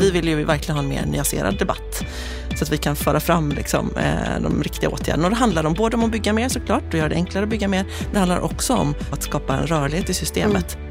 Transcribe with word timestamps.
Vi 0.00 0.10
vill 0.10 0.28
ju 0.28 0.44
verkligen 0.44 0.76
ha 0.76 0.82
en 0.82 0.88
mer 0.88 1.06
nyanserad 1.06 1.58
debatt 1.58 2.04
så 2.56 2.64
att 2.64 2.72
vi 2.72 2.78
kan 2.78 2.96
föra 2.96 3.20
fram 3.20 3.52
liksom, 3.52 3.96
eh, 3.96 4.42
de 4.42 4.62
riktiga 4.62 4.90
åtgärderna. 4.90 5.24
Och 5.26 5.30
det 5.30 5.36
handlar 5.36 5.66
om 5.66 5.74
både 5.74 5.96
om 5.96 6.04
att 6.04 6.10
bygga 6.10 6.32
mer 6.32 6.48
såklart 6.48 6.84
och 6.88 6.94
göra 6.94 7.08
det 7.08 7.14
enklare 7.14 7.44
att 7.44 7.50
bygga 7.50 7.68
mer. 7.68 7.84
Det 8.12 8.18
handlar 8.18 8.40
också 8.40 8.74
om 8.74 8.94
att 9.12 9.22
skapa 9.22 9.54
en 9.54 9.66
rörlighet 9.66 10.10
i 10.10 10.14
systemet. 10.14 10.76
Mm. 10.76 10.90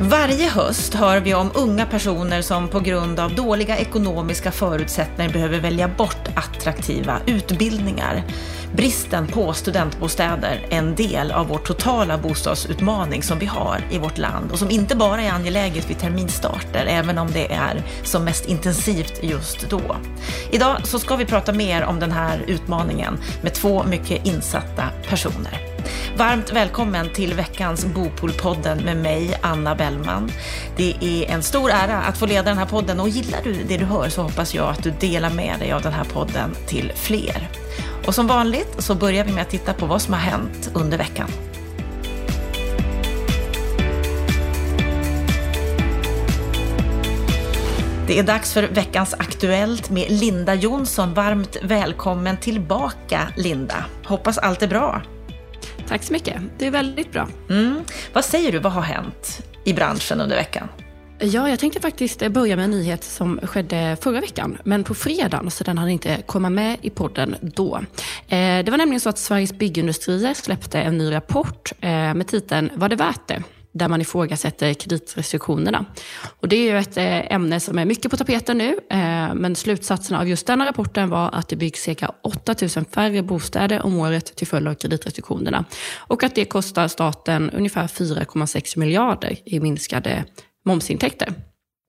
Varje 0.00 0.48
höst 0.48 0.94
hör 0.94 1.20
vi 1.20 1.34
om 1.34 1.50
unga 1.54 1.86
personer 1.86 2.42
som 2.42 2.68
på 2.68 2.80
grund 2.80 3.20
av 3.20 3.34
dåliga 3.34 3.78
ekonomiska 3.78 4.52
förutsättningar 4.52 5.32
behöver 5.32 5.60
välja 5.60 5.88
bort 5.88 6.28
attraktiva 6.34 7.20
utbildningar. 7.26 8.24
Bristen 8.72 9.26
på 9.26 9.52
studentbostäder 9.52 10.66
är 10.70 10.78
en 10.78 10.94
del 10.94 11.32
av 11.32 11.48
vår 11.48 11.58
totala 11.58 12.18
bostadsutmaning 12.18 13.22
som 13.22 13.38
vi 13.38 13.46
har 13.46 13.80
i 13.90 13.98
vårt 13.98 14.18
land 14.18 14.52
och 14.52 14.58
som 14.58 14.70
inte 14.70 14.96
bara 14.96 15.22
är 15.22 15.30
angeläget 15.30 15.90
vid 15.90 15.98
terminstarter, 15.98 16.86
även 16.88 17.18
om 17.18 17.30
det 17.32 17.52
är 17.52 17.82
som 18.02 18.24
mest 18.24 18.46
intensivt 18.46 19.22
just 19.22 19.70
då. 19.70 19.96
Idag 20.50 20.86
så 20.86 20.98
ska 20.98 21.16
vi 21.16 21.24
prata 21.24 21.52
mer 21.52 21.84
om 21.84 22.00
den 22.00 22.12
här 22.12 22.44
utmaningen 22.46 23.18
med 23.42 23.54
två 23.54 23.84
mycket 23.84 24.26
insatta 24.26 24.84
personer. 25.08 25.60
Varmt 26.16 26.52
välkommen 26.52 27.12
till 27.12 27.34
veckans 27.34 27.86
Bopolpodden 27.86 28.78
med 28.78 28.96
mig, 28.96 29.38
Anna 29.40 29.74
Bellman. 29.74 30.30
Det 30.76 30.94
är 31.00 31.30
en 31.30 31.42
stor 31.42 31.70
ära 31.70 32.02
att 32.02 32.18
få 32.18 32.26
leda 32.26 32.42
den 32.42 32.58
här 32.58 32.66
podden 32.66 33.00
och 33.00 33.08
gillar 33.08 33.40
du 33.44 33.52
det 33.68 33.76
du 33.76 33.84
hör 33.84 34.08
så 34.08 34.22
hoppas 34.22 34.54
jag 34.54 34.68
att 34.68 34.82
du 34.82 34.90
delar 34.90 35.30
med 35.30 35.58
dig 35.58 35.72
av 35.72 35.82
den 35.82 35.92
här 35.92 36.04
podden 36.04 36.56
till 36.66 36.92
fler. 36.94 37.48
Och 38.06 38.14
som 38.14 38.26
vanligt 38.26 38.74
så 38.78 38.94
börjar 38.94 39.24
vi 39.24 39.32
med 39.32 39.42
att 39.42 39.50
titta 39.50 39.74
på 39.74 39.86
vad 39.86 40.02
som 40.02 40.14
har 40.14 40.20
hänt 40.20 40.70
under 40.74 40.98
veckan. 40.98 41.28
Det 48.08 48.18
är 48.18 48.22
dags 48.22 48.52
för 48.52 48.62
veckans 48.62 49.14
Aktuellt 49.14 49.90
med 49.90 50.10
Linda 50.10 50.54
Jonsson. 50.54 51.14
Varmt 51.14 51.56
välkommen 51.62 52.36
tillbaka 52.36 53.28
Linda. 53.36 53.84
Hoppas 54.04 54.38
allt 54.38 54.62
är 54.62 54.68
bra. 54.68 55.02
Tack 55.88 56.02
så 56.02 56.12
mycket. 56.12 56.36
Det 56.58 56.66
är 56.66 56.70
väldigt 56.70 57.12
bra. 57.12 57.28
Mm. 57.50 57.80
Vad 58.12 58.24
säger 58.24 58.52
du, 58.52 58.58
vad 58.58 58.72
har 58.72 58.82
hänt 58.82 59.42
i 59.64 59.72
branschen 59.72 60.20
under 60.20 60.36
veckan? 60.36 60.68
Ja, 61.20 61.48
jag 61.48 61.58
tänkte 61.58 61.80
faktiskt 61.80 62.28
börja 62.28 62.56
med 62.56 62.64
en 62.64 62.70
nyhet 62.70 63.04
som 63.04 63.40
skedde 63.42 63.96
förra 64.00 64.20
veckan, 64.20 64.58
men 64.64 64.84
på 64.84 64.94
fredagen, 64.94 65.50
så 65.50 65.64
den 65.64 65.78
hann 65.78 65.88
inte 65.88 66.22
komma 66.26 66.50
med 66.50 66.76
i 66.82 66.90
podden 66.90 67.36
då. 67.40 67.76
Eh, 68.28 68.64
det 68.64 68.68
var 68.70 68.76
nämligen 68.76 69.00
så 69.00 69.08
att 69.08 69.18
Sveriges 69.18 69.52
Byggindustrier 69.52 70.34
släppte 70.34 70.80
en 70.80 70.98
ny 70.98 71.12
rapport 71.12 71.72
eh, 71.80 71.90
med 71.90 72.26
titeln 72.26 72.70
Var 72.74 72.88
det 72.88 72.96
värt 72.96 73.28
det? 73.28 73.42
där 73.72 73.88
man 73.88 74.00
ifrågasätter 74.00 74.74
kreditrestriktionerna. 74.74 75.84
Och 76.40 76.48
det 76.48 76.56
är 76.56 76.72
ju 76.72 76.78
ett 76.78 76.96
eh, 76.96 77.32
ämne 77.32 77.60
som 77.60 77.78
är 77.78 77.84
mycket 77.84 78.10
på 78.10 78.16
tapeten 78.16 78.58
nu, 78.58 78.76
men 79.34 79.56
slutsatserna 79.56 80.20
av 80.20 80.28
just 80.28 80.46
denna 80.46 80.66
rapporten 80.66 81.10
var 81.10 81.30
att 81.32 81.48
det 81.48 81.56
byggs 81.56 81.82
cirka 81.82 82.12
8 82.22 82.54
000 82.60 82.70
färre 82.70 83.22
bostäder 83.22 83.82
om 83.86 83.98
året 83.98 84.36
till 84.36 84.46
följd 84.46 84.68
av 84.68 84.74
kreditrestriktionerna. 84.74 85.64
Och 85.96 86.22
att 86.22 86.34
det 86.34 86.44
kostar 86.44 86.88
staten 86.88 87.50
ungefär 87.50 87.86
4,6 87.86 88.78
miljarder 88.78 89.36
i 89.44 89.60
minskade 89.60 90.24
momsintäkter. 90.68 91.34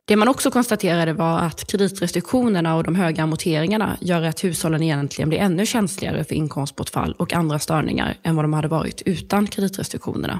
Det 0.07 0.15
man 0.15 0.27
också 0.27 0.51
konstaterade 0.51 1.13
var 1.13 1.39
att 1.39 1.67
kreditrestriktionerna 1.67 2.75
och 2.75 2.83
de 2.83 2.95
höga 2.95 3.23
amorteringarna 3.23 3.97
gör 4.01 4.21
att 4.21 4.43
hushållen 4.43 4.83
egentligen 4.83 5.29
blir 5.29 5.39
ännu 5.39 5.65
känsligare 5.65 6.23
för 6.23 6.35
inkomstbortfall 6.35 7.13
och 7.17 7.33
andra 7.33 7.59
störningar 7.59 8.17
än 8.23 8.35
vad 8.35 8.43
de 8.45 8.53
hade 8.53 8.67
varit 8.67 9.01
utan 9.05 9.47
kreditrestriktionerna. 9.47 10.39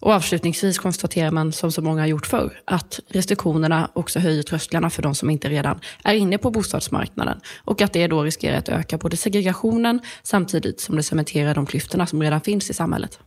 Och 0.00 0.12
avslutningsvis 0.12 0.78
konstaterar 0.78 1.30
man, 1.30 1.52
som 1.52 1.72
så 1.72 1.82
många 1.82 2.02
har 2.02 2.06
gjort 2.06 2.26
förr, 2.26 2.60
att 2.64 3.00
restriktionerna 3.08 3.90
också 3.92 4.18
höjer 4.18 4.42
trösklarna 4.42 4.90
för 4.90 5.02
de 5.02 5.14
som 5.14 5.30
inte 5.30 5.48
redan 5.48 5.80
är 6.04 6.14
inne 6.14 6.38
på 6.38 6.50
bostadsmarknaden. 6.50 7.40
Och 7.64 7.82
att 7.82 7.92
det 7.92 8.06
då 8.06 8.22
riskerar 8.22 8.58
att 8.58 8.68
öka 8.68 8.98
både 8.98 9.16
segregationen 9.16 10.00
samtidigt 10.22 10.80
som 10.80 10.96
det 10.96 11.02
cementerar 11.02 11.54
de 11.54 11.66
klyftorna 11.66 12.06
som 12.06 12.22
redan 12.22 12.40
finns 12.40 12.70
i 12.70 12.74
samhället. 12.74 13.18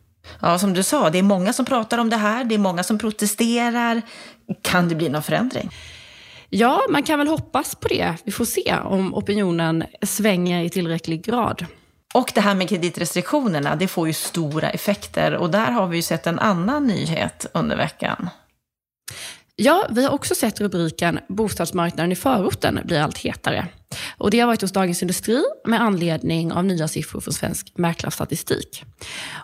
Ja, 0.41 0.59
som 0.59 0.73
du 0.73 0.83
sa, 0.83 1.09
det 1.09 1.17
är 1.19 1.23
många 1.23 1.53
som 1.53 1.65
pratar 1.65 1.97
om 1.97 2.09
det 2.09 2.17
här, 2.17 2.43
det 2.43 2.55
är 2.55 2.59
många 2.59 2.83
som 2.83 2.97
protesterar. 2.97 4.01
Kan 4.61 4.89
det 4.89 4.95
bli 4.95 5.09
någon 5.09 5.23
förändring? 5.23 5.69
Ja, 6.49 6.81
man 6.89 7.03
kan 7.03 7.19
väl 7.19 7.27
hoppas 7.27 7.75
på 7.75 7.87
det. 7.87 8.15
Vi 8.23 8.31
får 8.31 8.45
se 8.45 8.75
om 8.83 9.15
opinionen 9.15 9.83
svänger 10.01 10.63
i 10.63 10.69
tillräcklig 10.69 11.23
grad. 11.23 11.65
Och 12.13 12.31
det 12.35 12.41
här 12.41 12.55
med 12.55 12.69
kreditrestriktionerna, 12.69 13.75
det 13.75 13.87
får 13.87 14.07
ju 14.07 14.13
stora 14.13 14.69
effekter. 14.69 15.35
Och 15.35 15.49
där 15.49 15.71
har 15.71 15.87
vi 15.87 15.95
ju 15.95 16.01
sett 16.01 16.27
en 16.27 16.39
annan 16.39 16.87
nyhet 16.87 17.45
under 17.53 17.77
veckan. 17.77 18.29
Ja, 19.55 19.87
vi 19.89 20.03
har 20.03 20.11
också 20.11 20.35
sett 20.35 20.61
rubriken 20.61 21.19
“Bostadsmarknaden 21.27 22.11
i 22.11 22.15
förorten 22.15 22.79
blir 22.85 22.99
allt 22.99 23.17
hetare”. 23.17 23.67
Och 24.17 24.31
det 24.31 24.39
har 24.39 24.47
varit 24.47 24.61
hos 24.61 24.71
Dagens 24.71 25.01
Industri 25.01 25.43
med 25.65 25.81
anledning 25.81 26.51
av 26.51 26.65
nya 26.65 26.87
siffror 26.87 27.21
från 27.21 27.33
Svensk 27.33 27.71
Mäklarstatistik. 27.77 28.85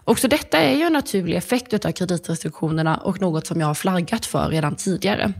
Också 0.03 0.27
detta 0.27 0.57
är 0.57 0.75
ju 0.75 0.83
en 0.83 0.93
naturlig 0.93 1.37
effekt 1.37 1.85
av 1.85 1.91
kreditrestriktionerna 1.91 2.97
och 2.97 3.21
något 3.21 3.47
som 3.47 3.59
jag 3.59 3.67
har 3.67 3.73
flaggat 3.73 4.25
för 4.25 4.49
redan 4.49 4.75
tidigare. 4.75 5.33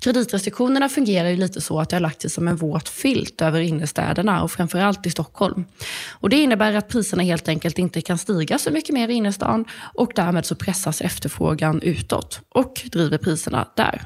Kreditrestriktionerna 0.00 0.88
fungerar 0.88 1.28
ju 1.28 1.36
lite 1.36 1.60
så 1.60 1.80
att 1.80 1.90
det 1.90 1.96
har 1.96 2.00
lagt 2.00 2.20
sig 2.20 2.30
som 2.30 2.48
en 2.48 2.56
våt 2.56 2.88
filt 2.88 3.42
över 3.42 3.60
innerstäderna 3.60 4.42
och 4.42 4.50
framförallt 4.50 5.06
i 5.06 5.10
Stockholm. 5.10 5.64
Och 6.10 6.30
det 6.30 6.36
innebär 6.36 6.74
att 6.74 6.88
priserna 6.88 7.22
helt 7.22 7.48
enkelt 7.48 7.78
inte 7.78 8.00
kan 8.00 8.18
stiga 8.18 8.58
så 8.58 8.70
mycket 8.70 8.94
mer 8.94 9.08
i 9.08 9.12
innerstan 9.12 9.64
och 9.94 10.12
därmed 10.14 10.46
så 10.46 10.54
pressas 10.54 11.00
efterfrågan 11.00 11.82
utåt 11.82 12.40
och 12.48 12.82
driver 12.92 13.18
priserna 13.18 13.68
där. 13.76 14.02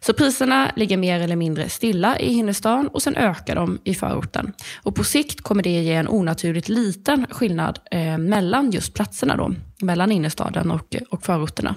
Så 0.00 0.12
priserna 0.12 0.72
ligger 0.76 0.96
mer 0.96 1.20
eller 1.20 1.36
mindre 1.36 1.68
stilla 1.68 2.18
i 2.18 2.32
innerstan 2.32 2.88
och 2.88 3.02
sen 3.02 3.16
ökar 3.16 3.54
de 3.54 3.78
i 3.84 3.94
förorten. 3.94 4.52
Och 4.82 4.94
på 4.94 5.04
sikt 5.04 5.40
kommer 5.40 5.62
det 5.62 5.70
ge 5.70 5.94
en 5.94 6.08
onaturligt 6.08 6.68
liten 6.68 7.26
skillnad 7.30 7.78
eh, 7.90 8.18
mellan 8.18 8.70
just 8.70 8.94
platserna 8.94 9.36
då, 9.36 9.52
mellan 9.82 10.12
innerstaden 10.12 10.70
och, 10.70 10.96
och 11.10 11.22
förorterna. 11.22 11.74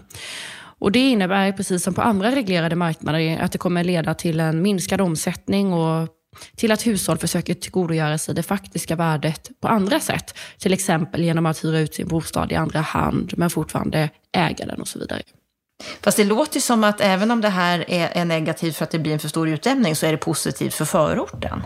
Och 0.80 0.92
det 0.92 1.10
innebär, 1.10 1.52
precis 1.52 1.84
som 1.84 1.94
på 1.94 2.02
andra 2.02 2.32
reglerade 2.32 2.76
marknader, 2.76 3.40
att 3.40 3.52
det 3.52 3.58
kommer 3.58 3.84
leda 3.84 4.14
till 4.14 4.40
en 4.40 4.62
minskad 4.62 5.02
omsättning 5.02 5.74
och 5.74 6.08
till 6.56 6.72
att 6.72 6.88
hushåll 6.88 7.18
försöker 7.18 7.54
tillgodogöra 7.54 8.18
sig 8.18 8.36
det 8.36 8.44
faktiska 8.44 8.96
värdet 8.96 9.50
på 9.62 9.68
andra 9.68 10.00
sätt. 10.00 10.38
Till 10.58 10.74
exempel 10.74 11.24
genom 11.24 11.46
att 11.46 11.64
hyra 11.64 11.80
ut 11.80 11.94
sin 11.94 12.08
bostad 12.08 12.52
i 12.52 12.56
andra 12.56 12.80
hand, 12.82 13.34
men 13.38 13.50
fortfarande 13.50 14.10
äga 14.32 14.66
den 14.66 14.82
och 14.82 14.88
så 14.88 15.00
vidare. 15.00 15.22
Fast 16.02 16.18
det 16.18 16.24
låter 16.24 16.56
ju 16.56 16.62
som 16.62 16.84
att 16.84 17.02
även 17.02 17.32
om 17.32 17.42
det 17.42 17.50
här 17.50 17.86
är, 17.88 18.26
negativt 18.26 18.76
för 18.76 18.84
att 18.84 18.92
det 18.92 19.00
blir 19.00 19.14
en 19.14 19.20
för 19.20 19.30
stor 19.30 19.50
utjämning 19.50 19.96
så 19.96 20.06
är 20.06 20.12
det 20.12 20.18
positivt 20.18 20.74
för 20.74 20.86
förorten. 20.86 21.64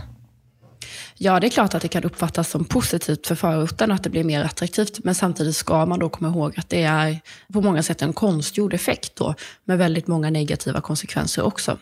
Ja, 1.17 1.39
det 1.39 1.47
är 1.47 1.49
klart 1.49 1.73
att 1.73 1.81
det 1.81 1.87
kan 1.87 2.03
uppfattas 2.03 2.49
som 2.49 2.65
positivt 2.65 3.27
för 3.27 3.35
förorten 3.35 3.91
att 3.91 4.03
det 4.03 4.09
blir 4.09 4.23
mer 4.23 4.43
attraktivt. 4.43 5.03
Men 5.03 5.15
samtidigt 5.15 5.55
ska 5.55 5.85
man 5.85 5.99
då 5.99 6.09
komma 6.09 6.29
ihåg 6.29 6.59
att 6.59 6.69
det 6.69 6.83
är 6.83 7.19
på 7.53 7.61
många 7.61 7.83
sätt 7.83 8.01
en 8.01 8.13
konstgjord 8.13 8.73
effekt 8.73 9.15
då, 9.15 9.35
med 9.65 9.77
väldigt 9.77 10.07
många 10.07 10.29
negativa 10.29 10.81
konsekvenser 10.81 11.43
också. 11.43 11.77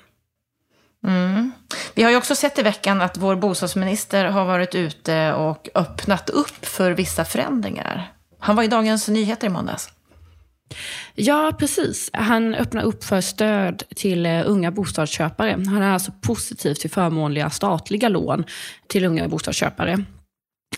Mm. 1.07 1.51
Vi 1.93 2.03
har 2.03 2.11
ju 2.11 2.17
också 2.17 2.35
sett 2.35 2.59
i 2.59 2.61
veckan 2.61 3.01
att 3.01 3.17
vår 3.17 3.35
bostadsminister 3.35 4.25
har 4.25 4.45
varit 4.45 4.75
ute 4.75 5.33
och 5.33 5.69
öppnat 5.75 6.29
upp 6.29 6.65
för 6.65 6.91
vissa 6.91 7.25
förändringar. 7.25 8.13
Han 8.39 8.55
var 8.55 8.63
i 8.63 8.67
Dagens 8.67 9.07
Nyheter 9.07 9.47
i 9.47 9.49
måndags. 9.49 9.89
Ja, 11.15 11.53
precis. 11.59 12.09
Han 12.13 12.55
öppnar 12.55 12.83
upp 12.83 13.03
för 13.03 13.21
stöd 13.21 13.83
till 13.95 14.25
eh, 14.25 14.41
unga 14.45 14.71
bostadsköpare. 14.71 15.51
Han 15.51 15.81
är 15.81 15.91
alltså 15.93 16.11
positiv 16.21 16.73
till 16.73 16.89
förmånliga 16.89 17.49
statliga 17.49 18.09
lån 18.09 18.43
till 18.87 19.05
unga 19.05 19.27
bostadsköpare. 19.27 20.05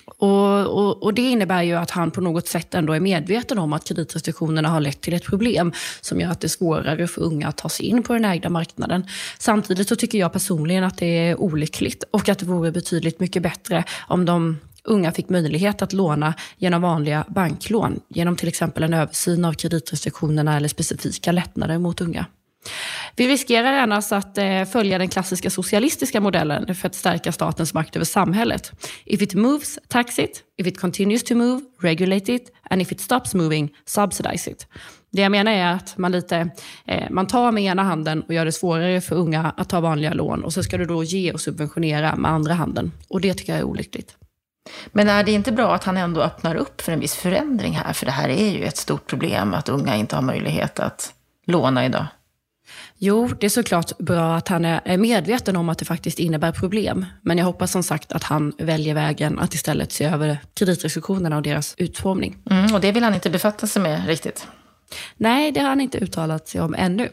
Och, 0.05 0.67
och, 0.67 1.03
och, 1.03 1.13
Det 1.13 1.21
innebär 1.21 1.63
ju 1.63 1.73
att 1.73 1.91
han 1.91 2.11
på 2.11 2.21
något 2.21 2.47
sätt 2.47 2.73
ändå 2.73 2.93
är 2.93 2.99
medveten 2.99 3.57
om 3.59 3.73
att 3.73 3.87
kreditrestriktionerna 3.87 4.69
har 4.69 4.81
lett 4.81 5.01
till 5.01 5.13
ett 5.13 5.23
problem 5.23 5.73
som 6.01 6.19
gör 6.19 6.29
att 6.31 6.41
det 6.41 6.47
är 6.47 6.49
svårare 6.49 7.07
för 7.07 7.21
unga 7.21 7.47
att 7.47 7.57
ta 7.57 7.69
sig 7.69 7.85
in 7.85 8.03
på 8.03 8.13
den 8.13 8.25
ägda 8.25 8.49
marknaden. 8.49 9.07
Samtidigt 9.39 9.89
så 9.89 9.95
tycker 9.95 10.17
jag 10.17 10.33
personligen 10.33 10.83
att 10.83 10.97
det 10.97 11.05
är 11.05 11.41
olyckligt 11.41 12.03
och 12.11 12.29
att 12.29 12.39
det 12.39 12.45
vore 12.45 12.71
betydligt 12.71 13.19
mycket 13.19 13.43
bättre 13.43 13.83
om 14.07 14.25
de 14.25 14.59
unga 14.83 15.11
fick 15.11 15.29
möjlighet 15.29 15.81
att 15.81 15.93
låna 15.93 16.33
genom 16.57 16.81
vanliga 16.81 17.25
banklån, 17.29 17.99
genom 18.07 18.35
till 18.35 18.47
exempel 18.47 18.83
en 18.83 18.93
översyn 18.93 19.45
av 19.45 19.53
kreditrestriktionerna 19.53 20.57
eller 20.57 20.67
specifika 20.67 21.31
lättnader 21.31 21.77
mot 21.77 22.01
unga. 22.01 22.25
Vi 23.15 23.27
riskerar 23.27 23.73
annars 23.73 24.11
att 24.11 24.37
eh, 24.37 24.65
följa 24.65 24.97
den 24.97 25.09
klassiska 25.09 25.49
socialistiska 25.49 26.21
modellen 26.21 26.75
för 26.75 26.87
att 26.87 26.95
stärka 26.95 27.31
statens 27.31 27.73
makt 27.73 27.95
över 27.95 28.05
samhället. 28.05 28.71
If 29.05 29.21
it 29.21 29.33
moves, 29.33 29.79
tax 29.87 30.19
it. 30.19 30.43
If 30.57 30.67
it 30.67 30.79
continues 30.79 31.23
to 31.23 31.35
move, 31.35 31.61
regulate 31.81 32.33
it. 32.33 32.51
And 32.69 32.81
if 32.81 32.91
it 32.91 33.01
stops 33.01 33.33
moving, 33.33 33.75
subsidize 33.85 34.51
it. 34.51 34.67
Det 35.11 35.21
jag 35.21 35.31
menar 35.31 35.51
är 35.51 35.73
att 35.73 35.97
man, 35.97 36.11
lite, 36.11 36.49
eh, 36.87 37.09
man 37.09 37.27
tar 37.27 37.51
med 37.51 37.63
ena 37.63 37.83
handen 37.83 38.21
och 38.21 38.33
gör 38.33 38.45
det 38.45 38.51
svårare 38.51 39.01
för 39.01 39.15
unga 39.15 39.53
att 39.57 39.69
ta 39.69 39.79
vanliga 39.79 40.13
lån 40.13 40.43
och 40.43 40.53
så 40.53 40.63
ska 40.63 40.77
du 40.77 40.85
då 40.85 41.03
ge 41.03 41.31
och 41.31 41.41
subventionera 41.41 42.15
med 42.15 42.31
andra 42.31 42.53
handen. 42.53 42.91
Och 43.07 43.21
det 43.21 43.33
tycker 43.33 43.53
jag 43.53 43.59
är 43.59 43.65
olyckligt. 43.65 44.15
Men 44.87 45.09
är 45.09 45.23
det 45.23 45.31
inte 45.31 45.51
bra 45.51 45.75
att 45.75 45.83
han 45.83 45.97
ändå 45.97 46.21
öppnar 46.21 46.55
upp 46.55 46.81
för 46.81 46.91
en 46.91 46.99
viss 46.99 47.15
förändring 47.15 47.73
här? 47.73 47.93
För 47.93 48.05
det 48.05 48.11
här 48.11 48.29
är 48.29 48.51
ju 48.51 48.63
ett 48.63 48.77
stort 48.77 49.07
problem 49.07 49.53
att 49.53 49.69
unga 49.69 49.95
inte 49.95 50.15
har 50.15 50.23
möjlighet 50.23 50.79
att 50.79 51.13
låna 51.45 51.85
idag. 51.85 52.05
Jo, 52.97 53.29
det 53.39 53.45
är 53.45 53.49
såklart 53.49 53.97
bra 53.97 54.35
att 54.35 54.47
han 54.47 54.65
är 54.65 54.97
medveten 54.97 55.55
om 55.55 55.69
att 55.69 55.77
det 55.77 55.85
faktiskt 55.85 56.19
innebär 56.19 56.51
problem. 56.51 57.05
Men 57.21 57.37
jag 57.37 57.45
hoppas 57.45 57.71
som 57.71 57.83
sagt 57.83 58.11
att 58.11 58.23
han 58.23 58.53
väljer 58.57 58.93
vägen 58.93 59.39
att 59.39 59.53
istället 59.53 59.91
se 59.91 60.05
över 60.05 60.37
kreditrestriktionerna 60.53 61.35
och 61.35 61.41
deras 61.41 61.75
utformning. 61.77 62.37
Mm, 62.49 62.73
och 62.73 62.81
det 62.81 62.91
vill 62.91 63.03
han 63.03 63.13
inte 63.13 63.29
befatta 63.29 63.67
sig 63.67 63.81
med 63.81 64.07
riktigt? 64.07 64.47
Nej, 65.17 65.51
det 65.51 65.59
har 65.59 65.69
han 65.69 65.81
inte 65.81 65.97
uttalat 65.97 66.47
sig 66.47 66.61
om 66.61 66.75
ännu. 66.77 67.09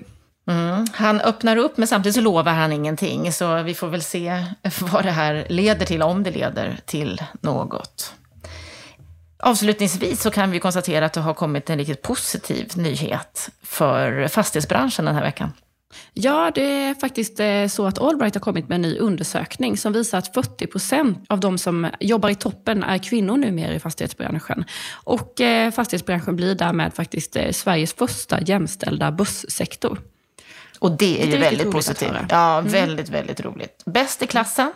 Mm. 0.48 0.86
Han 0.92 1.20
öppnar 1.20 1.56
upp, 1.56 1.76
men 1.76 1.88
samtidigt 1.88 2.14
så 2.14 2.20
lovar 2.20 2.52
han 2.52 2.72
ingenting. 2.72 3.32
Så 3.32 3.62
vi 3.62 3.74
får 3.74 3.88
väl 3.88 4.02
se 4.02 4.44
vad 4.80 5.04
det 5.04 5.10
här 5.10 5.46
leder 5.48 5.86
till, 5.86 6.02
om 6.02 6.22
det 6.22 6.30
leder 6.30 6.78
till 6.86 7.22
något. 7.40 8.14
Avslutningsvis 9.42 10.22
så 10.22 10.30
kan 10.30 10.50
vi 10.50 10.58
konstatera 10.60 11.06
att 11.06 11.12
det 11.12 11.20
har 11.20 11.34
kommit 11.34 11.70
en 11.70 11.78
riktigt 11.78 12.02
positiv 12.02 12.72
nyhet 12.74 13.50
för 13.62 14.28
fastighetsbranschen 14.28 15.04
den 15.04 15.14
här 15.14 15.22
veckan. 15.22 15.52
Ja, 16.12 16.52
det 16.54 16.62
är 16.62 16.94
faktiskt 16.94 17.40
eh, 17.40 17.66
så 17.66 17.86
att 17.86 17.98
Allbright 17.98 18.34
har 18.34 18.40
kommit 18.40 18.68
med 18.68 18.76
en 18.76 18.82
ny 18.82 18.98
undersökning 18.98 19.76
som 19.76 19.92
visar 19.92 20.18
att 20.18 20.34
40 20.34 20.66
procent 20.66 21.24
av 21.28 21.40
de 21.40 21.58
som 21.58 21.90
jobbar 22.00 22.28
i 22.28 22.34
toppen 22.34 22.82
är 22.82 22.98
kvinnor 22.98 23.36
numera 23.36 23.74
i 23.74 23.78
fastighetsbranschen. 23.78 24.64
Och 25.04 25.40
eh, 25.40 25.70
fastighetsbranschen 25.70 26.36
blir 26.36 26.54
därmed 26.54 26.94
faktiskt 26.94 27.36
eh, 27.36 27.50
Sveriges 27.50 27.94
första 27.94 28.40
jämställda 28.40 29.12
börssektor. 29.12 29.98
Och 30.80 30.92
det 30.92 31.22
är 31.22 31.26
ju 31.26 31.38
väldigt 31.38 31.70
positivt. 31.70 32.10
Ja, 32.28 32.58
mm. 32.58 32.72
väldigt, 32.72 33.08
väldigt 33.08 33.40
roligt. 33.40 33.82
Bäst 33.86 34.22
i 34.22 34.26
klassen. 34.26 34.72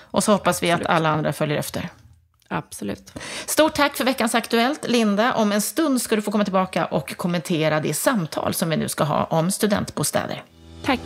Och 0.00 0.24
så 0.24 0.32
hoppas 0.32 0.62
vi 0.62 0.70
att 0.70 0.86
alla 0.86 1.08
andra 1.08 1.32
följer 1.32 1.58
efter. 1.58 1.88
Absolut. 2.48 3.12
Stort 3.46 3.74
tack 3.74 3.96
för 3.96 4.04
veckans 4.04 4.34
Aktuellt. 4.34 4.88
Linda, 4.88 5.34
om 5.34 5.52
en 5.52 5.62
stund 5.62 6.02
ska 6.02 6.16
du 6.16 6.22
få 6.22 6.30
komma 6.30 6.44
tillbaka 6.44 6.86
och 6.86 7.16
kommentera 7.16 7.80
det 7.80 7.94
samtal 7.94 8.54
som 8.54 8.70
vi 8.70 8.76
nu 8.76 8.88
ska 8.88 9.04
ha 9.04 9.24
om 9.24 9.50
studentbostäder. 9.50 10.44
Tack. 10.84 11.00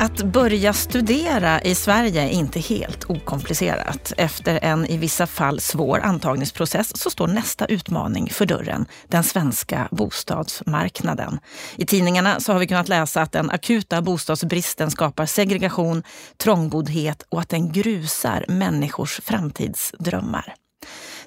Att 0.00 0.22
börja 0.22 0.72
studera 0.72 1.60
i 1.62 1.74
Sverige 1.74 2.22
är 2.22 2.28
inte 2.28 2.60
helt 2.60 3.10
okomplicerat. 3.10 4.12
Efter 4.16 4.58
en 4.62 4.86
i 4.86 4.96
vissa 4.96 5.26
fall 5.26 5.60
svår 5.60 6.00
antagningsprocess 6.00 6.96
så 6.96 7.10
står 7.10 7.26
nästa 7.26 7.66
utmaning 7.66 8.30
för 8.30 8.46
dörren, 8.46 8.86
den 9.08 9.24
svenska 9.24 9.88
bostadsmarknaden. 9.90 11.40
I 11.76 11.86
tidningarna 11.86 12.40
så 12.40 12.52
har 12.52 12.60
vi 12.60 12.66
kunnat 12.66 12.88
läsa 12.88 13.22
att 13.22 13.32
den 13.32 13.50
akuta 13.50 14.02
bostadsbristen 14.02 14.90
skapar 14.90 15.26
segregation, 15.26 16.02
trångboddhet 16.36 17.26
och 17.28 17.40
att 17.40 17.48
den 17.48 17.72
grusar 17.72 18.44
människors 18.48 19.20
framtidsdrömmar. 19.24 20.54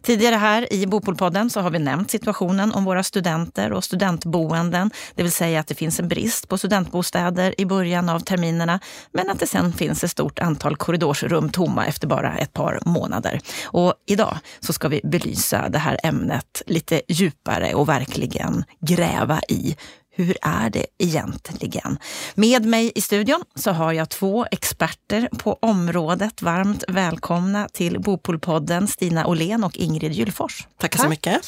Tidigare 0.01 0.35
här 0.35 0.73
i 0.73 0.87
Bopolpodden 0.87 1.49
så 1.49 1.61
har 1.61 1.69
vi 1.69 1.79
nämnt 1.79 2.11
situationen 2.11 2.71
om 2.71 2.85
våra 2.85 3.03
studenter 3.03 3.73
och 3.73 3.83
studentboenden. 3.83 4.91
Det 5.15 5.23
vill 5.23 5.31
säga 5.31 5.59
att 5.59 5.67
det 5.67 5.75
finns 5.75 5.99
en 5.99 6.07
brist 6.07 6.49
på 6.49 6.57
studentbostäder 6.57 7.61
i 7.61 7.65
början 7.65 8.09
av 8.09 8.19
terminerna 8.19 8.79
men 9.11 9.29
att 9.29 9.39
det 9.39 9.47
sen 9.47 9.73
finns 9.73 10.03
ett 10.03 10.11
stort 10.11 10.39
antal 10.39 10.75
korridorsrum 10.75 11.49
tomma 11.49 11.85
efter 11.85 12.07
bara 12.07 12.37
ett 12.37 12.53
par 12.53 12.79
månader. 12.85 13.41
Och 13.63 13.93
idag 14.07 14.37
så 14.59 14.73
ska 14.73 14.87
vi 14.87 15.01
belysa 15.03 15.69
det 15.69 15.79
här 15.79 15.99
ämnet 16.03 16.61
lite 16.65 17.01
djupare 17.07 17.73
och 17.73 17.89
verkligen 17.89 18.63
gräva 18.79 19.41
i 19.49 19.75
hur 20.23 20.37
är 20.41 20.69
det 20.69 20.85
egentligen? 20.97 21.97
Med 22.35 22.65
mig 22.65 22.91
i 22.95 23.01
studion 23.01 23.43
så 23.55 23.71
har 23.71 23.93
jag 23.93 24.09
två 24.09 24.45
experter 24.51 25.29
på 25.37 25.57
området. 25.61 26.41
Varmt 26.41 26.83
välkomna 26.87 27.67
till 27.73 27.99
Bopolpodden, 27.99 28.87
Stina 28.87 29.27
Olén 29.27 29.63
och 29.63 29.77
Ingrid 29.77 30.11
Gyllfors. 30.11 30.67
Tack 30.77 30.97
så 30.97 31.09
mycket. 31.09 31.41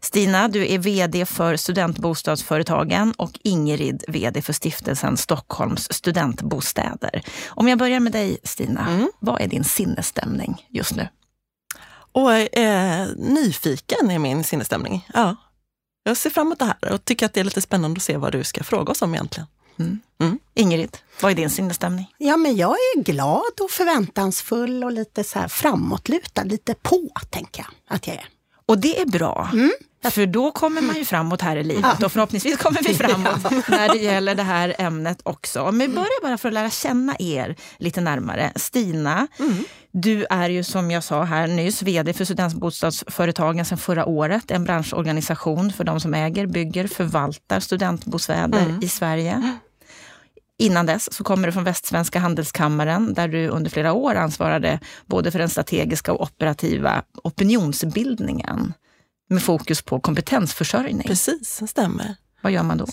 Stina, 0.00 0.48
du 0.48 0.72
är 0.72 0.78
VD 0.78 1.26
för 1.26 1.56
Studentbostadsföretagen 1.56 3.12
och 3.16 3.38
Ingrid 3.42 4.04
VD 4.08 4.42
för 4.42 4.52
stiftelsen 4.52 5.16
Stockholms 5.16 5.92
studentbostäder. 5.92 7.22
Om 7.46 7.68
jag 7.68 7.78
börjar 7.78 8.00
med 8.00 8.12
dig 8.12 8.38
Stina, 8.42 8.86
mm. 8.88 9.10
vad 9.18 9.40
är 9.40 9.46
din 9.46 9.64
sinnesstämning 9.64 10.66
just 10.68 10.96
nu? 10.96 11.08
Och, 12.12 12.58
eh, 12.58 13.08
nyfiken 13.16 14.10
är 14.10 14.18
min 14.18 14.44
sinnesstämning. 14.44 15.08
Ja, 15.14 15.36
jag 16.04 16.16
ser 16.16 16.30
fram 16.30 16.46
emot 16.46 16.58
det 16.58 16.64
här 16.64 16.92
och 16.92 17.04
tycker 17.04 17.26
att 17.26 17.32
det 17.32 17.40
är 17.40 17.44
lite 17.44 17.60
spännande 17.60 17.98
att 17.98 18.02
se 18.02 18.16
vad 18.16 18.32
du 18.32 18.44
ska 18.44 18.64
fråga 18.64 18.92
oss 18.92 19.02
om 19.02 19.14
egentligen. 19.14 19.46
Mm. 19.78 20.00
Mm. 20.20 20.38
Ingrid, 20.54 20.98
vad 21.20 21.30
är 21.32 21.36
din 21.36 21.50
sinnesstämning? 21.50 22.14
Ja, 22.18 22.36
men 22.36 22.56
jag 22.56 22.70
är 22.70 23.02
glad 23.02 23.60
och 23.60 23.70
förväntansfull 23.70 24.84
och 24.84 24.92
lite 24.92 25.24
så 25.24 25.38
här 25.38 25.48
framåtlutad, 25.48 26.44
lite 26.44 26.74
på, 26.74 27.10
tänker 27.30 27.62
jag 27.62 27.96
att 27.96 28.06
jag 28.06 28.16
är. 28.16 28.28
Och 28.66 28.78
det 28.78 29.00
är 29.00 29.06
bra. 29.06 29.50
Mm. 29.52 29.72
För 30.10 30.26
då 30.26 30.50
kommer 30.50 30.82
man 30.82 30.96
ju 30.96 31.04
framåt 31.04 31.40
här 31.40 31.56
i 31.56 31.64
livet 31.64 32.02
och 32.02 32.12
förhoppningsvis 32.12 32.56
kommer 32.56 32.82
vi 32.82 32.94
framåt 32.94 33.68
när 33.68 33.88
det 33.88 33.98
gäller 33.98 34.34
det 34.34 34.42
här 34.42 34.74
ämnet 34.78 35.20
också. 35.22 35.64
Men 35.72 35.78
vi 35.78 35.88
börjar 35.88 36.22
bara 36.22 36.38
för 36.38 36.48
att 36.48 36.54
lära 36.54 36.70
känna 36.70 37.16
er 37.18 37.56
lite 37.78 38.00
närmare. 38.00 38.52
Stina, 38.56 39.26
mm. 39.38 39.64
Du 39.96 40.26
är 40.30 40.48
ju 40.48 40.62
som 40.62 40.90
jag 40.90 41.04
sa 41.04 41.24
här 41.24 41.46
nyss 41.46 41.82
VD 41.82 42.12
för 42.12 42.24
Studentbostadsföretagen 42.24 43.64
sedan 43.64 43.78
förra 43.78 44.06
året. 44.06 44.50
En 44.50 44.64
branschorganisation 44.64 45.72
för 45.72 45.84
de 45.84 46.00
som 46.00 46.14
äger, 46.14 46.46
bygger, 46.46 46.86
förvaltar 46.86 47.60
studentbostäder 47.60 48.62
mm. 48.62 48.82
i 48.82 48.88
Sverige. 48.88 49.56
Innan 50.58 50.86
dess 50.86 51.12
så 51.12 51.24
kommer 51.24 51.46
du 51.48 51.52
från 51.52 51.64
Västsvenska 51.64 52.18
handelskammaren 52.18 53.14
där 53.14 53.28
du 53.28 53.48
under 53.48 53.70
flera 53.70 53.92
år 53.92 54.14
ansvarade 54.14 54.80
både 55.06 55.30
för 55.30 55.38
den 55.38 55.48
strategiska 55.48 56.12
och 56.12 56.22
operativa 56.22 57.02
opinionsbildningen 57.24 58.72
med 59.28 59.42
fokus 59.42 59.82
på 59.82 60.00
kompetensförsörjning. 60.00 61.08
Precis, 61.08 61.58
det 61.60 61.66
stämmer. 61.66 62.16
Vad 62.40 62.52
gör 62.52 62.62
man 62.62 62.78
då? 62.78 62.86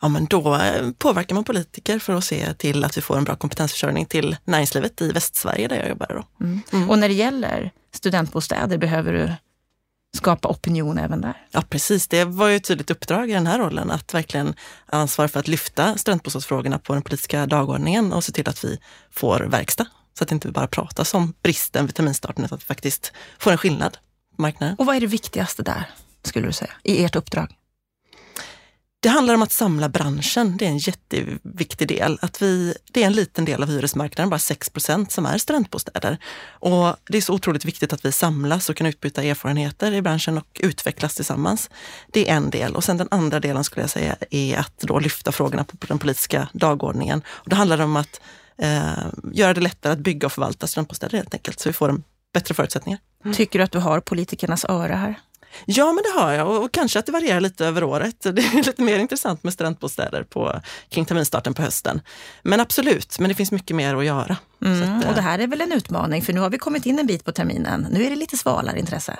Ja, 0.00 0.08
men 0.08 0.24
då 0.24 0.54
eh, 0.54 0.90
påverkar 0.98 1.34
man 1.34 1.44
politiker 1.44 1.98
för 1.98 2.14
att 2.14 2.24
se 2.24 2.54
till 2.54 2.84
att 2.84 2.96
vi 2.96 3.00
får 3.00 3.18
en 3.18 3.24
bra 3.24 3.36
kompetensförsörjning 3.36 4.06
till 4.06 4.36
näringslivet 4.44 5.02
i 5.02 5.12
Västsverige 5.12 5.68
där 5.68 5.76
jag 5.76 5.88
jobbar. 5.88 6.06
Då. 6.08 6.44
Mm. 6.44 6.60
Mm. 6.72 6.90
Och 6.90 6.98
när 6.98 7.08
det 7.08 7.14
gäller 7.14 7.70
studentbostäder, 7.92 8.78
behöver 8.78 9.12
du 9.12 9.32
skapa 10.16 10.48
opinion 10.48 10.98
även 10.98 11.20
där? 11.20 11.46
Ja 11.50 11.62
precis, 11.62 12.08
det 12.08 12.24
var 12.24 12.48
ju 12.48 12.56
ett 12.56 12.64
tydligt 12.64 12.90
uppdrag 12.90 13.30
i 13.30 13.32
den 13.32 13.46
här 13.46 13.58
rollen 13.58 13.90
att 13.90 14.14
verkligen 14.14 14.54
ansvara 14.86 15.28
för 15.28 15.40
att 15.40 15.48
lyfta 15.48 15.98
studentbostadsfrågorna 15.98 16.78
på 16.78 16.92
den 16.92 17.02
politiska 17.02 17.46
dagordningen 17.46 18.12
och 18.12 18.24
se 18.24 18.32
till 18.32 18.48
att 18.48 18.64
vi 18.64 18.78
får 19.10 19.40
verkstad. 19.40 19.86
Så 20.18 20.24
att 20.24 20.28
det 20.28 20.34
inte 20.34 20.48
bara 20.48 20.66
pratas 20.66 21.14
om 21.14 21.34
bristen 21.42 21.86
vid 21.86 21.94
terminstarten 21.94 22.44
utan 22.44 22.56
att 22.56 22.62
vi 22.62 22.66
faktiskt 22.66 23.12
får 23.38 23.52
en 23.52 23.58
skillnad 23.58 23.98
på 24.36 24.42
marknaden. 24.42 24.76
Och 24.78 24.86
vad 24.86 24.96
är 24.96 25.00
det 25.00 25.06
viktigaste 25.06 25.62
där, 25.62 25.90
skulle 26.22 26.46
du 26.46 26.52
säga, 26.52 26.70
i 26.82 27.04
ert 27.04 27.16
uppdrag? 27.16 27.54
Det 29.06 29.10
handlar 29.10 29.34
om 29.34 29.42
att 29.42 29.52
samla 29.52 29.88
branschen. 29.88 30.56
Det 30.56 30.64
är 30.64 30.68
en 30.68 30.78
jätteviktig 30.78 31.88
del. 31.88 32.18
Att 32.22 32.42
vi, 32.42 32.74
det 32.92 33.02
är 33.02 33.06
en 33.06 33.12
liten 33.12 33.44
del 33.44 33.62
av 33.62 33.68
hyresmarknaden, 33.68 34.30
bara 34.30 34.36
6% 34.36 35.08
som 35.08 35.26
är 35.26 35.38
studentbostäder. 35.38 36.18
Och 36.48 36.96
det 37.08 37.16
är 37.16 37.22
så 37.22 37.34
otroligt 37.34 37.64
viktigt 37.64 37.92
att 37.92 38.04
vi 38.04 38.12
samlas 38.12 38.70
och 38.70 38.76
kan 38.76 38.86
utbyta 38.86 39.22
erfarenheter 39.22 39.92
i 39.92 40.02
branschen 40.02 40.38
och 40.38 40.60
utvecklas 40.60 41.14
tillsammans. 41.14 41.70
Det 42.12 42.30
är 42.30 42.36
en 42.36 42.50
del. 42.50 42.76
Och 42.76 42.84
sen 42.84 42.96
den 42.96 43.08
andra 43.10 43.40
delen 43.40 43.64
skulle 43.64 43.82
jag 43.82 43.90
säga 43.90 44.16
är 44.30 44.56
att 44.56 44.78
då 44.78 44.98
lyfta 44.98 45.32
frågorna 45.32 45.64
på 45.64 45.86
den 45.86 45.98
politiska 45.98 46.48
dagordningen. 46.52 47.22
Och 47.28 47.48
det 47.48 47.56
handlar 47.56 47.80
om 47.80 47.96
att 47.96 48.20
eh, 48.58 49.06
göra 49.32 49.54
det 49.54 49.60
lättare 49.60 49.92
att 49.92 49.98
bygga 49.98 50.26
och 50.26 50.32
förvalta 50.32 50.66
studentbostäder 50.66 51.18
helt 51.18 51.34
enkelt, 51.34 51.60
så 51.60 51.68
vi 51.68 51.72
får 51.72 52.00
bättre 52.34 52.54
förutsättningar. 52.54 53.00
Mm. 53.24 53.36
Tycker 53.36 53.58
du 53.58 53.64
att 53.64 53.72
du 53.72 53.78
har 53.78 54.00
politikernas 54.00 54.64
öra 54.64 54.96
här? 54.96 55.14
Ja, 55.64 55.92
men 55.92 56.04
det 56.04 56.20
har 56.20 56.32
jag 56.32 56.48
och, 56.48 56.64
och 56.64 56.72
kanske 56.72 56.98
att 56.98 57.06
det 57.06 57.12
varierar 57.12 57.40
lite 57.40 57.66
över 57.66 57.84
året. 57.84 58.20
Det 58.20 58.28
är 58.28 58.62
lite 58.62 58.82
mer 58.82 58.98
intressant 58.98 59.42
med 59.44 59.52
studentbostäder 59.52 60.22
på, 60.22 60.60
kring 60.88 61.04
terminstarten 61.04 61.54
på 61.54 61.62
hösten. 61.62 62.00
Men 62.42 62.60
absolut, 62.60 63.18
men 63.18 63.28
det 63.28 63.34
finns 63.34 63.52
mycket 63.52 63.76
mer 63.76 63.94
att 63.94 64.04
göra. 64.04 64.36
Mm, 64.64 64.98
att, 64.98 65.04
och 65.06 65.14
det 65.14 65.20
här 65.20 65.38
är 65.38 65.46
väl 65.46 65.60
en 65.60 65.72
utmaning, 65.72 66.22
för 66.22 66.32
nu 66.32 66.40
har 66.40 66.50
vi 66.50 66.58
kommit 66.58 66.86
in 66.86 66.98
en 66.98 67.06
bit 67.06 67.24
på 67.24 67.32
terminen. 67.32 67.86
Nu 67.90 68.04
är 68.04 68.10
det 68.10 68.16
lite 68.16 68.36
svalare 68.36 68.78
intresse. 68.78 69.18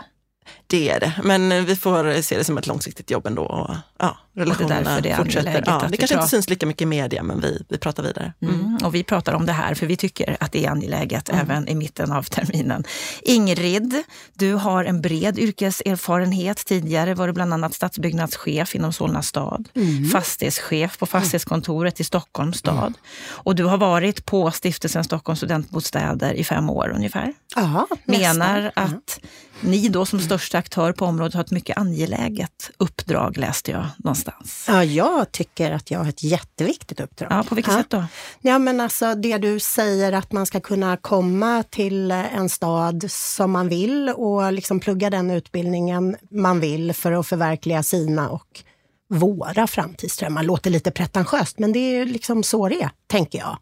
Det 0.67 0.91
är 0.91 1.01
det, 1.01 1.13
men 1.23 1.65
vi 1.65 1.77
får 1.77 2.23
se 2.23 2.39
det 2.39 2.45
som 2.45 2.59
ett 2.59 2.67
långsiktigt 2.67 3.11
jobb 3.11 3.27
ändå. 3.27 3.43
Och, 3.43 3.77
ja, 3.99 4.17
relationerna 4.37 5.01
det 5.01 5.17
fortsätter. 5.17 5.63
Ja, 5.67 5.85
det 5.91 5.97
kanske 5.97 6.15
inte 6.15 6.29
syns 6.29 6.51
lika 6.51 6.67
mycket 6.67 6.83
i 6.83 6.87
media, 6.87 7.23
men 7.23 7.41
vi, 7.41 7.65
vi 7.69 7.79
pratar 7.79 8.03
vidare. 8.03 8.33
Mm. 8.43 8.55
Mm. 8.55 8.77
Och 8.85 8.95
vi 8.95 9.05
pratar 9.05 9.33
om 9.33 9.47
det 9.47 9.53
här 9.53 9.75
för 9.75 9.87
vi 9.87 9.97
tycker 9.97 10.37
att 10.41 10.53
det 10.53 10.65
är 10.65 10.71
angeläget 10.71 11.29
mm. 11.29 11.41
även 11.41 11.69
i 11.69 11.75
mitten 11.75 12.13
av 12.13 12.23
terminen. 12.23 12.85
Ingrid, 13.23 14.03
du 14.35 14.55
har 14.55 14.85
en 14.85 15.01
bred 15.01 15.39
yrkeserfarenhet. 15.39 16.67
Tidigare 16.67 17.15
var 17.15 17.27
du 17.27 17.33
bland 17.33 17.55
annat 17.55 17.75
stadsbyggnadschef 17.75 18.75
inom 18.75 18.93
Solna 18.93 19.23
stad, 19.23 19.69
mm. 19.75 20.05
fastighetschef 20.05 20.99
på 20.99 21.07
fastighetskontoret 21.07 22.01
i 22.01 22.05
Stockholms 22.05 22.59
stad. 22.59 22.79
Mm. 22.79 22.95
Och 23.29 23.55
du 23.55 23.65
har 23.65 23.79
varit 23.79 24.27
på 24.27 24.51
Stiftelsen 24.51 25.05
Stockholms 25.05 25.39
studentbostäder 25.39 26.33
i 26.33 26.45
fem 26.45 26.71
år 26.71 26.93
ungefär. 26.95 27.33
Aha, 27.57 27.87
Menar 28.05 28.73
att 28.75 29.21
ni 29.61 29.89
då 29.89 30.07
som 30.07 30.21
största 30.21 30.59
aktör 30.59 30.93
på 30.93 31.05
området 31.05 31.35
har 31.35 31.41
ett 31.41 31.51
mycket 31.51 31.79
angeläget 31.79 32.71
uppdrag, 32.77 33.37
läste 33.37 33.71
jag 33.71 33.87
någonstans? 33.99 34.65
Ja, 34.69 34.85
jag 34.85 35.33
tycker 35.33 35.71
att 35.71 35.91
jag 35.91 35.99
har 35.99 36.09
ett 36.09 36.23
jätteviktigt 36.23 37.01
uppdrag. 37.01 37.33
Ja, 37.33 37.45
på 37.49 37.55
vilket 37.55 37.73
ja. 37.73 37.79
sätt 37.79 37.91
då? 37.91 38.05
Ja, 38.41 38.59
men 38.59 38.81
alltså 38.81 39.15
det 39.15 39.39
du 39.39 39.61
säger 39.61 40.13
att 40.13 40.33
man 40.33 40.47
ska 40.47 40.61
kunna 40.61 40.97
komma 40.97 41.63
till 41.71 42.11
en 42.11 42.49
stad 42.49 43.05
som 43.11 43.51
man 43.51 43.69
vill 43.69 44.09
och 44.09 44.53
liksom 44.53 44.81
plugga 44.81 45.11
den 45.11 45.31
utbildningen 45.31 46.17
man 46.31 46.61
vill 46.61 46.93
för 46.93 47.13
att 47.13 47.27
förverkliga 47.27 47.83
sina 47.83 48.29
och 48.31 48.63
våra 49.09 49.67
framtidsdrömmar. 49.67 50.43
Låter 50.43 50.71
lite 50.71 50.91
pretentiöst, 50.91 51.59
men 51.59 51.73
det 51.73 51.79
är 51.79 52.07
liksom 52.07 52.43
så 52.43 52.69
det 52.69 52.83
är, 52.83 52.91
tänker 53.07 53.39
jag. 53.39 53.59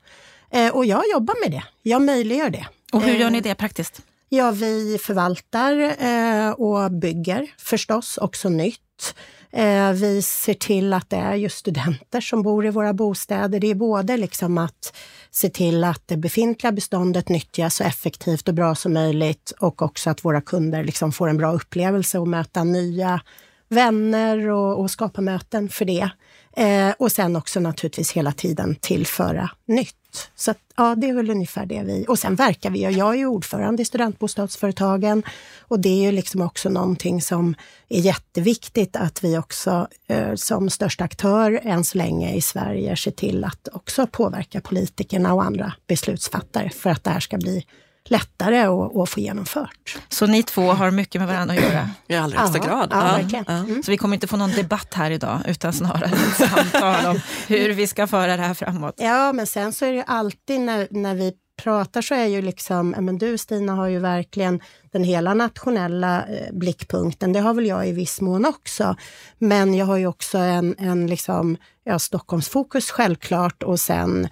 Eh, 0.51 0.75
och 0.75 0.85
jag 0.85 1.03
jobbar 1.13 1.35
med 1.45 1.61
det. 1.61 1.65
Jag 1.83 2.03
möjliggör 2.03 2.51
det. 2.51 2.67
Och 2.93 3.03
hur 3.03 3.15
gör 3.15 3.27
Eh, 3.27 3.33
ni 3.33 3.41
det 3.41 3.55
praktiskt? 3.55 4.03
Ja, 4.29 4.51
vi 4.51 4.99
förvaltar 5.01 5.73
eh, 6.05 6.51
och 6.51 6.93
bygger 6.93 7.51
förstås 7.59 8.19
också 8.19 8.49
nytt. 8.49 9.15
Eh, 9.53 9.93
vi 9.93 10.23
ser 10.23 10.55
till 10.55 10.93
att 10.93 11.11
det 11.11 11.17
är 11.17 11.35
just 11.35 11.59
studenter 11.59 12.21
som 12.21 12.43
bor 12.43 12.67
i 12.67 12.71
våra 12.71 12.93
bostäder. 12.93 13.61
Det 13.61 13.71
är 13.71 13.75
både 13.75 14.17
liksom 14.17 14.59
att 14.59 14.97
se 15.31 15.49
till 15.49 15.85
att 15.85 16.03
det 16.07 16.17
befintliga 16.17 16.73
beståndet 16.73 17.29
nyttjas 17.29 17.75
så 17.75 17.85
effektivt 17.85 18.49
och 18.49 18.55
bra 18.55 18.75
som 18.75 18.93
möjligt 18.93 19.53
och 19.61 19.83
också 19.83 20.11
att 20.11 20.25
våra 20.25 20.41
kunder 20.41 20.85
liksom 20.85 21.13
får 21.13 21.29
en 21.29 21.37
bra 21.37 21.53
upplevelse 21.53 22.19
och 22.19 22.29
möta 22.29 22.65
nya 22.65 23.21
vänner 23.69 24.49
och, 24.49 24.81
och 24.81 24.91
skapa 24.91 25.21
möten 25.21 25.69
för 25.69 25.85
det. 25.85 26.11
Eh, 26.57 26.95
och 26.99 27.13
sen 27.13 27.37
också 27.37 27.61
naturligtvis 27.61 28.13
hela 28.13 28.33
tiden 28.33 28.77
tillföra 28.81 29.51
nytt. 29.67 29.97
Så 30.35 30.51
att, 30.51 30.59
ja, 30.77 30.95
det 30.95 31.09
är 31.09 31.15
väl 31.15 31.31
ungefär 31.31 31.67
det 31.67 31.83
vi... 31.83 32.05
Och 32.09 32.19
sen 32.19 32.35
verkar 32.35 32.71
vi, 32.71 32.87
och 32.87 32.93
jag 32.93 33.15
är 33.15 33.19
ju 33.19 33.27
ordförande 33.27 33.83
i 33.83 33.85
studentbostadsföretagen 33.85 35.23
och 35.61 35.81
det 35.81 35.89
är 35.89 36.03
ju 36.03 36.13
liksom 36.13 36.41
också 36.41 36.69
någonting 36.69 37.23
som 37.23 37.55
är 37.89 38.01
jätteviktigt 38.01 38.97
att 38.97 39.25
vi 39.25 39.39
också 39.39 39.89
eh, 40.07 40.35
som 40.35 40.71
största 40.71 41.05
aktör 41.05 41.61
än 41.63 41.85
så 41.85 41.99
länge 41.99 42.35
i 42.35 42.41
Sverige 42.41 42.97
ser 42.97 43.11
till 43.11 43.45
att 43.45 43.69
också 43.73 44.07
påverka 44.07 44.61
politikerna 44.61 45.35
och 45.35 45.45
andra 45.45 45.73
beslutsfattare 45.87 46.71
för 46.71 46.91
att 46.91 47.05
det 47.05 47.11
här 47.11 47.21
ska 47.21 47.39
bli 47.39 47.65
lättare 48.09 48.59
att, 48.61 48.97
att 48.97 49.09
få 49.11 49.21
genomfört. 49.21 49.99
Så 50.09 50.27
ni 50.27 50.43
två 50.43 50.73
har 50.73 50.91
mycket 50.91 51.21
med 51.21 51.29
varandra 51.29 51.55
att 51.55 51.63
göra? 51.63 51.91
I 52.09 52.15
allra 52.15 52.39
högsta 52.41 52.59
Ja, 52.59 52.65
grad. 52.65 52.89
ja, 52.91 53.01
verkligen. 53.01 53.45
Mm. 53.47 53.83
Så 53.83 53.91
vi 53.91 53.97
kommer 53.97 54.15
inte 54.15 54.27
få 54.27 54.37
någon 54.37 54.51
debatt 54.53 54.95
här 54.95 55.11
idag, 55.11 55.41
utan 55.47 55.73
snarare 55.73 56.05
ett 56.05 56.49
samtal 56.51 57.07
om 57.07 57.21
hur 57.49 57.73
vi 57.73 57.87
ska 57.87 58.07
föra 58.07 58.37
det 58.37 58.43
här 58.43 58.55
framåt. 58.55 58.95
Ja, 58.99 59.33
men 59.33 59.47
sen 59.47 59.73
så 59.73 59.85
är 59.85 59.91
det 59.91 59.97
ju 59.97 60.05
alltid 60.07 60.61
när, 60.61 60.89
när 60.91 61.15
vi 61.15 61.33
pratar 61.63 62.03
så 62.03 62.15
är 62.15 62.27
ju 62.27 62.43
liksom, 62.43 62.93
ja, 62.97 63.01
men 63.01 63.19
du 63.19 63.39
Stina 63.39 63.73
har 63.75 63.87
ju 63.87 63.99
verkligen 63.99 64.61
den 64.93 65.05
hela 65.05 65.35
nationella 65.35 66.23
eh, 66.27 66.53
blickpunkten. 66.53 67.33
Det 67.33 67.41
har 67.41 67.55
väl 67.55 67.67
jag 67.67 67.89
i 67.89 67.93
viss 67.93 68.21
mån 68.21 68.47
också. 68.47 68.97
Men 69.39 69.75
jag 69.75 69.87
har 69.87 69.97
ju 69.97 70.07
också 70.07 70.39
en, 70.39 70.75
en 70.79 71.07
liksom, 71.07 71.57
ja, 71.85 71.99
Stockholmsfokus 71.99 72.91
självklart 72.91 73.63
och 73.63 73.81
sen 73.81 74.29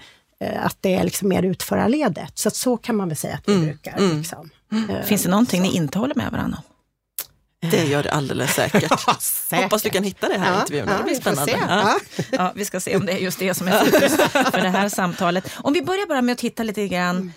att 0.62 0.76
det 0.80 0.94
är 0.94 1.04
liksom 1.04 1.28
mer 1.28 1.42
utförarledet. 1.42 2.38
Så 2.38 2.48
att 2.48 2.56
så 2.56 2.76
kan 2.76 2.96
man 2.96 3.08
väl 3.08 3.16
säga 3.16 3.34
att 3.34 3.48
vi 3.48 3.58
brukar. 3.58 4.16
Liksom. 4.16 4.50
Eh, 4.90 5.02
Finns 5.04 5.22
det 5.22 5.28
någonting 5.28 5.62
ni 5.62 5.76
inte 5.76 5.98
håller 5.98 6.14
med 6.14 6.30
varandra 6.32 6.58
om? 6.58 6.68
Det 7.70 7.84
gör 7.84 8.02
det 8.02 8.12
alldeles 8.12 8.54
säkert. 8.54 9.00
säkert. 9.20 9.62
Hoppas 9.64 9.82
du 9.82 9.90
kan 9.90 10.04
hitta 10.04 10.28
det 10.28 10.38
här 10.38 10.56
i 10.56 10.60
intervjun. 10.60 10.86
det 10.98 11.04
blir 11.04 11.14
spännande. 11.14 11.52
se. 11.52 11.58
Ja. 11.68 11.98
Ja. 12.16 12.24
Ja, 12.30 12.52
vi 12.54 12.64
ska 12.64 12.80
se 12.80 12.96
om 12.96 13.06
det 13.06 13.12
är 13.12 13.18
just 13.18 13.38
det 13.38 13.54
som 13.54 13.68
är 13.68 13.84
fokus 13.84 14.12
för 14.32 14.60
det 14.62 14.68
här 14.68 14.88
samtalet. 14.88 15.50
Om 15.56 15.72
vi 15.72 15.82
börjar 15.82 16.06
bara 16.06 16.22
med 16.22 16.32
att 16.32 16.38
titta 16.38 16.62
lite 16.62 16.88
grann, 16.88 17.32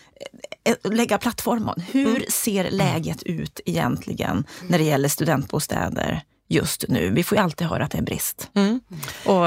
eh, 0.63 0.91
lägga 0.91 1.17
plattformen. 1.17 1.83
Hur 1.91 2.25
ser 2.29 2.71
läget 2.71 3.23
ut 3.23 3.59
egentligen 3.65 4.45
när 4.67 4.77
det 4.77 4.83
gäller 4.83 5.09
studentbostäder 5.09 6.21
just 6.47 6.85
nu? 6.87 7.09
Vi 7.09 7.23
får 7.23 7.37
ju 7.37 7.43
alltid 7.43 7.67
höra 7.67 7.85
att 7.85 7.91
det 7.91 7.97
är 7.97 8.01
brist. 8.01 8.49
Mm. 8.55 8.79
Och 9.25 9.45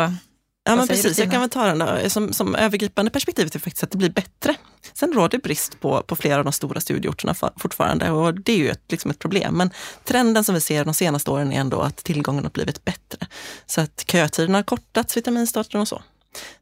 Ja, 0.69 0.77
men 0.77 0.87
precis. 0.89 1.19
Jag 1.19 1.31
kan 1.31 1.41
väl 1.41 1.51
ta 1.51 1.67
den 1.67 1.79
då. 1.79 2.11
Som, 2.11 2.33
som 2.33 2.55
övergripande 2.55 3.11
perspektivet 3.11 3.55
är 3.55 3.59
faktiskt 3.59 3.83
att 3.83 3.91
det 3.91 3.99
blir 3.99 4.11
bättre. 4.11 4.55
Sen 4.95 5.13
råder 5.13 5.39
brist 5.39 5.81
på, 5.81 6.03
på 6.03 6.17
flera 6.17 6.39
av 6.39 6.45
de 6.45 6.53
stora 6.53 6.81
studieorterna 6.81 7.33
fa- 7.33 7.53
fortfarande 7.57 8.11
och 8.11 8.35
det 8.35 8.53
är 8.53 8.57
ju 8.57 8.69
ett, 8.71 8.83
liksom 8.89 9.11
ett 9.11 9.19
problem. 9.19 9.55
Men 9.57 9.71
trenden 10.05 10.45
som 10.45 10.55
vi 10.55 10.61
ser 10.61 10.85
de 10.85 10.95
senaste 10.95 11.31
åren 11.31 11.53
är 11.53 11.61
ändå 11.61 11.81
att 11.81 11.97
tillgången 11.97 12.45
har 12.45 12.51
blivit 12.51 12.85
bättre. 12.85 13.27
Så 13.67 13.81
att 13.81 14.05
kötiderna 14.11 14.59
har 14.59 14.63
kortats, 14.63 15.17
vitaminstarten 15.17 15.81
och 15.81 15.89
så. 15.89 16.03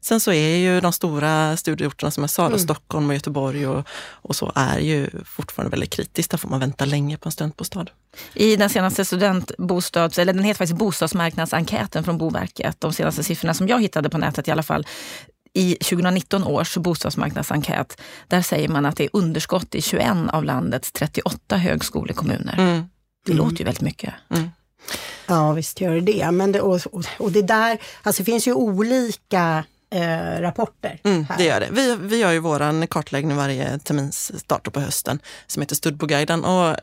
Sen 0.01 0.19
så 0.19 0.31
är 0.31 0.57
ju 0.57 0.81
de 0.81 0.93
stora 0.93 1.57
studieorterna 1.57 2.11
som 2.11 2.23
jag 2.23 2.29
sa, 2.29 2.49
då, 2.49 2.57
Stockholm 2.57 3.09
och 3.09 3.13
Göteborg 3.13 3.67
och, 3.67 3.87
och 4.11 4.35
så, 4.35 4.51
är 4.55 4.79
ju 4.79 5.09
fortfarande 5.25 5.71
väldigt 5.71 5.89
kritiskt. 5.89 6.31
Där 6.31 6.37
får 6.37 6.49
man 6.49 6.59
vänta 6.59 6.85
länge 6.85 7.17
på 7.17 7.27
en 7.27 7.31
studentbostad. 7.31 7.85
I 8.33 8.55
den 8.55 8.69
senaste 8.69 9.05
studentbostads, 9.05 10.19
eller 10.19 10.33
den 10.33 10.43
heter 10.43 10.57
faktiskt 10.57 10.79
bostadsmarknadsenkäten 10.79 12.03
från 12.03 12.17
Boverket, 12.17 12.75
de 12.79 12.93
senaste 12.93 13.23
siffrorna 13.23 13.53
som 13.53 13.67
jag 13.67 13.81
hittade 13.81 14.09
på 14.09 14.17
nätet 14.17 14.47
i 14.47 14.51
alla 14.51 14.63
fall, 14.63 14.87
i 15.53 15.75
2019 15.75 16.43
års 16.43 16.77
bostadsmarknadsenkät, 16.77 18.01
där 18.27 18.41
säger 18.41 18.69
man 18.69 18.85
att 18.85 18.95
det 18.95 19.03
är 19.03 19.09
underskott 19.13 19.75
i 19.75 19.81
21 19.81 20.07
av 20.29 20.43
landets 20.43 20.91
38 20.91 21.57
högskolekommuner. 21.57 22.55
Mm. 22.57 22.83
Det 23.25 23.33
låter 23.33 23.57
ju 23.57 23.65
väldigt 23.65 23.81
mycket. 23.81 24.13
Ja, 25.25 25.51
visst 25.51 25.81
gör 25.81 25.93
det 25.93 26.01
det. 26.01 26.31
Men 26.31 26.51
det, 26.51 26.61
och, 26.61 26.81
och, 27.17 27.31
det 27.31 27.41
där, 27.41 27.77
alltså 28.03 28.23
det 28.23 28.25
finns 28.25 28.47
ju 28.47 28.53
olika 28.53 29.63
eh, 29.89 30.41
rapporter. 30.41 30.99
Mm, 31.03 31.25
det 31.37 31.43
gör 31.43 31.59
det. 31.59 31.67
Vi, 31.71 31.95
vi 31.95 32.17
gör 32.17 32.31
ju 32.31 32.39
våran 32.39 32.87
kartläggning 32.87 33.37
varje 33.37 33.79
termins 33.79 34.39
start 34.39 34.73
på 34.73 34.79
hösten 34.79 35.19
som 35.47 35.61
heter 35.61 35.75
Studboguiden 35.75 36.45
och 36.45 36.75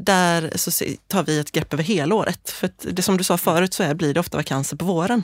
där 0.00 0.52
så 0.54 0.84
tar 1.06 1.22
vi 1.22 1.38
ett 1.38 1.52
grepp 1.52 1.72
över 1.72 1.82
hela 1.82 2.14
året. 2.14 2.50
För 2.50 2.70
det 2.82 3.02
som 3.02 3.16
du 3.16 3.24
sa 3.24 3.38
förut 3.38 3.74
så 3.74 3.82
är, 3.82 3.94
blir 3.94 4.14
det 4.14 4.20
ofta 4.20 4.36
vakanser 4.36 4.76
på 4.76 4.84
våren. 4.84 5.22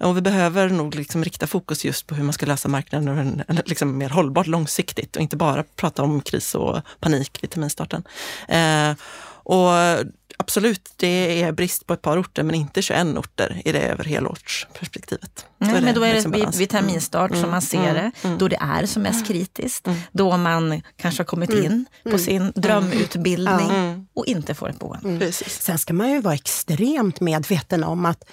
Och 0.00 0.16
vi 0.16 0.20
behöver 0.20 0.68
nog 0.68 0.94
liksom 0.94 1.24
rikta 1.24 1.46
fokus 1.46 1.84
just 1.84 2.06
på 2.06 2.14
hur 2.14 2.24
man 2.24 2.32
ska 2.32 2.46
lösa 2.46 2.68
marknaden 2.68 3.42
liksom 3.64 3.98
mer 3.98 4.08
hållbart 4.08 4.46
långsiktigt 4.46 5.16
och 5.16 5.22
inte 5.22 5.36
bara 5.36 5.64
prata 5.76 6.02
om 6.02 6.20
kris 6.20 6.54
och 6.54 6.80
panik 7.00 7.38
vid 7.42 7.50
terminstarten. 7.50 8.04
Eh, 8.48 8.94
och 9.44 9.70
absolut, 10.42 10.92
det 10.96 11.42
är 11.42 11.52
brist 11.52 11.86
på 11.86 11.94
ett 11.94 12.02
par 12.02 12.20
orter 12.20 12.42
men 12.42 12.54
inte 12.54 12.82
21 12.82 13.06
orter 13.16 13.62
i 13.64 13.72
det 13.72 13.80
över 13.80 14.04
helårsperspektivet. 14.04 15.46
Nej, 15.58 15.82
men 15.82 15.94
då 15.94 16.02
är 16.02 16.08
det 16.08 16.14
liksom 16.14 16.32
vid, 16.32 16.40
balans. 16.40 16.60
vid 16.60 16.70
terminstart 16.70 17.36
som 17.36 17.50
man 17.50 17.62
ser 17.62 17.94
det, 17.94 18.10
då 18.38 18.48
det 18.48 18.58
är 18.60 18.86
som 18.86 19.02
mest 19.02 19.26
kritiskt. 19.26 19.88
Då 20.12 20.36
man 20.36 20.82
kanske 20.96 21.20
har 21.20 21.24
kommit 21.26 21.50
in 21.50 21.86
på 22.10 22.18
sin 22.18 22.52
drömutbildning 22.54 24.06
och 24.14 24.26
inte 24.26 24.54
får 24.54 24.68
ett 24.68 24.78
boende. 24.78 25.18
Precis. 25.18 25.62
Sen 25.62 25.78
ska 25.78 25.92
man 25.92 26.10
ju 26.10 26.20
vara 26.20 26.34
extremt 26.34 27.20
medveten 27.20 27.84
om 27.84 28.06
att 28.06 28.24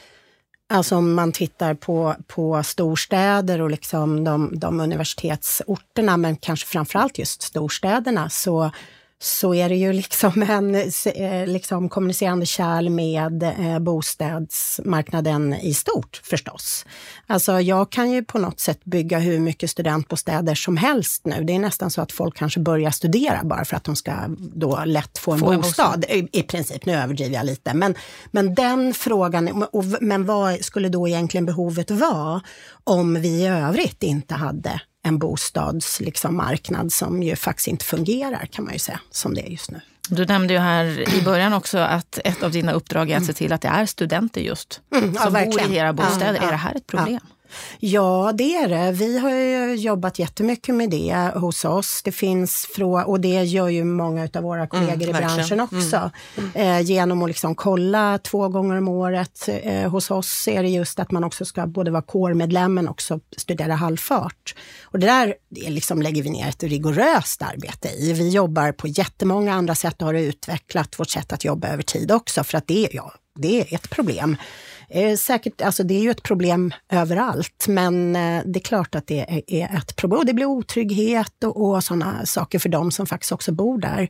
Alltså 0.71 0.95
om 0.95 1.13
man 1.13 1.31
tittar 1.31 1.73
på, 1.73 2.15
på 2.27 2.63
storstäder 2.63 3.61
och 3.61 3.69
liksom 3.69 4.23
de, 4.23 4.59
de 4.59 4.79
universitetsorterna, 4.79 6.17
men 6.17 6.35
kanske 6.35 6.67
framförallt 6.67 7.17
just 7.17 7.41
storstäderna, 7.41 8.29
så, 8.29 8.71
så 9.21 9.53
är 9.53 9.69
det 9.69 9.75
ju 9.75 9.93
liksom 9.93 10.41
en 10.49 10.75
eh, 10.75 11.47
liksom 11.47 11.89
kommunicerande 11.89 12.45
kärl 12.45 12.89
med 12.89 13.43
eh, 13.43 13.79
bostadsmarknaden 13.79 15.53
i 15.53 15.73
stort 15.73 16.21
förstås. 16.23 16.85
Alltså 17.27 17.61
jag 17.61 17.89
kan 17.89 18.11
ju 18.11 18.23
på 18.23 18.39
något 18.39 18.59
sätt 18.59 18.85
bygga 18.85 19.19
hur 19.19 19.39
mycket 19.39 19.69
studentbostäder 19.69 20.55
som 20.55 20.77
helst 20.77 21.25
nu. 21.25 21.43
Det 21.43 21.55
är 21.55 21.59
nästan 21.59 21.91
så 21.91 22.01
att 22.01 22.11
folk 22.11 22.37
kanske 22.37 22.59
börjar 22.59 22.91
studera 22.91 23.43
bara 23.43 23.65
för 23.65 23.75
att 23.75 23.83
de 23.83 23.95
ska 23.95 24.13
då 24.37 24.83
lätt 24.85 25.17
få 25.17 25.31
en 25.31 25.39
Få 25.39 25.51
en 25.51 25.61
bostad. 25.61 26.05
I, 26.09 26.29
I 26.31 26.43
princip, 26.43 26.85
nu 26.85 26.93
överdriver 26.93 27.35
jag 27.35 27.45
lite. 27.45 27.73
Men, 27.73 27.95
men 28.31 28.55
den 28.55 28.93
frågan, 28.93 29.63
och, 29.71 29.85
men 30.01 30.25
vad 30.25 30.65
skulle 30.65 30.89
då 30.89 31.07
egentligen 31.07 31.45
behovet 31.45 31.91
vara 31.91 32.41
om 32.83 33.21
vi 33.21 33.29
i 33.29 33.47
övrigt 33.47 34.03
inte 34.03 34.35
hade 34.35 34.81
en 35.09 35.19
bostadsmarknad 35.19 36.05
liksom, 36.05 36.35
marknad 36.37 36.93
som 36.93 37.23
ju 37.23 37.35
faktiskt 37.35 37.67
inte 37.67 37.85
fungerar 37.85 38.45
kan 38.51 38.65
man 38.65 38.73
ju 38.73 38.79
säga, 38.79 38.99
som 39.11 39.33
det 39.33 39.41
är 39.41 39.49
just 39.51 39.71
nu. 39.71 39.81
Du 40.09 40.25
nämnde 40.25 40.53
ju 40.53 40.59
här 40.59 41.15
i 41.15 41.21
början 41.21 41.53
också 41.53 41.77
att 41.77 42.19
ett 42.23 42.43
av 42.43 42.51
dina 42.51 42.71
uppdrag 42.71 43.09
är 43.11 43.17
att 43.17 43.25
se 43.25 43.33
till 43.33 43.53
att 43.53 43.61
det 43.61 43.67
är 43.67 43.85
studenter 43.85 44.41
just 44.41 44.81
Mm, 44.95 45.13
ja, 45.15 45.21
som 45.21 45.33
bor 45.33 45.39
verkligen. 45.39 45.71
i 45.71 45.75
era 45.75 45.93
bostäder. 45.93 46.39
Ja, 46.41 46.47
är 46.47 46.51
det 46.51 46.57
här 46.57 46.75
ett 46.75 46.87
problem? 46.87 47.19
Ja, 47.23 47.35
det 48.33 48.55
är 48.55 48.67
det. 48.67 48.91
Vi 48.91 49.19
har 49.19 49.29
ju 49.29 49.75
jobbat 49.75 50.19
jättemycket 50.19 50.75
med 50.75 50.89
det 50.89 51.31
hos 51.35 51.65
oss. 51.65 52.01
Det 52.03 52.11
finns 52.11 52.67
frå 52.75 53.01
och 53.01 53.19
det 53.19 53.43
gör 53.43 53.69
ju 53.69 53.83
många 53.83 54.29
av 54.33 54.43
våra 54.43 54.67
kollegor 54.67 55.09
i 55.09 55.11
verkligen. 55.11 55.35
branschen 55.35 55.59
också. 55.59 56.11
Eh, 56.53 56.81
genom 56.81 57.21
att 57.23 57.29
liksom 57.29 57.55
kolla 57.55 58.17
två 58.17 58.49
gånger 58.49 58.77
om 58.77 58.87
året. 58.87 59.49
Eh, 59.63 59.89
hos 59.89 60.11
oss 60.11 60.47
är 60.47 60.63
det 60.63 60.69
just 60.69 60.99
att 60.99 61.11
man 61.11 61.23
också 61.23 61.45
ska 61.45 61.67
både 61.67 61.91
vara 61.91 62.01
kårmedlem 62.01 62.73
men 62.73 62.87
också 62.87 63.19
studera 63.37 63.75
halvfart. 63.75 64.55
Och 64.83 64.99
det 64.99 65.07
där 65.07 65.35
det 65.49 65.69
liksom 65.69 66.01
lägger 66.01 66.23
vi 66.23 66.29
ner 66.29 66.49
ett 66.49 66.63
rigoröst 66.63 67.41
arbete 67.41 67.87
i. 67.87 68.13
Vi 68.13 68.29
jobbar 68.29 68.71
på 68.71 68.87
jättemånga 68.87 69.53
andra 69.53 69.75
sätt 69.75 70.01
och 70.01 70.07
har 70.07 70.13
utvecklat 70.13 70.99
vårt 70.99 71.09
sätt 71.09 71.33
att 71.33 71.45
jobba 71.45 71.67
över 71.67 71.83
tid 71.83 72.11
också 72.11 72.43
för 72.43 72.57
att 72.57 72.67
det, 72.67 72.89
ja, 72.91 73.13
det 73.35 73.61
är 73.61 73.75
ett 73.75 73.89
problem. 73.89 74.37
Eh, 74.89 75.15
säkert, 75.15 75.61
alltså 75.61 75.83
det 75.83 75.93
är 75.93 76.01
ju 76.01 76.11
ett 76.11 76.23
problem 76.23 76.73
överallt, 76.91 77.65
men 77.67 78.15
eh, 78.15 78.41
det 78.45 78.59
är 78.59 78.63
klart 78.63 78.95
att 78.95 79.07
det 79.07 79.19
är, 79.19 79.41
är 79.47 79.77
ett 79.77 79.95
problem. 79.95 80.19
Och 80.19 80.25
det 80.25 80.33
blir 80.33 80.45
otrygghet 80.45 81.43
och, 81.43 81.69
och 81.69 81.83
sådana 81.83 82.25
saker 82.25 82.59
för 82.59 82.69
de 82.69 82.91
som 82.91 83.05
faktiskt 83.05 83.31
också 83.31 83.51
bor 83.51 83.77
där. 83.77 84.09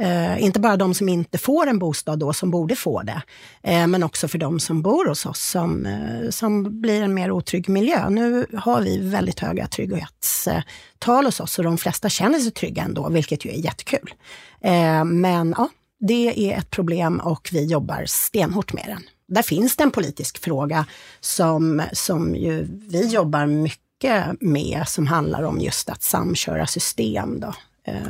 Eh, 0.00 0.42
inte 0.42 0.60
bara 0.60 0.76
de 0.76 0.94
som 0.94 1.08
inte 1.08 1.38
får 1.38 1.66
en 1.66 1.78
bostad 1.78 2.18
då, 2.18 2.32
som 2.32 2.50
borde 2.50 2.76
få 2.76 3.02
det, 3.02 3.22
eh, 3.62 3.86
men 3.86 4.02
också 4.02 4.28
för 4.28 4.38
de 4.38 4.60
som 4.60 4.82
bor 4.82 5.06
hos 5.06 5.26
oss, 5.26 5.40
som, 5.40 5.86
eh, 5.86 6.30
som 6.30 6.80
blir 6.80 7.02
en 7.02 7.14
mer 7.14 7.30
otrygg 7.30 7.68
miljö. 7.68 8.08
Nu 8.10 8.46
har 8.54 8.80
vi 8.80 8.98
väldigt 8.98 9.40
höga 9.40 9.66
trygghetstal 9.66 11.24
hos 11.24 11.40
oss 11.40 11.58
och 11.58 11.64
de 11.64 11.78
flesta 11.78 12.08
känner 12.08 12.38
sig 12.38 12.50
trygga 12.50 12.82
ändå, 12.82 13.08
vilket 13.08 13.44
ju 13.44 13.50
är 13.50 13.64
jättekul. 13.64 14.14
Eh, 14.60 15.04
men 15.04 15.54
ja, 15.56 15.68
det 16.00 16.52
är 16.52 16.58
ett 16.58 16.70
problem 16.70 17.20
och 17.20 17.48
vi 17.52 17.64
jobbar 17.64 18.04
stenhårt 18.06 18.72
med 18.72 18.84
den. 18.86 19.02
Där 19.28 19.42
finns 19.42 19.76
det 19.76 19.82
en 19.82 19.90
politisk 19.90 20.44
fråga 20.44 20.86
som, 21.20 21.82
som 21.92 22.34
ju 22.34 22.66
vi 22.70 23.06
jobbar 23.06 23.46
mycket 23.46 24.40
med, 24.40 24.84
som 24.86 25.06
handlar 25.06 25.42
om 25.42 25.60
just 25.60 25.90
att 25.90 26.02
samköra 26.02 26.66
system. 26.66 27.40
Då. 27.40 27.54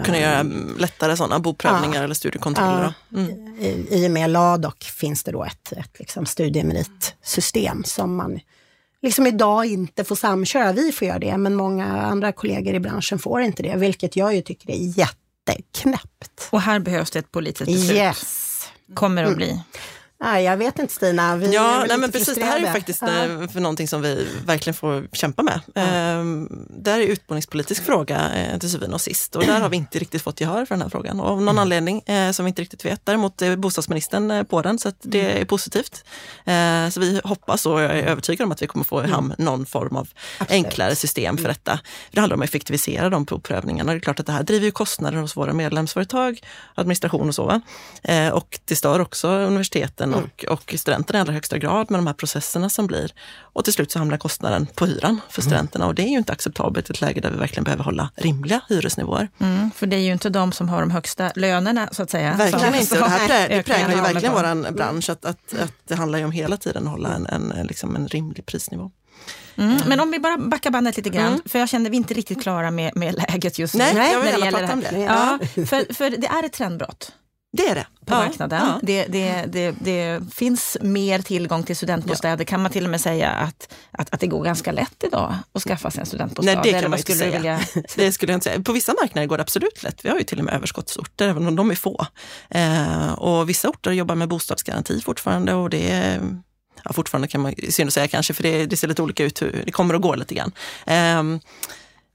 Kunna 0.05 0.19
göra 0.19 0.43
lättare 0.79 1.17
sådana 1.17 1.39
boprövningar 1.39 1.97
ja, 1.97 2.05
eller 2.05 2.15
studiekontroller? 2.15 2.95
Ja, 3.09 3.19
mm. 3.19 3.57
i, 3.59 3.87
I 3.91 4.07
och 4.07 4.11
med 4.11 4.31
LADOK 4.31 4.85
finns 4.85 5.25
det 5.25 5.33
då 5.33 5.45
ett, 5.45 5.73
ett 5.73 5.99
liksom 5.99 6.27
studiemeritsystem 6.27 7.85
som 7.85 8.17
man 8.17 8.41
liksom 9.03 9.27
idag 9.27 9.67
inte 9.67 10.05
får 10.05 10.17
samköra. 10.17 10.73
Vi 10.73 10.93
får 10.93 11.09
göra 11.09 11.19
det, 11.19 11.37
men 11.37 11.55
många 11.55 11.87
andra 11.87 12.33
kollegor 12.33 12.75
i 12.75 12.81
branschen 12.81 13.19
får 13.19 13.41
inte 13.41 13.63
det, 13.63 13.77
vilket 13.77 14.17
jag 14.17 14.35
ju 14.35 14.43
tycker 14.43 14.71
är 14.71 14.99
jätteknäppt. 14.99 16.49
Och 16.51 16.61
här 16.61 16.79
behövs 16.79 17.11
det 17.11 17.19
ett 17.19 17.33
politiskt 17.33 17.67
beslut. 17.67 17.97
Yes. 17.97 18.65
Kommer 18.95 19.23
det 19.23 19.29
att 19.29 19.37
bli. 19.37 19.63
Nej, 20.21 20.45
jag 20.45 20.57
vet 20.57 20.79
inte 20.79 20.95
Stina. 20.95 21.37
Vi 21.37 21.55
ja, 21.55 21.85
nej, 21.89 21.99
men 21.99 22.13
precis. 22.13 22.35
Det 22.35 22.45
här 22.45 22.61
är 22.61 22.73
faktiskt 22.73 23.03
ja. 23.03 23.25
Eh, 23.25 23.49
för 23.49 23.61
någonting 23.61 23.89
som 23.89 24.03
vi 24.03 24.27
verkligen 24.47 24.75
får 24.75 25.09
kämpa 25.13 25.43
med. 25.43 25.61
Ja. 25.75 25.81
Ehm, 25.81 26.67
det 26.71 26.91
här 26.91 27.01
är 27.01 27.07
utbildningspolitisk 27.07 27.85
fråga 27.85 28.35
eh, 28.35 28.59
till 28.59 28.71
syvende 28.71 28.95
och 28.95 29.01
sist 29.01 29.37
och 29.37 29.45
där 29.45 29.61
har 29.61 29.69
vi 29.69 29.77
inte 29.77 29.99
riktigt 29.99 30.23
fått 30.23 30.41
gehör 30.41 30.65
för 30.65 30.75
den 30.75 30.83
här 30.83 30.89
frågan. 30.89 31.21
Och 31.21 31.27
av 31.27 31.37
någon 31.37 31.49
mm. 31.49 31.59
anledning 31.59 32.03
eh, 32.07 32.31
som 32.31 32.45
vi 32.45 32.49
inte 32.49 32.63
riktigt 32.63 32.85
vet. 32.85 33.07
Däremot 33.07 33.43
är 33.43 33.57
bostadsministern 33.57 34.47
på 34.47 34.63
den 34.63 34.79
så 34.79 34.93
det 35.03 35.21
mm. 35.21 35.43
är 35.43 35.45
positivt. 35.45 36.05
Så 36.91 37.01
vi 37.01 37.21
hoppas 37.25 37.67
och 37.67 37.81
jag 37.81 37.99
är 37.99 38.03
övertygad 38.03 38.45
om 38.45 38.53
att 38.53 38.63
vi 38.63 38.67
kommer 38.67 38.85
få 38.85 39.05
i 39.05 39.07
hamn 39.07 39.35
mm. 39.39 39.45
någon 39.45 39.67
form 39.67 39.97
av 39.97 40.09
Absolut. 40.39 40.65
enklare 40.65 40.97
system 40.97 41.37
för 41.37 41.45
mm. 41.45 41.53
detta. 41.53 41.81
Det 42.11 42.21
handlar 42.21 42.37
om 42.37 42.43
att 42.43 42.49
effektivisera 42.49 43.11
de 43.11 43.27
provprövningarna. 43.27 43.93
Det 43.93 43.99
är 43.99 44.01
klart 44.01 44.21
att 44.21 44.27
det 44.27 44.33
här 44.33 44.43
driver 44.43 44.65
ju 44.65 44.71
kostnader 44.71 45.19
hos 45.19 45.37
våra 45.37 45.53
medlemsföretag, 45.53 46.41
administration 46.75 47.29
och 47.29 47.35
så. 47.35 47.61
Och 48.33 48.61
det 48.65 48.77
stör 48.77 49.01
också 49.01 49.29
universiteten 49.29 50.08
studenten 50.09 50.49
mm. 50.49 50.53
och, 50.53 50.73
och 50.73 50.75
studenterna 50.79 51.19
i 51.19 51.21
allra 51.21 51.33
högsta 51.33 51.59
grad 51.59 51.91
med 51.91 51.99
de 51.99 52.07
här 52.07 52.15
processerna 52.15 52.71
som 52.71 52.87
blir. 52.87 53.13
Och 53.41 53.65
till 53.65 53.73
slut 53.73 53.91
så 53.91 53.99
hamnar 53.99 54.17
kostnaden 54.17 54.67
på 54.75 54.87
hyran 54.87 55.21
för 55.31 55.43
mm. 55.43 55.51
studenterna 55.51 55.87
och 55.87 55.95
det 55.95 56.03
är 56.03 56.09
ju 56.09 56.19
inte 56.19 56.33
acceptabelt 56.33 56.91
i 56.91 56.93
ett 56.93 57.01
läge 57.01 57.21
där 57.21 57.31
vi 57.31 57.37
verkligen 57.37 57.65
behöver 57.65 57.85
hålla 57.85 58.11
rimliga 58.15 58.61
hyresnivåer. 58.69 59.29
Mm, 59.39 59.71
för 59.71 59.87
det 59.87 59.97
är 59.97 60.01
ju 60.01 60.13
inte 60.13 60.31
de 60.31 60.53
som 60.53 60.69
har 60.69 60.81
de 60.81 60.91
högsta 60.91 61.33
lönerna 61.35 61.89
så 61.93 62.03
att 62.03 62.11
säga. 62.11 62.35
Verkligen 62.35 62.75
inte. 62.75 62.99
Det 62.99 63.09
här 63.09 63.27
prä, 63.27 63.57
det 63.57 63.63
präglar 63.63 63.95
ju 63.95 64.01
verkligen 64.01 64.33
vår 64.33 64.73
bransch 64.73 65.11
att, 65.11 65.25
att, 65.25 65.55
att 65.63 65.73
det 65.85 65.95
handlar 65.95 66.19
ju 66.19 66.25
om 66.25 66.33
hela 66.33 66.57
tiden 66.57 66.87
att 66.87 66.91
hålla 66.91 67.15
en, 67.15 67.27
en, 67.27 67.67
liksom 67.67 67.97
en 67.97 68.09
rimlig 68.09 68.47
prisnivå. 68.47 68.91
Mm. 69.57 69.71
Mm. 69.71 69.89
Men 69.89 70.01
om 70.01 70.11
vi 70.11 70.19
bara 70.19 70.37
backar 70.37 70.71
bandet 70.71 70.97
lite 70.97 71.11
grann, 71.11 71.27
mm. 71.27 71.41
för 71.47 71.59
jag 71.59 71.69
känner 71.69 71.91
vi 71.91 71.97
inte 71.97 72.15
riktigt 72.15 72.43
klara 72.43 72.71
med, 72.71 72.97
med 72.97 73.15
läget 73.15 73.59
just 73.59 73.75
nu. 73.75 73.85
Nej, 73.95 74.13
jag 74.13 74.21
vill 74.21 74.45
gärna 74.45 74.59
prata 74.59 74.73
om 74.73 74.81
det. 74.81 74.99
Ja, 74.99 75.39
för, 75.55 75.95
för 75.95 76.11
det 76.11 76.27
är 76.27 76.45
ett 76.45 76.53
trendbrott. 76.53 77.13
Det 77.59 77.69
är 77.69 77.75
det. 77.75 77.87
På 78.07 78.15
ja, 78.15 78.19
marknaden. 78.19 78.67
Ja. 78.67 78.81
Det, 78.83 79.07
det, 79.07 79.45
det, 79.47 79.75
det, 79.81 80.23
finns 80.35 80.77
mer 80.81 81.19
tillgång 81.19 81.63
till 81.63 81.77
studentbostäder. 81.77 82.45
Ja. 82.45 82.49
Kan 82.49 82.63
man 82.63 82.73
till 82.73 82.85
och 82.85 82.91
med 82.91 83.01
säga 83.01 83.31
att, 83.31 83.75
att, 83.91 84.15
att 84.15 84.21
det 84.21 84.27
går 84.27 84.45
ganska 84.45 84.73
lätt 84.73 85.05
idag 85.05 85.35
att 85.53 85.63
skaffa 85.63 85.91
sig 85.91 86.01
en 86.01 86.07
studentbostad? 86.07 86.55
Nej, 86.55 86.73
det 86.73 86.81
kan 86.81 86.91
man 86.91 86.99
inte 86.99 87.15
säga. 87.15 87.37
Vilja... 87.37 87.61
det 87.97 88.13
skulle 88.13 88.33
jag 88.33 88.37
inte 88.37 88.45
säga. 88.45 88.63
På 88.63 88.73
vissa 88.73 88.95
marknader 89.01 89.27
går 89.27 89.37
det 89.37 89.43
absolut 89.43 89.83
lätt. 89.83 90.05
Vi 90.05 90.09
har 90.09 90.19
ju 90.19 90.25
till 90.25 90.39
och 90.39 90.45
med 90.45 90.55
överskottsorter, 90.55 91.29
även 91.29 91.47
om 91.47 91.57
de 91.57 91.71
är 91.71 91.75
få. 91.75 92.07
Eh, 92.51 93.13
och 93.13 93.49
vissa 93.49 93.69
orter 93.69 93.93
jobbar 93.93 94.15
med 94.15 94.29
bostadsgaranti 94.29 95.01
fortfarande 95.01 95.55
och 95.55 95.71
det 95.71 95.91
är 95.91 96.21
ja, 96.85 96.93
fortfarande 96.93 97.29
kan 97.29 97.41
man 97.41 97.55
synd 97.69 97.89
att 97.89 97.95
säga 97.95 98.09
kanske, 98.09 98.35
för 98.35 98.43
det, 98.43 98.67
det 98.67 98.77
ser 98.77 98.89
lite 98.89 99.03
olika 99.03 99.25
ut 99.25 99.43
hur 99.43 99.63
det 99.65 99.73
kommer 99.73 99.95
och 99.95 100.03
går 100.03 100.17
lite 100.17 100.35
grann. 100.35 100.53
Eh, 100.87 101.41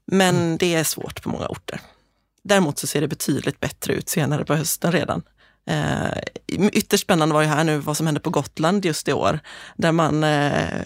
men 0.06 0.36
mm. 0.36 0.56
det 0.58 0.74
är 0.74 0.84
svårt 0.84 1.22
på 1.22 1.28
många 1.28 1.46
orter. 1.46 1.80
Däremot 2.44 2.78
så 2.78 2.86
ser 2.86 3.00
det 3.00 3.08
betydligt 3.08 3.60
bättre 3.60 3.92
ut 3.92 4.08
senare 4.08 4.44
på 4.44 4.54
hösten 4.54 4.92
redan. 4.92 5.22
Eh, 5.66 6.18
ytterst 6.72 7.02
spännande 7.02 7.34
var 7.34 7.42
ju 7.42 7.48
här 7.48 7.64
nu 7.64 7.78
vad 7.78 7.96
som 7.96 8.06
hände 8.06 8.20
på 8.20 8.30
Gotland 8.30 8.84
just 8.84 9.08
i 9.08 9.12
år, 9.12 9.40
där 9.76 9.92
man 9.92 10.24
eh, 10.24 10.80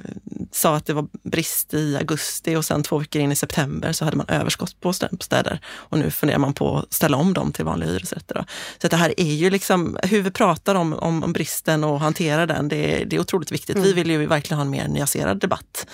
sa 0.53 0.77
att 0.77 0.87
det 0.87 0.93
var 0.93 1.07
brist 1.23 1.75
i 1.75 1.97
augusti 1.97 2.57
och 2.57 2.65
sen 2.65 2.83
två 2.83 2.99
veckor 2.99 3.23
in 3.23 3.33
i 3.33 3.37
september 3.37 3.93
så 3.93 4.05
hade 4.05 4.17
man 4.17 4.29
överskott 4.29 4.81
på 4.81 4.93
städer. 4.93 5.61
Och 5.67 5.99
nu 5.99 6.11
funderar 6.11 6.39
man 6.39 6.55
på 6.55 6.79
att 6.79 6.93
ställa 6.93 7.17
om 7.17 7.35
dem 7.35 7.53
till 7.53 7.65
vanliga 7.65 7.91
hyresrätter. 7.91 8.35
Då. 8.35 8.45
Så 8.83 8.89
det 8.89 8.97
här 8.97 9.15
är 9.17 9.35
ju 9.35 9.51
liksom, 9.51 9.99
hur 10.03 10.23
vi 10.23 10.31
pratar 10.31 10.75
om, 10.75 10.93
om, 10.93 11.25
om 11.25 11.33
bristen 11.33 11.85
och 11.85 12.01
hanterar 12.01 12.47
den, 12.47 12.69
det, 12.69 13.05
det 13.05 13.17
är 13.17 13.21
otroligt 13.21 13.53
viktigt. 13.53 13.77
Mm. 13.77 13.89
Vi 13.89 13.93
vill 13.93 14.11
ju 14.11 14.27
verkligen 14.27 14.59
ha 14.59 14.65
en 14.65 14.71
mer 14.71 14.89
nyanserad 14.89 15.41
debatt 15.41 15.87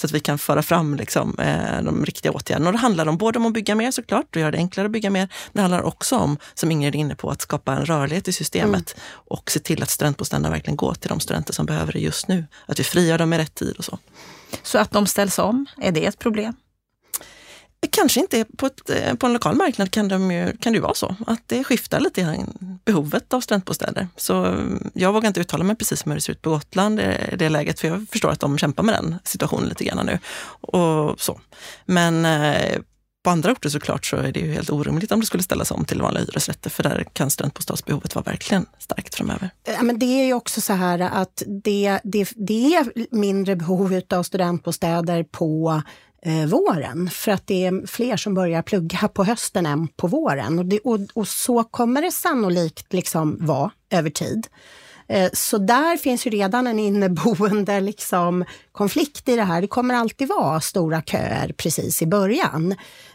så 0.00 0.06
att 0.06 0.12
vi 0.12 0.20
kan 0.20 0.38
föra 0.38 0.62
fram 0.62 0.94
liksom, 0.94 1.38
eh, 1.38 1.82
de 1.82 2.04
riktiga 2.04 2.32
åtgärderna. 2.32 2.68
Och 2.68 2.72
det 2.72 2.78
handlar 2.78 3.06
om 3.06 3.16
både 3.16 3.38
om 3.38 3.46
att 3.46 3.52
bygga 3.52 3.74
mer 3.74 3.90
såklart 3.90 4.36
och 4.36 4.40
göra 4.40 4.50
det 4.50 4.58
enklare 4.58 4.86
att 4.86 4.92
bygga 4.92 5.10
mer. 5.10 5.28
Det 5.52 5.60
handlar 5.60 5.82
också 5.82 6.16
om, 6.16 6.38
som 6.54 6.70
Ingrid 6.70 6.94
är 6.94 6.98
inne 6.98 7.14
på, 7.14 7.30
att 7.30 7.40
skapa 7.40 7.72
en 7.72 7.84
rörlighet 7.84 8.28
i 8.28 8.32
systemet 8.32 8.94
mm. 8.96 9.04
och 9.10 9.50
se 9.50 9.60
till 9.60 9.82
att 9.82 9.90
studentbostäderna 9.90 10.50
verkligen 10.50 10.76
går 10.76 10.94
till 10.94 11.08
de 11.08 11.20
studenter 11.20 11.52
som 11.52 11.66
behöver 11.66 11.92
det 11.92 11.98
just 11.98 12.28
nu. 12.28 12.46
Att 12.66 12.80
vi 12.80 12.84
frigör 12.84 13.18
dem 13.18 13.32
i 13.32 13.38
rätt 13.38 13.54
tid 13.54 13.76
och 13.76 13.84
så. 13.84 13.98
Så 14.62 14.78
att 14.78 14.90
de 14.90 15.06
ställs 15.06 15.38
om, 15.38 15.66
är 15.76 15.92
det 15.92 16.06
ett 16.06 16.18
problem? 16.18 16.54
Kanske 17.90 18.20
inte 18.20 18.44
på, 18.56 18.66
ett, 18.66 18.90
eh, 18.90 19.14
på 19.14 19.26
en 19.26 19.32
lokal 19.32 19.56
marknad 19.56 19.90
kan, 19.90 20.08
de 20.08 20.30
ju, 20.30 20.56
kan 20.56 20.72
det 20.72 20.76
ju 20.76 20.82
vara 20.82 20.94
så 20.94 21.16
att 21.26 21.42
det 21.46 21.64
skiftar 21.64 22.00
lite 22.00 22.20
grann, 22.20 22.78
behovet 22.84 23.32
av 23.34 23.40
studentbostäder. 23.40 24.08
Så 24.16 24.44
eh, 24.46 24.54
jag 24.94 25.12
vågar 25.12 25.28
inte 25.28 25.40
uttala 25.40 25.64
mig 25.64 25.76
precis 25.76 26.04
om 26.04 26.10
hur 26.10 26.16
det 26.16 26.22
ser 26.22 26.32
ut 26.32 26.42
på 26.42 26.50
Gotland 26.50 27.00
eh, 27.00 27.32
i 27.32 27.36
det 27.36 27.48
läget, 27.48 27.80
för 27.80 27.88
jag 27.88 28.06
förstår 28.12 28.30
att 28.30 28.40
de 28.40 28.58
kämpar 28.58 28.82
med 28.82 28.94
den 28.94 29.18
situationen 29.24 29.68
lite 29.68 29.84
grann 29.84 30.06
nu. 30.06 30.18
Och 30.60 31.20
så. 31.20 31.40
Men 31.86 32.26
på 33.24 33.30
andra 33.30 33.52
orter 33.52 33.68
såklart 33.68 34.06
så 34.06 34.16
är 34.16 34.32
det 34.32 34.40
ju 34.40 34.52
helt 34.52 34.70
orimligt 34.70 35.12
om 35.12 35.20
det 35.20 35.26
skulle 35.26 35.42
ställas 35.42 35.70
om 35.70 35.84
till 35.84 36.02
vanliga 36.02 36.24
hyresrätter, 36.24 36.70
för 36.70 36.82
där 36.82 37.04
kan 37.12 37.30
studentbostadsbehovet 37.30 38.14
vara 38.14 38.22
verkligen 38.22 38.66
starkt 38.78 39.14
framöver. 39.14 39.50
Ja, 39.64 39.82
men 39.82 39.98
det 39.98 40.06
är 40.06 40.26
ju 40.26 40.34
också 40.34 40.60
så 40.60 40.72
här 40.72 40.98
att 40.98 41.42
det, 41.46 42.00
det, 42.04 42.28
det 42.36 42.74
är 42.74 43.14
mindre 43.16 43.56
behov 43.56 44.00
av 44.10 44.22
studentbostäder 44.22 45.22
på 45.22 45.82
eh, 46.22 46.46
våren. 46.46 47.10
För 47.10 47.32
att 47.32 47.46
det 47.46 47.66
är 47.66 47.86
fler 47.86 48.16
som 48.16 48.34
börjar 48.34 48.62
plugga 48.62 49.08
på 49.08 49.24
hösten 49.24 49.66
än 49.66 49.88
på 49.88 50.06
våren. 50.06 50.58
Och, 50.58 50.66
det, 50.66 50.78
och, 50.78 50.98
och 51.14 51.28
så 51.28 51.64
kommer 51.64 52.02
det 52.02 52.12
sannolikt 52.12 52.92
liksom 52.92 53.36
vara 53.40 53.70
över 53.90 54.10
tid. 54.10 54.46
Eh, 55.08 55.30
så 55.32 55.58
där 55.58 55.96
finns 55.96 56.26
ju 56.26 56.30
redan 56.30 56.66
en 56.66 56.78
inneboende 56.78 57.80
liksom, 57.90 58.44
konflikt 58.72 59.28
i 59.28 59.36
det 59.36 59.42
här. 59.42 59.60
Det 59.60 59.66
kommer 59.66 59.94
alltid 59.94 60.28
vara 60.28 60.60
stora 60.60 61.02
köer 61.02 61.52
precis 61.56 62.02
i 62.02 62.06
början. 62.06 62.74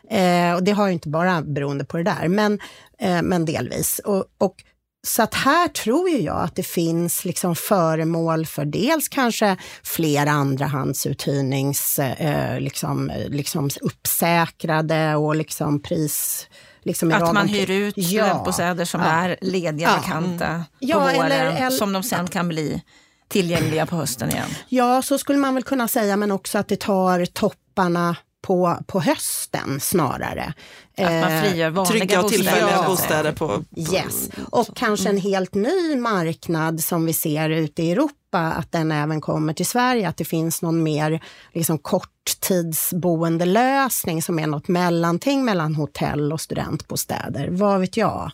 Eh, 0.10 0.54
och 0.54 0.64
det 0.64 0.72
har 0.72 0.88
ju 0.88 0.94
inte 0.94 1.10
bara 1.10 1.42
beroende 1.42 1.86
på 1.86 1.98
det 1.98 2.04
där, 2.04 2.28
men, 2.28 2.60
eh, 3.00 3.22
men 3.22 3.46
delvis. 3.46 4.02
Och, 4.06 4.26
och 4.38 4.64
så 5.08 5.24
att 5.24 5.34
här 5.34 5.68
tror 5.68 6.10
ju 6.10 6.22
jag 6.22 6.42
att 6.42 6.56
det 6.56 6.64
finns 6.64 7.26
liksom 7.26 7.56
föremål 7.56 8.46
för 8.46 8.66
dels 8.66 9.08
kanske 9.08 9.58
fler 9.84 10.26
andrahandsuthyrnings, 10.26 12.00
eh, 12.00 12.60
liksom, 12.60 13.12
liksom 13.28 13.70
uppsäkrade 13.82 15.16
och 15.16 15.36
liksom 15.36 15.82
pris... 15.82 16.48
Liksom 16.86 17.12
att 17.12 17.34
man 17.34 17.48
hyr 17.48 17.70
ut 17.70 18.06
studentbostäder 18.06 18.82
ja. 18.82 18.86
som 18.86 19.02
ja. 19.02 19.08
är 19.08 19.38
lediga, 19.42 19.88
ja. 19.88 19.96
vakanta 19.96 20.64
ja, 20.80 20.96
på 20.96 21.02
våren, 21.02 21.22
eller, 21.22 21.46
eller, 21.46 21.70
som 21.70 21.94
de 21.94 22.04
sen 22.04 22.28
kan 22.28 22.48
bli 22.48 22.82
tillgängliga 23.28 23.86
på 23.86 23.96
hösten 23.96 24.30
igen. 24.30 24.50
Ja, 24.70 25.02
så 25.02 25.18
skulle 25.18 25.40
man 25.40 25.54
väl 25.54 25.64
kunna 25.64 25.88
säga, 25.88 26.18
men 26.18 26.32
också 26.32 26.58
att 26.58 26.68
det 26.68 26.80
tar 26.80 27.26
topparna 27.26 28.16
på, 28.44 28.78
på 28.88 29.00
hösten 29.00 29.80
snarare. 29.80 30.54
Att 30.98 31.12
man 31.12 31.32
eh, 31.32 31.42
frigör 31.42 31.70
vanliga 31.70 32.00
Trygga 32.00 32.22
och 32.22 32.30
tillfälliga 32.30 32.84
bostäder. 32.88 33.32
På, 33.32 33.48
på, 33.48 33.64
yes. 33.94 34.30
Och 34.52 34.66
så. 34.66 34.74
kanske 34.74 35.10
en 35.10 35.18
helt 35.18 35.54
ny 35.54 35.96
marknad 35.96 36.84
som 36.84 37.06
vi 37.06 37.14
ser 37.14 37.50
ute 37.50 37.84
i 37.84 37.92
Europa, 37.92 38.40
att 38.40 38.72
den 38.72 38.92
även 38.92 39.22
kommer 39.22 39.54
till 39.54 39.66
Sverige, 39.66 40.10
att 40.10 40.18
det 40.18 40.26
finns 40.26 40.62
någon 40.62 40.84
mer 40.84 41.24
liksom, 41.54 41.78
korttidsboendelösning 41.78 44.22
som 44.22 44.40
är 44.40 44.48
något 44.48 44.68
mellanting 44.68 45.46
mellan 45.46 45.76
hotell 45.76 46.34
och 46.34 46.42
studentbostäder. 46.42 47.48
Vad 47.52 47.80
vet 47.80 47.98
jag? 47.98 48.32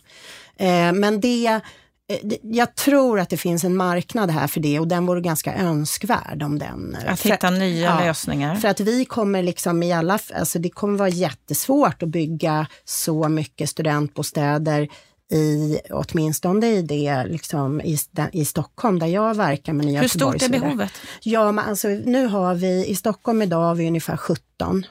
Eh, 0.56 0.92
men 0.92 1.20
det 1.20 1.60
jag 2.42 2.74
tror 2.74 3.20
att 3.20 3.28
det 3.28 3.36
finns 3.36 3.64
en 3.64 3.76
marknad 3.76 4.30
här 4.30 4.46
för 4.46 4.60
det 4.60 4.80
och 4.80 4.88
den 4.88 5.06
vore 5.06 5.20
ganska 5.20 5.54
önskvärd. 5.54 6.42
om 6.42 6.58
den. 6.58 6.96
Eh, 7.04 7.12
att 7.12 7.22
hitta 7.22 7.50
nya 7.50 7.86
ja, 7.86 8.00
lösningar. 8.00 8.54
För 8.54 8.68
att 8.68 8.80
vi 8.80 9.04
kommer 9.04 9.42
liksom 9.42 9.82
i 9.82 9.92
alla, 9.92 10.18
alltså 10.34 10.58
det 10.58 10.70
kommer 10.70 10.98
vara 10.98 11.08
jättesvårt 11.08 12.02
att 12.02 12.08
bygga 12.08 12.66
så 12.84 13.28
mycket 13.28 13.70
studentbostäder 13.70 14.88
i, 15.30 15.80
åtminstone 15.90 16.66
i 16.66 16.82
det, 16.82 17.24
liksom, 17.24 17.80
i, 17.80 17.98
i 18.32 18.44
Stockholm 18.44 18.98
där 18.98 19.06
jag 19.06 19.34
verkar 19.34 19.72
med 19.72 19.86
Nya 19.86 20.00
Hur 20.00 20.08
stort 20.08 20.42
är 20.42 20.48
behovet? 20.48 20.92
Ja, 21.22 21.52
men 21.52 21.64
alltså, 21.64 21.88
nu 21.88 22.26
har 22.26 22.54
vi 22.54 22.86
i 22.86 22.96
Stockholm 22.96 23.42
idag 23.42 23.62
har 23.62 23.74
vi 23.74 23.86
ungefär 23.86 24.16
17 24.16 24.86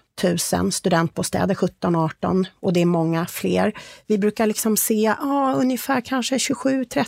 000 0.54 0.71
studentbostäder, 0.71 1.56
17-18 1.56 2.45
och 2.60 2.73
det 2.73 2.82
är 2.82 2.86
många 2.86 3.25
fler. 3.25 3.73
Vi 4.08 4.17
brukar 4.17 4.47
liksom 4.47 4.78
se 4.78 5.13
ja, 5.19 5.54
ungefär 5.58 6.02
kanske 6.02 6.38
27-30 6.38 7.08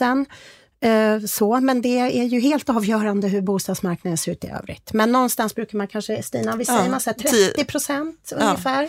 000 0.00 0.26
Eh, 0.80 1.20
så, 1.26 1.60
men 1.60 1.82
det 1.82 1.98
är 1.98 2.24
ju 2.24 2.40
helt 2.40 2.68
avgörande 2.68 3.28
hur 3.28 3.40
bostadsmarknaden 3.40 4.18
ser 4.18 4.32
ut 4.32 4.44
i 4.44 4.48
övrigt. 4.48 4.92
Men 4.92 5.12
någonstans 5.12 5.54
brukar 5.54 5.78
man 5.78 5.88
kanske, 5.88 6.22
Stina, 6.22 6.56
vi 6.56 6.64
säger 6.64 6.84
ja, 6.84 6.90
man 6.90 7.00
så 7.00 7.12
30 7.12 7.64
procent 7.64 8.32
ungefär. 8.36 8.82
Ja. 8.82 8.88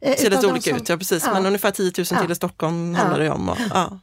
Det 0.00 0.20
ser 0.20 0.30
lite 0.30 0.46
olika 0.46 0.70
som, 0.70 0.78
ut, 0.78 0.88
ja 0.88 0.96
precis. 0.96 1.22
Ja. 1.26 1.32
Men 1.32 1.46
ungefär 1.46 1.70
10 1.70 1.84
000 1.84 1.92
till 2.22 2.32
i 2.32 2.34
Stockholm 2.34 2.94
handlar 2.94 3.18
det 3.18 3.30
om. 3.30 3.48
Och, 3.48 3.58
ja. 3.74 3.98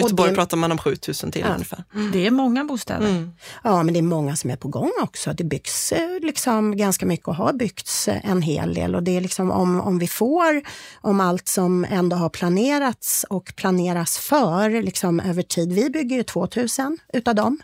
Göteborg 0.00 0.30
det, 0.30 0.36
pratar 0.36 0.56
man 0.56 0.72
om 0.72 0.78
7000 0.78 1.32
till 1.32 1.40
ja. 1.40 1.54
ungefär. 1.54 1.84
Mm. 1.94 2.12
Det 2.12 2.26
är 2.26 2.30
många 2.30 2.64
bostäder. 2.64 3.08
Mm. 3.08 3.32
Ja, 3.64 3.82
men 3.82 3.94
det 3.94 4.00
är 4.00 4.02
många 4.02 4.36
som 4.36 4.50
är 4.50 4.56
på 4.56 4.68
gång 4.68 4.92
också. 5.02 5.32
Det 5.32 5.44
byggs 5.44 5.92
eh, 5.92 6.20
liksom 6.20 6.76
ganska 6.76 7.06
mycket 7.06 7.28
och 7.28 7.34
har 7.34 7.52
byggts 7.52 8.08
eh, 8.08 8.30
en 8.30 8.42
hel 8.42 8.74
del. 8.74 8.94
Och 8.94 9.02
det 9.02 9.16
är 9.16 9.20
liksom 9.20 9.50
om, 9.50 9.80
om 9.80 9.98
vi 9.98 10.08
får, 10.08 10.62
om 11.00 11.20
allt 11.20 11.48
som 11.48 11.86
ändå 11.90 12.16
har 12.16 12.28
planerats 12.28 13.26
och 13.30 13.52
planeras 13.56 14.18
för 14.18 14.82
liksom 14.82 15.20
över 15.20 15.42
tid. 15.42 15.72
Vi 15.72 15.90
bygger 15.90 16.16
ju 16.16 16.22
2000 16.22 16.98
utav 17.12 17.34
dem. 17.34 17.58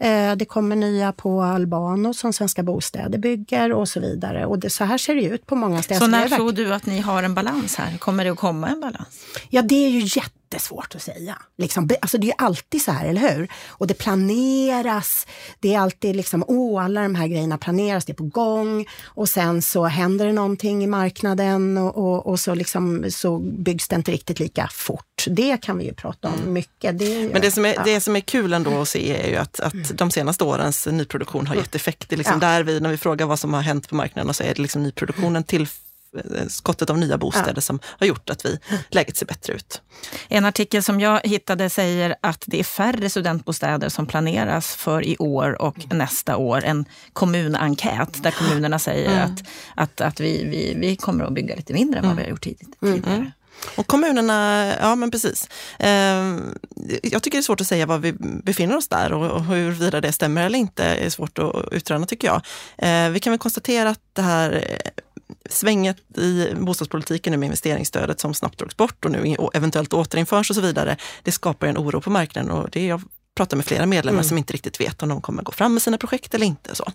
Eh, 0.00 0.36
det 0.36 0.44
kommer 0.44 0.76
nya 0.76 1.12
på 1.12 1.42
Albano 1.42 2.14
som 2.14 2.32
Svenska 2.32 2.62
Bostäder 2.62 3.18
bygger 3.18 3.72
och 3.72 3.88
så 3.88 4.00
vidare. 4.00 4.46
Och 4.46 4.58
det, 4.58 4.70
så 4.70 4.84
här 4.84 4.98
ser 4.98 5.14
det 5.14 5.22
ut 5.22 5.46
på 5.46 5.56
många 5.56 5.82
ställen. 5.82 6.00
Så 6.00 6.06
när 6.06 6.28
tror 6.28 6.52
du 6.52 6.74
att 6.74 6.86
ni 6.86 7.00
har 7.00 7.22
en 7.22 7.34
balans 7.34 7.76
här? 7.76 7.98
Kommer 7.98 8.24
det 8.24 8.30
att 8.30 8.38
komma 8.38 8.68
en 8.68 8.80
balans? 8.80 9.26
Ja, 9.48 9.62
det 9.62 9.86
är 9.86 9.90
ju 9.90 10.00
jätte 10.00 10.39
jättesvårt 10.50 10.94
att 10.94 11.02
säga. 11.02 11.38
Liksom, 11.58 11.88
alltså 12.00 12.18
det 12.18 12.30
är 12.30 12.34
alltid 12.38 12.82
så 12.82 12.92
här, 12.92 13.06
eller 13.06 13.34
hur? 13.34 13.48
Och 13.68 13.86
det 13.86 13.94
planeras. 13.94 15.26
Det 15.60 15.74
är 15.74 15.78
alltid 15.78 16.16
liksom, 16.16 16.44
åh, 16.48 16.84
alla 16.84 17.02
de 17.02 17.14
här 17.14 17.26
grejerna 17.26 17.58
planeras, 17.58 18.04
det 18.04 18.12
är 18.12 18.14
på 18.14 18.24
gång. 18.24 18.86
Och 19.04 19.28
sen 19.28 19.62
så 19.62 19.84
händer 19.84 20.26
det 20.26 20.32
någonting 20.32 20.84
i 20.84 20.86
marknaden 20.86 21.78
och, 21.78 21.96
och, 21.96 22.26
och 22.26 22.40
så, 22.40 22.54
liksom, 22.54 23.04
så 23.10 23.38
byggs 23.38 23.88
det 23.88 23.96
inte 23.96 24.12
riktigt 24.12 24.40
lika 24.40 24.68
fort. 24.72 25.24
Det 25.26 25.56
kan 25.62 25.78
vi 25.78 25.84
ju 25.84 25.94
prata 25.94 26.28
om 26.28 26.34
mm. 26.34 26.52
mycket. 26.52 26.98
Det 26.98 27.32
Men 27.32 27.42
det 27.42 27.50
som, 27.50 27.64
är, 27.64 27.74
ja. 27.74 27.82
det 27.84 28.00
som 28.00 28.16
är 28.16 28.20
kul 28.20 28.52
ändå 28.52 28.80
att 28.80 28.88
se 28.88 29.22
är 29.22 29.28
ju 29.28 29.36
att, 29.36 29.60
att 29.60 29.74
mm. 29.74 29.86
de 29.92 30.10
senaste 30.10 30.44
årens 30.44 30.86
nyproduktion 30.86 31.46
har 31.46 31.54
gett 31.54 31.74
effekt. 31.74 32.08
Det 32.08 32.14
är 32.14 32.18
liksom 32.18 32.38
ja. 32.42 32.48
där 32.48 32.62
vi, 32.62 32.80
när 32.80 32.90
vi 32.90 32.96
frågar 32.96 33.26
vad 33.26 33.38
som 33.38 33.54
har 33.54 33.62
hänt 33.62 33.88
på 33.88 33.94
marknaden, 33.94 34.34
så 34.34 34.42
är 34.42 34.54
det 34.54 34.62
liksom 34.62 34.82
nyproduktionen 34.82 35.44
till 35.44 35.68
skottet 36.48 36.90
av 36.90 36.98
nya 36.98 37.18
bostäder 37.18 37.52
ja. 37.54 37.60
som 37.60 37.80
har 37.84 38.06
gjort 38.06 38.30
att 38.30 38.44
vi, 38.44 38.58
läget 38.88 39.16
ser 39.16 39.26
bättre 39.26 39.52
ut. 39.52 39.82
En 40.28 40.44
artikel 40.44 40.82
som 40.82 41.00
jag 41.00 41.20
hittade 41.24 41.70
säger 41.70 42.16
att 42.20 42.44
det 42.46 42.60
är 42.60 42.64
färre 42.64 43.10
studentbostäder 43.10 43.88
som 43.88 44.06
planeras 44.06 44.74
för 44.74 45.04
i 45.04 45.16
år 45.18 45.62
och 45.62 45.84
mm. 45.84 45.98
nästa 45.98 46.36
år. 46.36 46.64
En 46.64 46.84
kommunenkät 47.12 48.22
där 48.22 48.30
kommunerna 48.30 48.78
säger 48.78 49.12
mm. 49.12 49.24
att, 49.24 49.42
att, 49.74 50.00
att 50.00 50.20
vi, 50.20 50.44
vi, 50.44 50.74
vi 50.76 50.96
kommer 50.96 51.24
att 51.24 51.34
bygga 51.34 51.56
lite 51.56 51.72
mindre 51.72 52.00
än 52.00 52.06
vad 52.06 52.16
vi 52.16 52.22
har 52.22 52.30
gjort 52.30 52.46
mm. 52.46 52.56
tidigare. 52.80 53.16
Mm. 53.16 53.30
Och 53.76 53.86
kommunerna, 53.86 54.72
ja 54.80 54.94
men 54.94 55.10
precis. 55.10 55.48
Eh, 55.78 56.36
jag 57.02 57.22
tycker 57.22 57.30
det 57.30 57.40
är 57.40 57.42
svårt 57.42 57.60
att 57.60 57.66
säga 57.66 57.86
var 57.86 57.98
vi 57.98 58.12
befinner 58.44 58.76
oss 58.76 58.88
där 58.88 59.12
och, 59.12 59.30
och 59.30 59.44
huruvida 59.44 60.00
det 60.00 60.12
stämmer 60.12 60.46
eller 60.46 60.58
inte 60.58 60.84
är 60.84 61.10
svårt 61.10 61.38
att 61.38 61.54
utröna 61.72 62.06
tycker 62.06 62.28
jag. 62.28 62.42
Eh, 62.78 63.10
vi 63.10 63.20
kan 63.20 63.30
väl 63.30 63.38
konstatera 63.38 63.90
att 63.90 64.00
det 64.12 64.22
här 64.22 64.64
svänget 65.50 66.18
i 66.18 66.54
bostadspolitiken 66.54 67.30
nu 67.30 67.36
med 67.36 67.46
investeringsstödet 67.46 68.20
som 68.20 68.34
snabbt 68.34 68.58
drogs 68.58 68.76
bort 68.76 69.04
och 69.04 69.10
nu 69.10 69.36
eventuellt 69.54 69.92
återinförs 69.92 70.50
och 70.50 70.56
så 70.56 70.62
vidare, 70.62 70.96
det 71.22 71.32
skapar 71.32 71.66
en 71.66 71.78
oro 71.78 72.00
på 72.00 72.10
marknaden 72.10 72.50
och 72.50 72.70
det 72.70 72.86
jag 72.86 73.02
pratar 73.36 73.56
med 73.56 73.66
flera 73.66 73.86
medlemmar 73.86 74.18
mm. 74.18 74.28
som 74.28 74.38
inte 74.38 74.52
riktigt 74.52 74.80
vet 74.80 75.02
om 75.02 75.08
de 75.08 75.20
kommer 75.20 75.42
gå 75.42 75.52
fram 75.52 75.72
med 75.72 75.82
sina 75.82 75.98
projekt 75.98 76.34
eller 76.34 76.46
inte. 76.46 76.74
Så. 76.74 76.92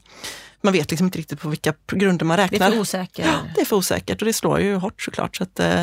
Man 0.62 0.74
vet 0.74 0.92
liksom 0.92 1.08
inte 1.08 1.18
riktigt 1.18 1.42
på 1.42 1.50
vilka 1.50 1.74
grunder 1.92 2.26
man 2.26 2.38
räknar. 2.38 2.60
Det 2.60 2.66
är 2.66 2.72
för 2.72 2.80
osäkert. 2.80 3.26
Ja, 3.26 3.40
det 3.56 3.62
är 3.62 3.66
för 3.66 3.76
osäkert 3.76 4.22
och 4.22 4.26
det 4.26 4.34
slår 4.34 4.60
ju 4.60 4.76
hårt 4.76 5.02
såklart. 5.02 5.36
Så 5.36 5.44
att, 5.44 5.60
eh, 5.60 5.82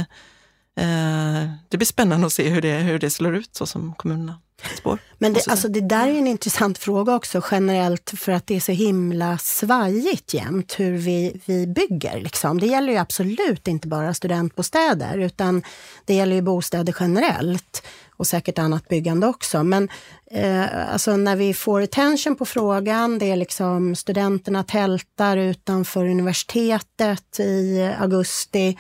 eh 0.77 1.51
det 1.69 1.77
blir 1.77 1.87
spännande 1.87 2.27
att 2.27 2.33
se 2.33 2.49
hur 2.49 2.63
det, 2.63 2.75
hur 2.75 2.99
det 2.99 3.11
slår 3.11 3.37
ut 3.37 3.55
så 3.55 3.67
som 3.67 3.95
kommunerna 3.95 4.39
spår. 4.79 4.99
Men 5.19 5.33
det, 5.33 5.49
alltså 5.49 5.69
det 5.69 5.81
där 5.81 6.09
är 6.09 6.19
en 6.19 6.27
intressant 6.27 6.79
fråga 6.79 7.15
också 7.15 7.43
generellt 7.51 8.13
för 8.17 8.33
att 8.33 8.47
det 8.47 8.57
är 8.57 8.61
så 8.61 8.73
himla 8.73 9.39
svajigt 9.39 10.35
jämt 10.35 10.75
hur 10.79 10.93
vi, 10.93 11.41
vi 11.47 11.67
bygger. 11.67 12.21
Liksom. 12.21 12.61
Det 12.61 12.67
gäller 12.67 12.93
ju 12.93 12.99
absolut 12.99 13.69
inte 13.69 13.89
bara 13.89 14.15
studentbostäder 14.15 15.19
utan 15.19 15.63
det 16.05 16.15
gäller 16.15 16.37
ju 16.37 16.43
bostäder 16.43 16.97
generellt 17.01 17.83
och 18.23 18.27
säkert 18.27 18.59
annat 18.59 18.89
byggande 18.89 19.27
också. 19.27 19.63
Men 19.63 19.89
eh, 20.31 20.93
alltså 20.93 21.17
när 21.17 21.37
vi 21.37 21.55
får 21.55 21.83
attention 21.83 22.37
på 22.37 22.45
frågan, 22.45 23.19
det 23.19 23.31
är 23.31 23.37
liksom 23.37 23.95
studenterna 23.95 24.65
tältar 24.65 25.37
utanför 25.37 26.07
universitetet 26.07 27.41
i 27.41 27.91
augusti 27.99 28.79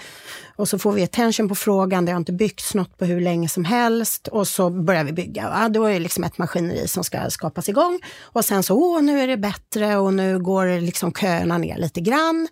och 0.56 0.68
så 0.68 0.78
får 0.78 0.92
vi 0.92 1.02
attention 1.02 1.48
på 1.48 1.54
frågan, 1.54 2.04
det 2.04 2.12
har 2.12 2.16
inte 2.16 2.32
byggts 2.32 2.74
något 2.74 2.98
på 2.98 3.04
hur 3.04 3.20
länge 3.20 3.48
som 3.48 3.64
helst 3.64 4.28
och 4.28 4.48
så 4.48 4.70
börjar 4.70 5.04
vi 5.04 5.12
bygga. 5.12 5.48
Va? 5.48 5.68
då 5.68 5.84
är 5.84 5.92
det 5.92 5.98
liksom 6.00 6.24
ett 6.24 6.38
maskineri 6.38 6.88
som 6.88 7.04
ska 7.04 7.30
skapas 7.30 7.68
igång 7.68 8.00
och 8.22 8.44
sen 8.44 8.62
så, 8.62 8.74
åh, 8.74 9.02
nu 9.02 9.20
är 9.20 9.26
det 9.26 9.36
bättre 9.36 9.96
och 9.96 10.14
nu 10.14 10.38
går 10.38 10.80
liksom 10.80 11.12
köerna 11.12 11.58
ner 11.58 11.78
lite 11.78 12.00
grann. 12.00 12.48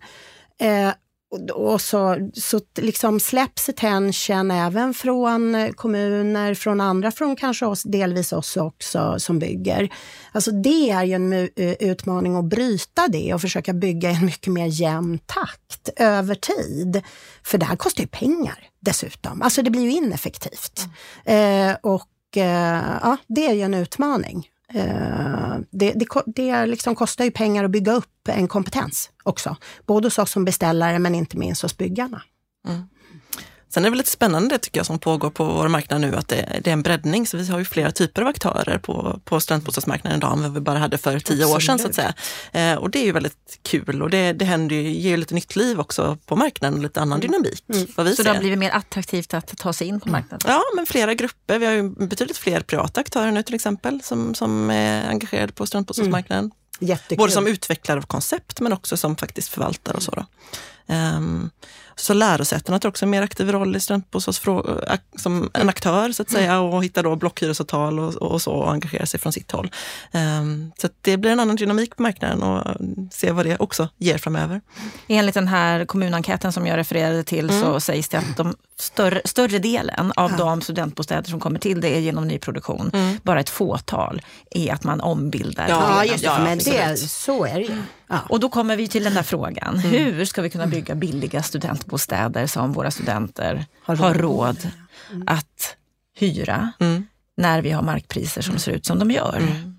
Eh, 0.61 0.89
och 1.53 1.81
så, 1.81 2.29
så 2.33 2.59
liksom 2.77 3.19
släpps 3.19 3.69
attention 3.69 4.51
även 4.51 4.93
från 4.93 5.73
kommuner, 5.75 6.53
från 6.53 6.81
andra, 6.81 7.11
från 7.11 7.35
kanske 7.35 7.65
oss, 7.65 7.83
delvis 7.83 8.33
oss 8.33 8.57
också 8.57 9.15
som 9.19 9.39
bygger. 9.39 9.89
Alltså 10.31 10.51
det 10.51 10.89
är 10.89 11.03
ju 11.03 11.13
en 11.13 11.33
utmaning 11.79 12.35
att 12.35 12.45
bryta 12.45 13.07
det 13.07 13.33
och 13.33 13.41
försöka 13.41 13.73
bygga 13.73 14.11
i 14.11 14.15
en 14.15 14.25
mycket 14.25 14.53
mer 14.53 14.67
jämn 14.67 15.19
takt 15.25 15.89
över 15.95 16.35
tid. 16.35 17.01
För 17.43 17.57
det 17.57 17.65
här 17.65 17.75
kostar 17.75 18.03
ju 18.03 18.07
pengar 18.07 18.67
dessutom. 18.79 19.41
Alltså 19.41 19.61
det 19.61 19.69
blir 19.69 19.81
ju 19.81 19.91
ineffektivt. 19.91 20.85
Mm. 21.25 21.69
Eh, 21.69 21.77
och 21.81 22.37
eh, 22.37 22.83
ja, 23.01 23.17
det 23.27 23.47
är 23.47 23.53
ju 23.53 23.61
en 23.61 23.73
utmaning. 23.73 24.47
Eh, 24.73 25.57
det, 25.71 25.91
det, 25.91 26.07
det 26.25 26.65
liksom 26.65 26.95
kostar 26.95 27.25
ju 27.25 27.31
pengar 27.31 27.63
att 27.63 27.71
bygga 27.71 27.93
upp 27.93 28.27
en 28.27 28.47
kompetens 28.47 29.09
också. 29.23 29.57
Både 29.85 30.07
hos 30.07 30.19
oss 30.19 30.31
som 30.31 30.45
beställare 30.45 30.99
men 30.99 31.15
inte 31.15 31.37
minst 31.37 31.61
hos 31.61 31.77
byggarna. 31.77 32.21
Mm. 32.67 32.81
Sen 33.73 33.83
är 33.83 33.85
det 33.85 33.89
väl 33.89 33.97
lite 33.97 34.11
spännande 34.11 34.57
tycker 34.57 34.79
jag 34.79 34.85
som 34.85 34.99
pågår 34.99 35.29
på 35.29 35.45
vår 35.45 35.67
marknad 35.67 36.01
nu 36.01 36.15
att 36.15 36.27
det, 36.27 36.59
det, 36.63 36.69
är 36.69 36.73
en 36.73 36.81
breddning. 36.81 37.27
Så 37.27 37.37
vi 37.37 37.47
har 37.47 37.59
ju 37.59 37.65
flera 37.65 37.91
typer 37.91 38.21
av 38.21 38.27
aktörer 38.27 38.77
på, 38.77 39.19
på 39.23 39.39
studentbostadsmarknaden 39.39 40.17
idag 40.17 40.33
än 40.33 40.41
vad 40.41 40.53
vi 40.53 40.59
bara 40.59 40.79
hade 40.79 40.97
för 40.97 41.19
tio 41.19 41.19
Absolut. 41.19 41.55
år 41.55 41.59
sedan. 41.59 41.79
så 41.79 41.87
att 41.87 41.95
säga. 41.95 42.13
Eh, 42.51 42.77
och 42.77 42.89
det 42.89 42.99
är 42.99 43.05
ju 43.05 43.11
väldigt 43.11 43.59
kul 43.63 44.01
och 44.01 44.09
det, 44.09 44.33
det 44.33 44.45
händer 44.45 44.75
ju, 44.75 44.89
ger 44.89 45.09
ju 45.09 45.17
lite 45.17 45.33
nytt 45.33 45.55
liv 45.55 45.79
också 45.79 46.17
på 46.25 46.35
marknaden 46.35 46.77
och 46.77 46.83
lite 46.83 47.01
annan 47.01 47.19
mm. 47.19 47.31
dynamik. 47.31 47.63
Mm. 47.73 47.87
Vad 47.95 48.05
vi 48.05 48.11
så 48.11 48.15
ser. 48.15 48.23
det 48.23 48.29
har 48.29 48.39
blivit 48.39 48.59
mer 48.59 48.71
attraktivt 48.71 49.33
att 49.33 49.57
ta 49.57 49.73
sig 49.73 49.87
in 49.87 49.99
på 49.99 50.09
marknaden? 50.09 50.51
Ja, 50.51 50.61
men 50.75 50.85
flera 50.85 51.13
grupper. 51.13 51.59
Vi 51.59 51.65
har 51.65 51.73
ju 51.73 51.89
betydligt 51.89 52.37
fler 52.37 52.61
privata 52.61 53.01
aktörer 53.01 53.31
nu 53.31 53.43
till 53.43 53.55
exempel 53.55 54.01
som, 54.03 54.35
som 54.35 54.69
är 54.69 55.09
engagerade 55.09 55.53
på 55.53 55.65
studentbostadsmarknaden. 55.65 56.45
Mm. 56.45 56.89
Jättekul. 56.89 57.17
Både 57.17 57.31
som 57.31 57.47
utvecklare 57.47 57.97
av 57.99 58.03
koncept 58.03 58.59
men 58.59 58.73
också 58.73 58.97
som 58.97 59.15
faktiskt 59.15 59.49
förvaltare 59.49 59.95
och 59.95 60.03
så. 60.03 60.11
Då. 60.11 60.25
Um, 60.93 61.49
så 61.95 62.13
lärosätena 62.13 62.79
tar 62.79 62.89
också 62.89 63.05
en 63.05 63.09
mer 63.09 63.21
aktiv 63.21 63.51
roll 63.51 63.75
i 63.75 63.79
studentbostadsfrågor, 63.79 64.83
som 65.15 65.49
en 65.53 65.69
aktör 65.69 66.11
så 66.11 66.21
att 66.21 66.31
säga 66.31 66.59
och 66.59 66.83
hittar 66.83 67.03
då 67.03 67.15
blockhyresavtal 67.15 67.99
och, 67.99 68.15
och 68.15 68.41
så 68.41 68.51
och 68.51 68.71
engagerar 68.71 69.05
sig 69.05 69.19
från 69.19 69.33
sitt 69.33 69.51
håll. 69.51 69.71
Um, 70.11 70.71
så 70.77 70.89
det 71.01 71.17
blir 71.17 71.31
en 71.31 71.39
annan 71.39 71.55
dynamik 71.55 71.95
på 71.95 72.01
marknaden 72.01 72.43
och 72.43 72.77
se 73.11 73.31
vad 73.31 73.45
det 73.45 73.57
också 73.57 73.89
ger 73.97 74.17
framöver. 74.17 74.61
Enligt 75.07 75.35
den 75.35 75.47
här 75.47 75.85
kommunenkäten 75.85 76.53
som 76.53 76.67
jag 76.67 76.77
refererade 76.77 77.23
till 77.23 77.49
mm. 77.49 77.61
så 77.61 77.79
sägs 77.79 78.09
det 78.09 78.17
att 78.17 78.37
de 78.37 78.55
större, 78.81 79.21
större 79.25 79.59
delen 79.59 80.13
av 80.15 80.31
ja. 80.31 80.37
de 80.37 80.61
studentbostäder 80.61 81.29
som 81.29 81.39
kommer 81.39 81.59
till 81.59 81.81
det 81.81 81.95
är 81.95 81.99
genom 81.99 82.27
nyproduktion. 82.27 82.91
Mm. 82.93 83.17
Bara 83.23 83.39
ett 83.39 83.49
fåtal 83.49 84.21
är 84.51 84.73
att 84.73 84.83
man 84.83 85.01
ombildar. 85.01 85.69
Ja, 85.69 86.05
just 86.05 86.19
det. 86.19 86.25
Ja, 86.25 86.39
men 86.43 86.57
det, 86.57 86.97
så 86.97 87.45
är 87.45 87.53
det 87.53 87.61
ju. 87.61 87.77
Ja. 88.07 88.19
Och 88.29 88.39
då 88.39 88.49
kommer 88.49 88.75
vi 88.75 88.87
till 88.87 89.03
den 89.03 89.13
där 89.13 89.23
frågan. 89.23 89.79
Mm. 89.79 89.91
Hur 89.91 90.25
ska 90.25 90.41
vi 90.41 90.49
kunna 90.49 90.67
bygga 90.67 90.95
billiga 90.95 91.43
studentbostäder 91.43 91.90
som 92.47 92.73
våra 92.73 92.91
studenter 92.91 93.65
har 93.83 93.95
råd, 93.95 94.05
har 94.05 94.13
råd 94.13 94.67
mm. 95.11 95.23
att 95.27 95.75
hyra 96.15 96.71
mm. 96.79 97.07
när 97.37 97.61
vi 97.61 97.71
har 97.71 97.81
markpriser 97.81 98.41
som 98.41 98.59
ser 98.59 98.71
ut 98.71 98.85
som 98.85 98.99
de 98.99 99.11
gör? 99.11 99.37
Mm. 99.37 99.77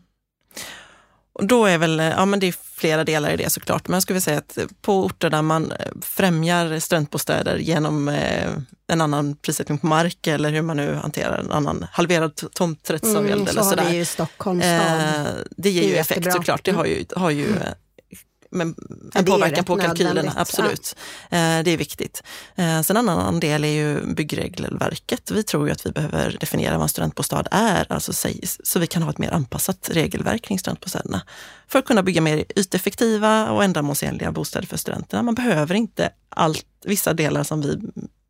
Och 1.35 1.47
då 1.47 1.67
är 1.67 1.79
väl, 1.79 1.99
ja 1.99 2.25
men 2.25 2.41
det 2.41 2.47
är 2.47 2.55
flera 2.75 3.05
delar 3.05 3.31
i 3.31 3.37
det 3.37 3.51
såklart, 3.51 3.89
men 3.89 3.95
jag 3.95 4.03
skulle 4.03 4.21
säga 4.21 4.39
att 4.39 4.59
på 4.83 5.05
orter 5.05 5.31
där 5.31 5.43
man 5.43 5.73
främjar 6.03 6.79
studentbostäder 6.79 7.57
genom 7.57 8.09
eh, 8.09 8.51
en 8.87 9.01
annan 9.01 9.37
prissättning 9.37 9.79
på 9.79 9.87
mark 9.87 10.27
eller 10.27 10.51
hur 10.51 10.63
man 10.63 10.77
nu 10.77 10.95
hanterar 10.95 11.39
en 11.39 11.53
annan 11.53 11.87
halverad 11.93 12.41
tomträttsavgäld 12.53 13.41
mm, 13.41 13.49
eller 13.49 13.63
så 13.63 13.69
sådär. 13.69 13.83
Har 13.83 13.91
vi 13.91 13.97
ju 13.97 14.05
Stockholms 14.05 14.65
stad. 14.65 15.27
Eh, 15.27 15.33
det 15.57 15.71
ger 15.71 15.89
ju 15.89 15.97
effekt 15.97 16.33
såklart. 16.33 16.65
Det 16.65 16.73
har 16.73 16.85
ju, 16.85 17.05
har 17.17 17.31
ju 17.31 17.55
med 18.53 18.67
en 18.67 18.75
Ja, 19.15 19.23
påverkan 19.23 19.65
på 19.65 19.77
kalkylerna, 19.77 20.33
absolut. 20.37 20.97
Eh, 21.31 21.39
det 21.39 21.71
är 21.71 21.77
viktigt. 21.77 22.23
Eh, 22.55 22.81
sen 22.83 22.97
en 22.97 23.09
annan 23.09 23.41
del 23.41 23.65
är 23.65 23.69
ju 23.69 24.15
byggregelverket. 24.15 25.31
Vi 25.31 25.43
tror 25.43 25.67
ju 25.67 25.73
att 25.73 25.87
vi 25.87 25.91
behöver 25.91 26.37
definiera 26.41 26.75
vad 26.75 26.83
en 26.83 26.89
studentbostad 26.89 27.45
är, 27.51 27.93
alltså 27.93 28.13
så 28.65 28.79
vi 28.79 28.87
kan 28.87 29.03
ha 29.03 29.11
ett 29.11 29.19
mer 29.19 29.31
anpassat 29.31 29.89
regelverk 29.93 30.43
kring 30.43 30.59
studentbostäderna. 30.59 31.23
För 31.69 31.79
att 31.79 31.85
kunna 31.85 32.03
bygga 32.03 32.21
mer 32.21 32.45
yteffektiva 32.57 33.51
och 33.51 33.65
ändamålsenliga 33.65 34.33
bostäder 34.33 34.67
för 34.67 34.77
studenterna. 34.77 35.23
Man 35.23 35.35
behöver 35.35 35.75
inte 35.75 36.11
allt, 36.29 36.67
vissa 36.85 37.13
delar 37.13 37.45
som 37.45 37.61
vi 37.61 37.81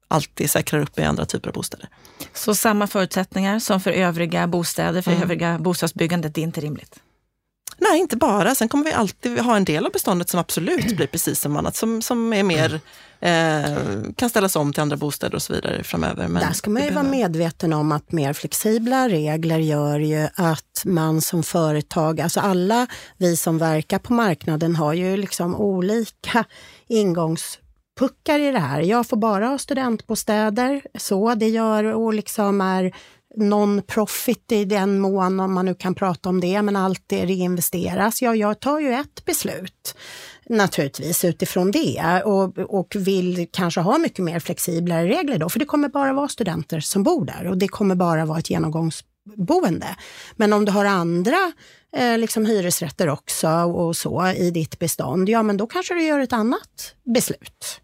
alltid 0.08 0.50
säkrar 0.50 0.80
upp 0.80 0.98
i 0.98 1.02
andra 1.02 1.24
typer 1.26 1.48
av 1.48 1.54
bostäder. 1.54 1.88
Så 2.34 2.54
samma 2.54 2.86
förutsättningar 2.86 3.58
som 3.58 3.80
för 3.80 3.90
övriga 3.90 4.46
bostäder, 4.46 5.02
för 5.02 5.10
Mm. 5.10 5.22
övriga 5.22 5.58
bostadsbyggandet, 5.58 6.34
det 6.34 6.40
är 6.40 6.42
inte 6.42 6.60
rimligt. 6.60 7.01
Nej, 7.90 8.00
inte 8.00 8.16
bara. 8.16 8.54
Sen 8.54 8.68
kommer 8.68 8.84
vi 8.84 8.92
alltid 8.92 9.38
ha 9.38 9.56
en 9.56 9.64
del 9.64 9.86
av 9.86 9.92
beståndet 9.92 10.28
som 10.28 10.40
absolut 10.40 10.96
blir 10.96 11.06
precis 11.06 11.40
som 11.40 11.56
annat, 11.56 11.76
som, 11.76 12.02
som 12.02 12.32
är 12.32 12.42
mer, 12.42 12.80
eh, 13.20 14.12
kan 14.16 14.30
ställas 14.30 14.56
om 14.56 14.72
till 14.72 14.82
andra 14.82 14.96
bostäder 14.96 15.34
och 15.34 15.42
så 15.42 15.52
vidare 15.52 15.82
framöver. 15.84 16.28
Men 16.28 16.42
Där 16.46 16.52
ska 16.52 16.70
man 16.70 16.82
ju 16.82 16.90
vara 16.90 17.02
behöver- 17.04 17.18
medveten 17.18 17.72
om 17.72 17.92
att 17.92 18.12
mer 18.12 18.32
flexibla 18.32 19.08
regler 19.08 19.58
gör 19.58 19.98
ju 19.98 20.28
att 20.34 20.82
man 20.84 21.20
som 21.20 21.42
företag, 21.42 22.20
alltså 22.20 22.40
alla 22.40 22.86
vi 23.16 23.36
som 23.36 23.58
verkar 23.58 23.98
på 23.98 24.12
marknaden 24.12 24.76
har 24.76 24.92
ju 24.92 25.16
liksom 25.16 25.56
olika 25.56 26.44
ingångspuckar 26.88 28.38
i 28.38 28.50
det 28.52 28.58
här. 28.58 28.80
Jag 28.80 29.06
får 29.06 29.16
bara 29.16 29.46
ha 29.46 29.58
studentbostäder, 29.58 30.82
så 30.98 31.34
det 31.34 31.48
gör 31.48 31.84
och 31.84 32.14
liksom 32.14 32.60
är 32.60 32.92
non-profit 33.36 34.52
i 34.52 34.64
den 34.64 34.98
mån, 34.98 35.40
om 35.40 35.54
man 35.54 35.66
nu 35.66 35.74
kan 35.74 35.94
prata 35.94 36.28
om 36.28 36.40
det, 36.40 36.62
men 36.62 36.76
allt 36.76 37.02
det 37.06 37.26
reinvesteras. 37.26 38.22
Ja, 38.22 38.34
jag 38.34 38.60
tar 38.60 38.80
ju 38.80 38.92
ett 38.92 39.24
beslut 39.24 39.94
naturligtvis 40.48 41.24
utifrån 41.24 41.70
det 41.70 42.22
och, 42.24 42.58
och 42.58 42.96
vill 42.96 43.48
kanske 43.52 43.80
ha 43.80 43.98
mycket 43.98 44.24
mer 44.24 44.40
flexiblare 44.40 45.08
regler 45.08 45.38
då, 45.38 45.48
för 45.48 45.58
det 45.58 45.64
kommer 45.64 45.88
bara 45.88 46.12
vara 46.12 46.28
studenter 46.28 46.80
som 46.80 47.02
bor 47.02 47.24
där 47.24 47.46
och 47.46 47.58
det 47.58 47.68
kommer 47.68 47.94
bara 47.94 48.24
vara 48.24 48.38
ett 48.38 48.50
genomgångsboende. 48.50 49.96
Men 50.36 50.52
om 50.52 50.64
du 50.64 50.72
har 50.72 50.84
andra 50.84 51.52
eh, 51.96 52.18
liksom 52.18 52.46
hyresrätter 52.46 53.08
också 53.08 53.48
och 53.48 53.96
så 53.96 54.26
i 54.28 54.50
ditt 54.50 54.78
bestånd, 54.78 55.28
ja 55.28 55.42
men 55.42 55.56
då 55.56 55.66
kanske 55.66 55.94
du 55.94 56.04
gör 56.04 56.20
ett 56.20 56.32
annat 56.32 56.94
beslut. 57.14 57.80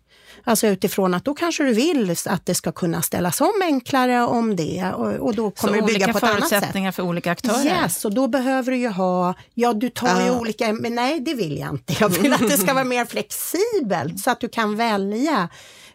Alltså 0.48 0.66
utifrån 0.66 1.14
att 1.14 1.24
då 1.24 1.34
kanske 1.34 1.62
du 1.64 1.72
vill 1.72 2.16
att 2.26 2.46
det 2.46 2.54
ska 2.54 2.72
kunna 2.72 3.02
ställas 3.02 3.40
om 3.40 3.52
enklare 3.62 4.22
om 4.22 4.56
det 4.56 4.92
och, 4.96 5.12
och 5.12 5.34
då 5.34 5.50
kommer 5.50 5.74
Så 5.80 5.86
du 5.86 5.92
bygga 5.92 6.06
olika 6.06 6.12
på 6.12 6.18
ett 6.18 6.24
annat 6.24 6.40
sätt. 6.40 6.48
förutsättningar 6.48 6.92
för 6.92 7.02
olika 7.02 7.30
aktörer. 7.32 7.64
Yes, 7.82 8.04
och 8.04 8.14
då 8.14 8.26
behöver 8.28 8.72
du 8.72 8.78
ju 8.78 8.88
ha, 8.88 9.34
ja 9.54 9.72
du 9.72 9.90
tar 9.90 10.20
ju 10.20 10.26
Ja. 10.26 10.40
olika, 10.40 10.72
men 10.72 10.94
nej 10.94 11.20
det 11.20 11.34
vill 11.34 11.58
jag 11.58 11.68
inte. 11.70 11.94
Jag 12.00 12.08
vill 12.08 12.32
att 12.32 12.48
det 12.48 12.56
ska 12.58 12.74
vara 12.74 12.84
mer 12.94 13.04
flexibelt 13.04 14.20
så 14.20 14.30
att 14.30 14.40
du 14.40 14.48
kan 14.48 14.76
välja 14.76 15.48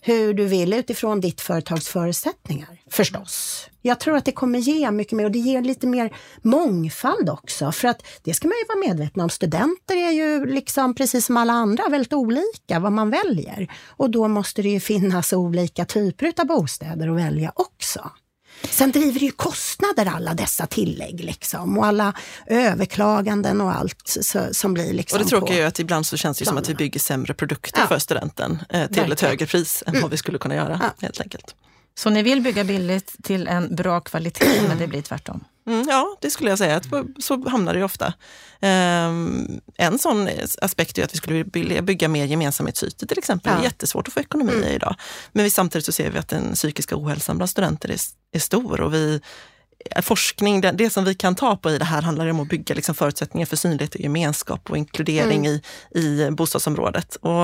hur 0.06 0.34
du 0.34 0.46
vill 0.46 0.74
utifrån 0.74 1.22
ditt 1.22 1.42
företags 1.42 1.88
förutsättningar 1.88 2.82
förstås. 2.89 3.70
Jag 3.82 4.00
tror 4.00 4.18
att 4.18 4.26
det 4.26 4.32
kommer 4.32 4.60
ge 4.60 4.92
mycket 4.92 5.13
mer 5.13 5.26
och 5.26 5.32
det 5.32 5.39
ger 5.39 5.62
lite 5.62 5.88
mer 5.88 6.16
mångfald 6.42 7.30
också 7.30 7.72
för 7.72 7.88
att 7.88 8.06
det 8.24 8.34
ska 8.34 8.48
man 8.48 8.58
ju 8.58 8.76
vara 8.76 8.88
medveten 8.89 9.22
om. 9.22 9.30
Studenter 9.30 9.96
är 9.96 10.12
ju 10.12 10.46
liksom 10.46 10.96
precis 10.96 11.26
som 11.26 11.38
alla 11.38 11.54
andra 11.54 11.89
väldigt 11.89 12.13
olika 12.13 12.80
vad 12.80 12.92
man 12.92 13.10
väljer 13.10 13.72
och 13.88 14.10
då 14.10 14.28
måste 14.28 14.62
det 14.62 14.70
ju 14.70 14.80
finnas 14.80 15.34
olika 15.34 15.86
typer 15.86 16.34
av 16.38 16.46
bostäder 16.48 17.10
att 17.10 17.18
välja 17.18 17.52
också. 17.56 18.12
Sen 18.69 18.91
driver 18.91 19.19
det 19.19 19.26
ju 19.26 19.32
kostnader 19.32 20.06
alla 20.06 20.34
dessa 20.34 20.65
tillägg 20.67 21.19
liksom 21.23 21.78
och 21.78 21.86
alla 21.86 22.13
överklaganden 22.47 23.62
och 23.62 23.76
allt 23.76 24.17
så, 24.21 24.47
som 24.52 24.73
blir 24.73 24.93
liksom 24.93 25.17
Och 25.19 25.23
det 25.23 25.30
tråkiga 25.30 25.56
är 25.58 25.62
ju 25.62 25.67
att 25.67 25.80
ibland 25.80 26.06
så 26.08 26.17
känns 26.17 26.38
det 26.38 26.45
som 26.45 26.58
att 26.58 26.69
vi 26.69 26.76
bygger 26.76 26.99
sämre 26.99 27.34
produkter 27.34 27.80
Ja. 27.82 27.88
för 27.88 27.99
studenten 27.99 28.52
eh, 28.69 28.88
till 28.88 28.97
ett 28.99 29.10
Verkligen. 29.10 29.30
högre 29.30 29.45
pris 29.45 29.84
än 29.88 30.02
vad 30.02 30.12
vi 30.12 30.17
skulle 30.17 30.38
kunna 30.38 30.56
göra 30.56 30.80
Ja. 30.84 30.89
helt 31.02 31.21
enkelt. 31.21 31.56
Så 31.95 32.10
ni 32.10 32.23
vill 32.23 32.41
bygga 32.41 32.63
billigt 32.63 33.15
till 33.23 33.47
en 33.47 33.76
bra 33.76 33.99
kvalitet, 33.99 34.62
men 34.67 34.78
det 34.78 34.88
blir 34.88 35.02
tvärtom. 35.02 35.43
Mm, 35.67 35.86
ja, 35.89 36.17
det 36.21 36.30
skulle 36.30 36.49
jag 36.49 36.58
säga. 36.58 36.82
Så 37.19 37.49
hamnar 37.49 37.73
det 37.73 37.80
ju 37.80 37.86
ofta. 37.86 38.13
Ehm, 38.62 39.47
en 39.78 39.99
sån 39.99 40.30
aspekt 40.62 40.97
är 40.97 41.04
att 41.04 41.13
vi 41.13 41.17
skulle 41.17 41.43
vilja 41.43 41.82
bygga 41.82 42.08
mer 42.08 42.26
gemensamhetsytor 42.26 43.08
till 43.08 43.17
exempel. 43.17 43.52
Det 43.52 43.58
är 43.58 43.60
Ja. 43.60 43.63
jättesvårt 43.63 44.08
att 44.08 44.13
få 44.13 44.19
ekonomi 44.19 44.52
i 44.54 44.73
idag. 44.76 44.95
Men 45.32 45.43
vi, 45.43 45.49
samtidigt 45.49 45.86
så 45.86 45.91
ser 45.91 46.10
vi 46.10 46.19
att 46.19 46.28
den 46.30 46.54
psykiska 46.54 46.95
ohälsan 46.97 47.38
bland 47.38 47.49
studenter 47.49 47.89
är, 47.89 47.97
är 48.32 48.39
stor 48.39 48.82
och 48.82 48.93
vi 48.93 49.21
Forskning, 50.02 50.62
det, 50.62 50.72
det 50.72 50.89
som 50.89 51.04
vi 51.06 51.15
kan 51.15 51.36
ta 51.36 51.56
på 51.56 51.69
i 51.72 51.78
det 51.78 51.86
här 51.86 52.02
handlar 52.02 52.28
om 52.28 52.39
att 52.39 52.48
bygga 52.50 52.76
liksom 52.76 52.96
förutsättningar 52.96 53.46
för 53.46 53.56
synlighet 53.56 53.96
och 53.96 54.02
gemenskap 54.02 54.69
och 54.69 54.78
inkludering 54.78 55.48
i, 55.48 55.62
i 55.96 56.30
bostadsområdet. 56.32 57.15
Och 57.15 57.43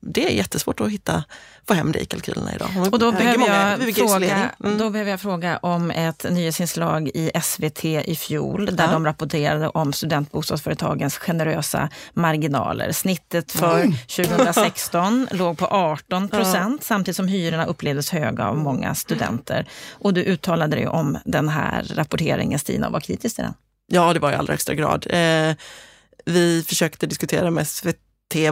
det 0.00 0.24
är 0.26 0.30
jättesvårt 0.30 0.80
att 0.80 0.90
hitta, 0.90 1.24
få 1.68 1.74
hem 1.74 1.92
det 1.92 1.98
i 2.00 2.04
kalkylerna 2.06 2.54
idag. 2.54 2.68
Och 2.92 2.98
då 2.98 3.12
behöver, 3.12 3.38
många- 3.38 3.78
jag 3.86 3.94
fråga, 3.94 4.50
Mm. 4.64 4.78
då 4.78 4.90
behöver 4.90 5.10
jag 5.10 5.20
fråga 5.20 5.58
om 5.62 5.90
ett 5.90 6.26
nyhetsinslag 6.30 7.08
i 7.14 7.30
SVT 7.42 7.84
i 7.84 8.16
fjol 8.16 8.66
där 8.76 8.84
Ja. 8.84 8.92
de 8.92 9.04
rapporterade 9.06 9.68
om 9.68 9.92
studentbostadsföretagens 9.92 11.18
generösa 11.18 11.88
marginaler. 12.14 12.92
Snittet 12.92 13.52
för 13.52 13.92
2016 14.16 15.28
låg 15.32 15.58
på 15.58 15.66
18 15.66 16.28
procent 16.28 16.84
samtidigt 16.84 17.16
som 17.16 17.28
hyrorna 17.28 17.64
upplevdes 17.66 18.10
höga 18.10 18.46
av 18.48 18.56
många 18.56 18.94
studenter. 18.94 19.66
Och 19.92 20.14
du 20.14 20.20
uttalade 20.24 20.76
dig 20.76 20.88
om 20.88 21.18
den 21.24 21.48
här 21.52 21.82
rapporteringen 21.94 22.58
Stina 22.58 22.86
och 22.86 22.92
var 22.92 23.00
kritisk 23.00 23.36
till 23.36 23.44
den. 23.44 23.54
Ja, 23.86 24.12
det 24.12 24.20
var 24.20 24.32
i 24.32 24.34
allra 24.34 24.52
högsta 24.52 24.74
grad. 24.74 25.06
Eh, 25.10 25.54
vi 26.24 26.64
försökte 26.68 27.06
diskutera 27.06 27.50
med 27.50 27.68
SVT 27.68 27.96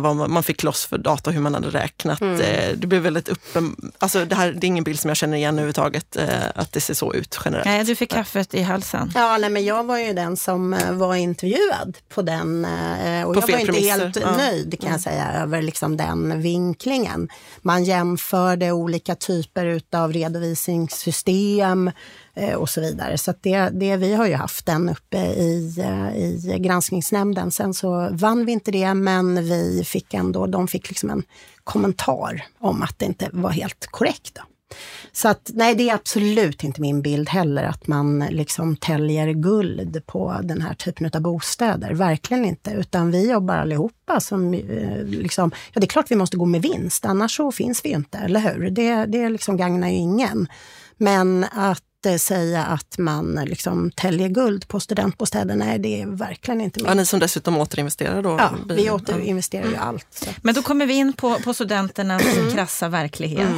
vad 0.00 0.30
man 0.30 0.42
fick 0.42 0.62
loss 0.62 0.86
för 0.86 0.98
data 0.98 1.30
och 1.30 1.34
hur 1.34 1.40
man 1.40 1.54
hade 1.54 1.68
räknat. 1.68 2.20
Mm. 2.20 2.40
Eh, 2.40 2.76
det 2.76 2.86
blev 2.86 3.02
väldigt 3.02 3.28
uppen... 3.28 3.92
Alltså 3.98 4.24
det, 4.24 4.34
här, 4.34 4.52
det 4.52 4.64
är 4.64 4.68
ingen 4.68 4.84
bild 4.84 5.00
som 5.00 5.08
jag 5.08 5.16
känner 5.16 5.36
igen 5.36 5.54
överhuvudtaget, 5.54 6.16
eh, 6.16 6.28
att 6.54 6.72
det 6.72 6.80
ser 6.80 6.94
så 6.94 7.14
ut 7.14 7.38
generellt. 7.44 7.66
Nej, 7.66 7.84
du 7.84 7.96
fick 7.96 8.10
kaffet 8.10 8.54
i 8.54 8.62
halsen. 8.62 9.12
Ja, 9.14 9.38
nej, 9.40 9.50
men 9.50 9.64
jag 9.64 9.84
var 9.84 9.98
ju 9.98 10.12
den 10.12 10.36
som 10.36 10.74
eh, 10.74 10.92
var 10.92 11.14
intervjuad 11.14 11.98
på 12.08 12.22
den 12.22 12.64
eh, 12.64 13.24
och 13.24 13.34
På 13.34 13.40
jag 13.40 13.46
fel 13.46 13.52
var 13.52 13.60
inte 13.60 13.72
premisser. 13.72 13.98
helt 14.00 14.16
Ja. 14.16 14.28
Mm. 14.28 14.36
nöjd 14.36 14.80
kan 14.80 14.90
jag 14.90 15.00
säga 15.00 15.32
över 15.32 15.62
liksom 15.62 15.96
den 15.96 16.42
vinklingen. 16.42 17.28
Man 17.62 17.84
jämförde 17.84 18.72
olika 18.72 19.14
typer 19.14 19.66
utav 19.66 20.12
redovisningssystem 20.12 21.90
Eh, 22.40 22.54
och 22.54 22.68
så 22.68 22.80
vidare. 22.80 23.18
Så 23.18 23.30
att 23.30 23.42
det, 23.42 23.58
det, 23.58 23.96
vi 23.96 24.14
har 24.14 24.26
ju 24.26 24.34
haft 24.34 24.66
den 24.66 24.88
uppe 24.88 25.18
i, 25.18 25.74
eh, 25.78 26.16
i 26.16 26.58
granskningsnämnden. 26.58 27.50
Sen 27.50 27.74
så 27.74 28.08
vann 28.12 28.44
vi 28.44 28.52
inte 28.52 28.70
det, 28.70 28.94
men 28.94 29.44
vi 29.44 29.84
fick 29.84 30.14
ändå, 30.14 30.46
de 30.46 30.68
fick 30.68 30.88
liksom 30.88 31.10
en 31.10 31.22
kommentar 31.64 32.44
om 32.58 32.82
att 32.82 32.98
det 32.98 33.06
inte 33.06 33.28
var 33.32 33.50
helt 33.50 33.86
korrekt. 33.86 34.34
Då. 34.34 34.42
Så 35.12 35.28
att 35.28 35.50
nej, 35.54 35.74
det 35.74 35.88
är 35.88 35.94
absolut 35.94 36.64
inte 36.64 36.80
min 36.80 37.02
bild 37.02 37.28
heller 37.28 37.64
att 37.64 37.86
man 37.86 38.18
liksom 38.30 38.76
täljer 38.76 39.32
guld 39.32 40.06
på 40.06 40.40
den 40.42 40.62
här 40.62 40.74
typen 40.74 41.10
av 41.14 41.20
bostäder. 41.20 41.94
Verkligen 41.94 42.44
inte, 42.44 42.70
utan 42.70 43.10
vi 43.10 43.30
jobbar 43.30 43.56
allihopa 43.56 44.20
som 44.20 44.54
eh, 44.54 45.04
liksom, 45.04 45.50
ja 45.72 45.80
det 45.80 45.84
är 45.84 45.88
klart 45.88 46.10
vi 46.10 46.16
måste 46.16 46.36
gå 46.36 46.46
med 46.46 46.62
vinst, 46.62 47.04
annars 47.04 47.36
så 47.36 47.52
finns 47.52 47.84
vi 47.84 47.88
ju 47.88 47.96
inte, 47.96 48.18
eller 48.18 48.40
hur? 48.40 48.70
Det, 48.70 49.06
det 49.06 49.28
liksom 49.28 49.56
gagnar 49.56 49.88
ju 49.88 49.94
ingen. 49.94 50.48
Men 50.96 51.44
att 51.52 51.82
eh, 52.06 52.16
säga 52.16 52.64
att 52.64 52.98
man 52.98 53.34
liksom 53.46 53.90
täljer 53.90 54.28
guld 54.28 54.68
på 54.68 54.80
studentbostäder, 54.80 55.56
nej 55.56 55.78
det 55.78 56.02
är 56.02 56.06
verkligen 56.06 56.60
inte 56.60 56.80
Ja, 56.80 56.88
min. 56.88 56.96
ni 56.96 57.06
som 57.06 57.20
dessutom 57.20 57.56
återinvesterar 57.56 58.22
då? 58.22 58.36
Ja, 58.38 58.50
blir- 58.66 58.76
vi 58.76 58.90
återinvesterar 58.90 59.66
ju 59.68 59.76
allt. 59.76 60.06
Så. 60.10 60.26
Men 60.42 60.54
då 60.54 60.62
kommer 60.62 60.86
vi 60.86 60.94
in 60.94 61.12
på, 61.12 61.34
på 61.44 61.54
studenternas 61.54 62.22
krassa 62.52 62.88
verklighet. 62.88 63.48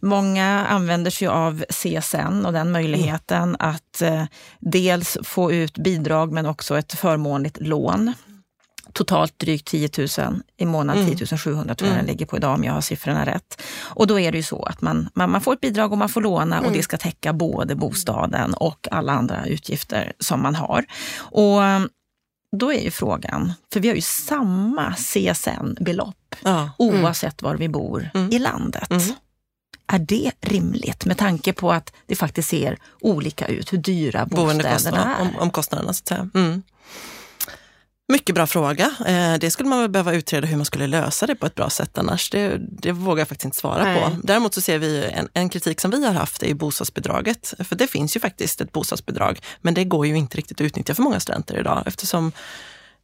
Många 0.00 0.66
använder 0.66 1.10
sig 1.10 1.28
av 1.28 1.64
CSN 1.68 2.46
och 2.46 2.52
den 2.52 2.72
möjligheten 2.72 3.56
att 3.58 4.02
eh, 4.02 4.24
dels 4.60 5.16
få 5.22 5.52
ut 5.52 5.78
bidrag 5.78 6.32
men 6.32 6.46
också 6.46 6.78
ett 6.78 6.92
förmånligt 6.94 7.56
lån. 7.60 8.12
Totalt 8.94 9.38
drygt 9.38 9.66
10 9.66 9.88
000 10.18 10.40
i 10.56 10.66
månaden, 10.66 11.16
10 11.16 11.38
700 11.38 11.74
tror 11.74 11.90
jag 11.90 11.98
den 11.98 12.06
ligger 12.06 12.26
på 12.26 12.36
idag 12.36 12.54
om 12.54 12.64
jag 12.64 12.72
har 12.72 12.80
siffrorna 12.80 13.26
rätt. 13.26 13.62
Och 13.80 14.06
då 14.06 14.20
är 14.20 14.32
det 14.32 14.38
ju 14.38 14.42
så 14.42 14.62
att 14.62 14.80
man, 14.80 15.08
man, 15.14 15.30
man 15.30 15.40
får 15.40 15.52
ett 15.52 15.60
bidrag 15.60 15.92
och 15.92 15.98
man 15.98 16.08
får 16.08 16.20
låna 16.20 16.60
och 16.60 16.72
det 16.72 16.82
ska 16.82 16.96
täcka 16.96 17.32
både 17.32 17.74
bostaden 17.74 18.54
och 18.54 18.88
alla 18.90 19.12
andra 19.12 19.46
utgifter 19.46 20.12
som 20.18 20.42
man 20.42 20.54
har. 20.54 20.84
Och 21.16 21.60
då 22.56 22.72
är 22.72 22.80
ju 22.80 22.90
frågan, 22.90 23.52
för 23.72 23.80
vi 23.80 23.88
har 23.88 23.94
ju 23.94 24.00
samma 24.00 24.94
CSN-belopp 24.94 26.16
Ja. 26.42 26.70
oavsett 26.78 27.42
var 27.42 27.54
vi 27.54 27.68
bor 27.68 28.10
i 28.30 28.38
landet. 28.38 28.90
Mm. 28.90 29.02
Är 29.86 29.98
det 29.98 30.32
rimligt 30.40 31.04
med 31.04 31.18
tanke 31.18 31.52
på 31.52 31.72
att 31.72 31.92
det 32.06 32.16
faktiskt 32.16 32.48
ser 32.48 32.78
olika 33.00 33.46
ut, 33.46 33.72
hur 33.72 33.78
dyra 33.78 34.26
bostäderna 34.26 35.16
är? 35.16 35.22
om, 35.22 35.28
omkostnaderna 35.38 35.92
så 35.92 36.02
att 36.02 36.08
säga. 36.08 36.28
Mycket 38.08 38.34
bra 38.34 38.46
fråga. 38.46 38.94
Eh, 39.06 39.34
det 39.34 39.50
skulle 39.50 39.68
man 39.68 39.80
väl 39.80 39.90
behöva 39.90 40.14
utreda 40.14 40.46
hur 40.46 40.56
man 40.56 40.66
skulle 40.66 40.86
lösa 40.86 41.26
det 41.26 41.34
på 41.34 41.46
ett 41.46 41.54
bra 41.54 41.70
sätt 41.70 41.98
annars. 41.98 42.30
Det, 42.30 42.58
det 42.60 42.92
vågar 42.92 43.20
jag 43.20 43.28
faktiskt 43.28 43.44
inte 43.44 43.56
svara 43.56 43.84
Nej. 43.84 44.02
på. 44.02 44.16
Däremot 44.22 44.54
så 44.54 44.60
ser 44.60 44.78
vi 44.78 45.04
en, 45.04 45.28
en 45.32 45.48
kritik 45.48 45.80
som 45.80 45.90
vi 45.90 46.06
har 46.06 46.14
haft 46.14 46.42
är 46.42 46.46
ju 46.46 46.54
bostadsbidraget. 46.54 47.54
För 47.58 47.76
det 47.76 47.86
finns 47.86 48.16
ju 48.16 48.20
faktiskt 48.20 48.60
ett 48.60 48.72
bostadsbidrag, 48.72 49.40
men 49.60 49.74
det 49.74 49.84
går 49.84 50.06
ju 50.06 50.16
inte 50.16 50.36
riktigt 50.36 50.60
att 50.60 50.64
utnyttja 50.64 50.94
för 50.94 51.02
många 51.02 51.20
studenter 51.20 51.58
idag 51.58 51.82
eftersom 51.86 52.32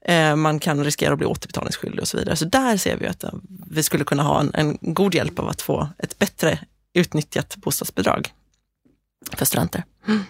Eh, 0.05 0.37
man 0.37 0.59
kan 0.59 0.85
riskera 0.85 1.13
att 1.13 1.19
bli 1.19 1.27
återbetalningsskyldig 1.27 2.01
och 2.01 2.09
så 2.09 2.17
vidare. 2.17 2.37
Så 2.37 2.45
där 2.45 2.77
ser 2.77 2.97
vi 2.97 3.07
att 3.07 3.25
vi 3.71 3.83
skulle 3.83 4.05
kunna 4.05 4.23
ha 4.23 4.41
en, 4.41 4.51
en 4.55 4.79
god 4.81 5.15
hjälp 5.15 5.39
av 5.39 5.49
att 5.49 5.63
få 5.63 5.89
ett 5.99 6.19
bättre 6.19 6.59
utnyttjat 6.95 7.57
bostadsbidrag 7.57 8.33
för 9.33 9.45
studenter. 9.45 9.85
Mm. 10.09 10.25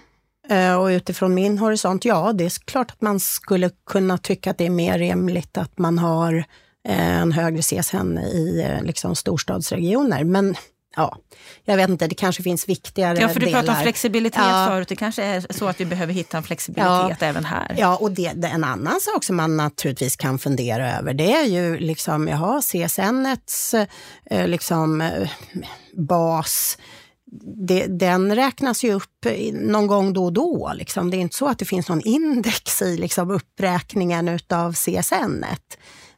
Och 0.78 0.86
utifrån 0.86 1.34
min 1.34 1.58
horisont, 1.58 2.04
ja, 2.04 2.32
det 2.32 2.44
är 2.44 2.64
klart 2.64 2.90
att 2.90 3.00
man 3.00 3.20
skulle 3.20 3.70
kunna 3.86 4.18
tycka 4.18 4.50
att 4.50 4.58
det 4.58 4.66
är 4.66 4.70
mer 4.70 4.98
rimligt 4.98 5.58
att 5.58 5.78
man 5.78 5.98
har 5.98 6.44
en 6.88 7.32
högre 7.32 7.62
CSN 7.62 8.18
i 8.18 8.66
liksom, 8.82 9.16
storstadsregioner. 9.16 10.24
Men 10.24 10.56
ja, 10.96 11.16
jag 11.64 11.76
vet 11.76 11.88
inte, 11.88 12.06
det 12.06 12.14
kanske 12.14 12.42
finns 12.42 12.68
viktigare 12.68 13.14
delar. 13.14 13.28
Ja, 13.28 13.32
för 13.32 13.40
du 13.40 13.46
pratade 13.46 13.78
om 13.78 13.82
flexibilitet 13.82 14.42
ja. 14.44 14.66
förut. 14.68 14.88
Det 14.88 14.96
kanske 14.96 15.24
är 15.24 15.46
så 15.50 15.68
att 15.68 15.80
vi 15.80 15.84
behöver 15.84 16.12
hitta 16.12 16.36
en 16.36 16.42
flexibilitet 16.42 17.16
ja. 17.20 17.26
även 17.26 17.44
här. 17.44 17.74
Ja, 17.78 17.96
och 17.96 18.10
det, 18.10 18.32
det, 18.34 18.48
en 18.48 18.64
annan 18.64 19.00
sak 19.00 19.24
som 19.24 19.36
man 19.36 19.56
naturligtvis 19.56 20.16
kan 20.16 20.38
fundera 20.38 20.98
över, 20.98 21.14
det 21.14 21.32
är 21.32 21.44
ju 21.44 21.78
liksom, 21.78 22.28
jaha, 22.28 22.62
CSNets 22.62 23.74
eh, 24.30 24.46
liksom, 24.46 25.00
eh, 25.00 25.28
bas, 25.96 26.78
det, 27.66 27.86
den 27.86 28.34
räknas 28.34 28.84
ju 28.84 28.92
upp 28.92 29.26
någon 29.52 29.86
gång 29.86 30.12
då 30.12 30.24
och 30.24 30.32
då. 30.32 30.72
Liksom. 30.74 31.10
Det 31.10 31.16
är 31.16 31.18
inte 31.18 31.36
så 31.36 31.48
att 31.48 31.58
det 31.58 31.64
finns 31.64 31.88
någon 31.88 32.00
index 32.00 32.82
i 32.82 32.96
liksom, 32.96 33.30
uppräkningen 33.30 34.28
utav 34.28 34.72
CSN. 34.72 35.44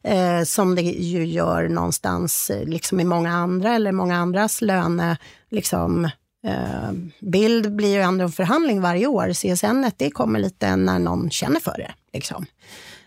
eh, 0.03 0.43
som 0.45 0.75
det 0.75 0.83
ju 0.83 1.27
gör 1.27 1.69
någonstans 1.69 2.51
eh, 2.51 2.65
liksom 2.65 3.01
i 3.01 3.05
många 3.05 3.33
andra 3.33 3.75
eller 3.75 3.93
många 3.93 4.17
andras 4.17 4.61
löne... 4.61 5.17
Liksom, 5.51 6.05
eh, 6.45 6.93
bild 7.21 7.77
blir 7.77 7.95
ju 7.95 8.01
ändå 8.01 8.25
en 8.25 8.33
förhandling 8.33 8.81
varje 8.81 9.07
år. 9.07 9.33
CSN 9.33 9.91
det 9.97 10.11
kommer 10.11 10.39
lite 10.39 10.77
när 10.77 10.99
någon 10.99 11.31
känner 11.31 11.61
för 11.61 11.79
det. 11.79 11.93
Liksom. 12.13 12.47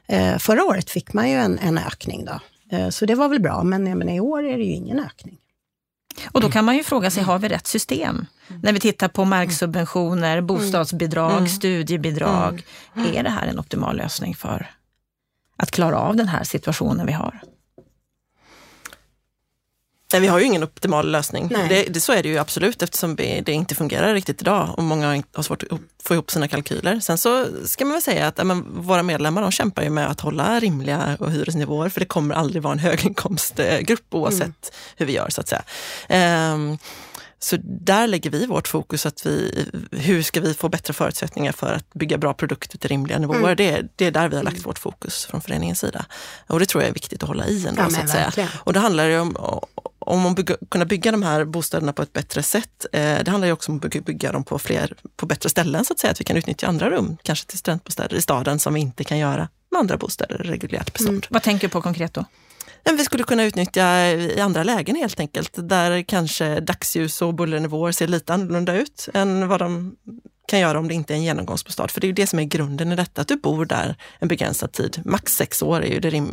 Eh, 0.08 0.38
förra 0.38 0.64
året 0.64 0.90
fick 0.90 1.14
man 1.14 1.30
ju 1.30 1.36
en, 1.36 1.60
en 1.60 1.78
ökning 1.78 2.26
då. 2.26 2.40
Eh, 2.78 2.90
så 2.90 3.06
det 3.06 3.16
var 3.16 3.30
väl 3.30 3.42
bra, 3.42 3.64
men, 3.64 3.84
men 3.98 4.10
i 4.10 4.20
år 4.20 4.44
är 4.44 4.58
det 4.58 4.64
ju 4.64 4.72
ingen 4.72 5.00
ökning. 5.00 5.38
Och 6.32 6.42
då 6.42 6.50
kan 6.50 6.66
man 6.66 6.76
ju 6.76 6.84
fråga 6.84 7.12
sig, 7.12 7.24
har 7.24 7.40
vi 7.40 7.48
rätt 7.48 7.68
system? 7.68 8.26
När 8.64 8.74
vi 8.74 8.80
tittar 8.80 9.08
på 9.08 9.26
marksubventioner, 9.26 10.42
bostadsbidrag, 10.42 11.32
mm. 11.32 11.48
studiebidrag. 11.48 12.64
Mm. 12.96 13.16
Är 13.16 13.24
det 13.24 13.30
här 13.30 13.48
en 13.48 13.60
optimal 13.60 13.98
lösning 13.98 14.36
för 14.36 14.72
att 15.58 15.72
klara 15.72 15.98
av 15.98 16.16
den 16.16 16.28
här 16.28 16.44
situationen 16.44 17.06
vi 17.06 17.14
har? 17.14 17.42
Nej, 20.16 20.22
vi 20.22 20.28
har 20.28 20.40
ju 20.40 20.46
ingen 20.46 20.64
optimal 20.64 21.12
lösning. 21.12 21.48
Det, 21.48 21.84
det, 21.90 22.00
så 22.00 22.14
är 22.14 22.24
det 22.24 22.30
ju 22.30 22.38
absolut 22.38 22.82
eftersom 22.82 23.16
det 23.16 23.50
inte 23.50 23.76
fungerar 23.76 24.14
riktigt 24.14 24.42
idag 24.42 24.70
och 24.78 24.84
många 24.84 25.24
har 25.34 25.44
svårt 25.44 25.64
att 25.64 25.80
få 26.04 26.14
ihop 26.14 26.32
sina 26.32 26.48
kalkyler. 26.48 27.00
Sen 27.00 27.18
så 27.18 27.46
ska 27.66 27.86
man 27.86 27.92
väl 27.92 28.02
säga 28.02 28.28
att 28.28 28.46
men, 28.46 28.66
våra 28.82 29.04
medlemmar 29.04 29.42
de 29.42 29.52
kämpar 29.52 29.84
ju 29.84 29.90
med 29.90 30.12
att 30.12 30.22
hålla 30.22 30.60
rimliga 30.60 31.18
hyresnivåer 31.30 31.90
för 31.90 32.00
det 32.00 32.06
kommer 32.06 32.36
aldrig 32.36 32.64
vara 32.64 32.74
en 32.74 32.80
höginkomstgrupp 32.80 34.14
oavsett 34.14 34.42
mm. 34.42 34.54
hur 34.96 35.06
vi 35.06 35.14
gör 35.14 35.30
så 35.30 35.42
att 35.42 35.48
säga. 35.48 35.64
Um, 36.54 36.78
så 37.46 37.58
där 37.64 38.08
lägger 38.08 38.30
vi 38.30 38.46
vårt 38.46 38.68
fokus, 38.68 39.06
att 39.06 39.26
vi, 39.26 39.66
hur 39.92 40.22
ska 40.22 40.42
vi 40.42 40.54
få 40.54 40.70
bättre 40.70 40.94
förutsättningar 40.94 41.52
för 41.52 41.74
att 41.74 41.94
bygga 41.94 42.18
bra 42.18 42.34
produkter 42.34 42.78
till 42.78 42.90
rimliga 42.90 43.20
nivåer. 43.20 43.40
Mm. 43.40 43.56
Det, 43.56 43.88
det 43.96 44.06
är 44.06 44.12
där 44.12 44.30
vi 44.30 44.36
har 44.36 44.44
lagt 44.44 44.66
vårt 44.66 44.80
fokus 44.80 45.26
från 45.26 45.42
föreningens 45.42 45.80
sida. 45.80 46.06
Och 46.48 46.60
det 46.60 46.66
tror 46.66 46.84
jag 46.84 46.90
är 46.90 46.94
viktigt 46.94 47.24
att 47.24 47.30
hålla 47.30 47.48
i 47.48 47.68
ändå. 47.68 47.82
Ja, 47.82 47.90
så 47.90 48.02
att 48.02 48.34
säga. 48.34 48.50
Och 48.54 48.74
det 48.74 48.80
handlar 48.80 49.06
ju 49.06 49.20
om, 49.20 49.62
om 50.00 50.26
att 50.26 50.36
bygga, 50.36 50.56
kunna 50.70 50.86
bygga 50.86 51.12
de 51.12 51.24
här 51.24 51.46
bostäderna 51.46 51.94
på 51.94 52.02
ett 52.02 52.14
bättre 52.14 52.44
sätt. 52.44 52.86
Eh, 52.92 53.24
det 53.24 53.32
handlar 53.32 53.48
ju 53.48 53.54
också 53.54 53.72
om 53.72 53.82
att 53.84 54.06
bygga 54.06 54.32
dem 54.32 54.44
på, 54.44 54.60
fler, 54.60 54.94
på 55.16 55.26
bättre 55.26 55.50
ställen 55.50 55.86
så 55.86 55.94
att 55.94 56.00
säga, 56.00 56.12
att 56.12 56.20
vi 56.20 56.26
kan 56.26 56.38
utnyttja 56.38 56.68
andra 56.68 56.90
rum, 56.90 57.18
kanske 57.24 57.48
till 57.48 57.58
studentbostäder 57.60 58.18
i 58.18 58.22
staden 58.22 58.60
som 58.60 58.74
vi 58.74 58.80
inte 58.80 59.04
kan 59.04 59.18
göra 59.18 59.50
med 59.72 59.80
andra 59.80 59.98
bostäder 59.98 60.38
reguljärt 60.38 60.94
bestånd. 60.94 61.10
Mm. 61.10 61.28
Vad 61.30 61.44
tänker 61.44 61.68
du 61.68 61.72
på 61.72 61.82
konkret 61.82 62.14
då? 62.14 62.26
Vi 62.94 63.04
skulle 63.04 63.24
kunna 63.24 63.44
utnyttja 63.44 64.08
i 64.12 64.40
andra 64.40 64.64
lägen 64.64 64.96
helt 64.96 65.20
enkelt, 65.20 65.52
där 65.56 66.02
kanske 66.02 66.60
dagsljus 66.60 67.22
och 67.22 67.34
bullernivåer 67.34 67.92
ser 67.92 68.08
lite 68.08 68.34
annorlunda 68.34 68.76
ut 68.76 69.10
än 69.14 69.48
vad 69.48 69.60
de 69.60 69.96
kan 70.48 70.60
göra 70.60 70.80
om 70.80 70.88
det 70.88 70.94
inte 70.94 71.14
är 71.14 71.16
en 71.16 71.24
genomgångsbostad. 71.24 71.88
För 71.88 72.02
det 72.02 72.06
är 72.06 72.10
ju 72.10 72.14
det 72.14 72.28
som 72.28 72.40
är 72.40 72.44
grunden 72.44 72.92
i 72.92 72.96
detta, 72.96 73.22
att 73.22 73.28
du 73.28 73.36
bor 73.36 73.66
där 73.66 73.96
en 74.20 74.28
begränsad 74.28 74.72
tid. 74.72 75.02
Max 75.06 75.36
sex 75.36 75.62
år 75.62 75.84
är 75.84 75.92
ju 75.92 76.00
det 76.00 76.24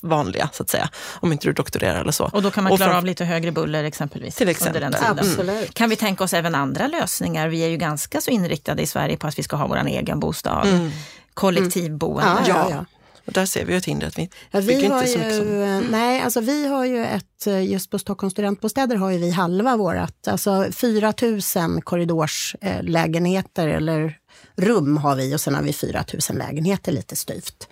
vanliga, 0.00 0.50
så 0.52 0.62
att 0.62 0.70
säga, 0.70 0.88
om 1.20 1.32
inte 1.32 1.48
du 1.48 1.52
doktorerar 1.52 2.00
eller 2.00 2.12
så. 2.12 2.30
Och 2.32 2.42
då 2.42 2.50
kan 2.50 2.64
man 2.64 2.76
klara 2.76 2.98
av 2.98 3.04
lite 3.04 3.24
högre 3.24 3.52
buller 3.52 3.84
exempelvis? 3.84 4.34
Till 4.34 4.48
exempel. 4.48 4.82
Under 4.82 4.90
den 4.90 5.00
tiden. 5.00 5.18
Absolut. 5.18 5.74
Kan 5.74 5.90
vi 5.90 5.96
tänka 5.96 6.24
oss 6.24 6.34
även 6.34 6.54
andra 6.54 6.86
lösningar? 6.86 7.48
Vi 7.48 7.64
är 7.64 7.68
ju 7.68 7.76
ganska 7.76 8.20
så 8.20 8.30
inriktade 8.30 8.82
i 8.82 8.86
Sverige 8.86 9.16
på 9.16 9.26
att 9.26 9.38
vi 9.38 9.42
ska 9.42 9.56
ha 9.56 9.66
vår 9.66 9.86
egen 9.86 10.20
bostad. 10.20 10.68
Mm. 10.68 10.90
Kollektivboende. 11.34 12.30
Mm. 12.30 12.44
Ja, 12.46 12.66
ja, 12.70 12.70
ja. 12.70 12.84
Och 13.24 13.32
där 13.32 13.46
ser 13.46 13.64
vi 13.64 13.74
ett 13.74 13.84
hinder 13.84 14.06
att 14.06 14.18
vi, 14.18 14.30
ja, 14.50 14.60
vi 14.60 14.66
bygger 14.66 14.84
inte 14.84 15.06
så 15.06 15.18
mycket 15.18 15.36
som... 15.36 15.62
Eh, 15.62 15.80
nej, 15.90 16.20
alltså 16.20 16.40
vi 16.40 16.66
har 16.66 16.84
ju 16.84 17.04
ett, 17.04 17.46
eh, 17.46 17.64
just 17.64 17.90
på 17.90 17.98
Stockholms 17.98 18.32
studentbostäder 18.32 18.96
har 18.96 19.10
ju 19.10 19.18
vi 19.18 19.30
halva 19.30 19.76
vårat, 19.76 20.28
alltså 20.28 20.66
4 20.72 21.14
000 21.56 21.82
korridorslägenheter 21.82 23.68
eller 23.68 24.18
rum 24.56 24.96
har 24.96 25.16
vi 25.16 25.34
och 25.34 25.40
sen 25.40 25.54
har 25.54 25.62
vi 25.62 25.72
4 25.72 26.04
000 26.30 26.38
lägenheter 26.38 26.92
lite 26.92 27.16
styvt. 27.16 27.68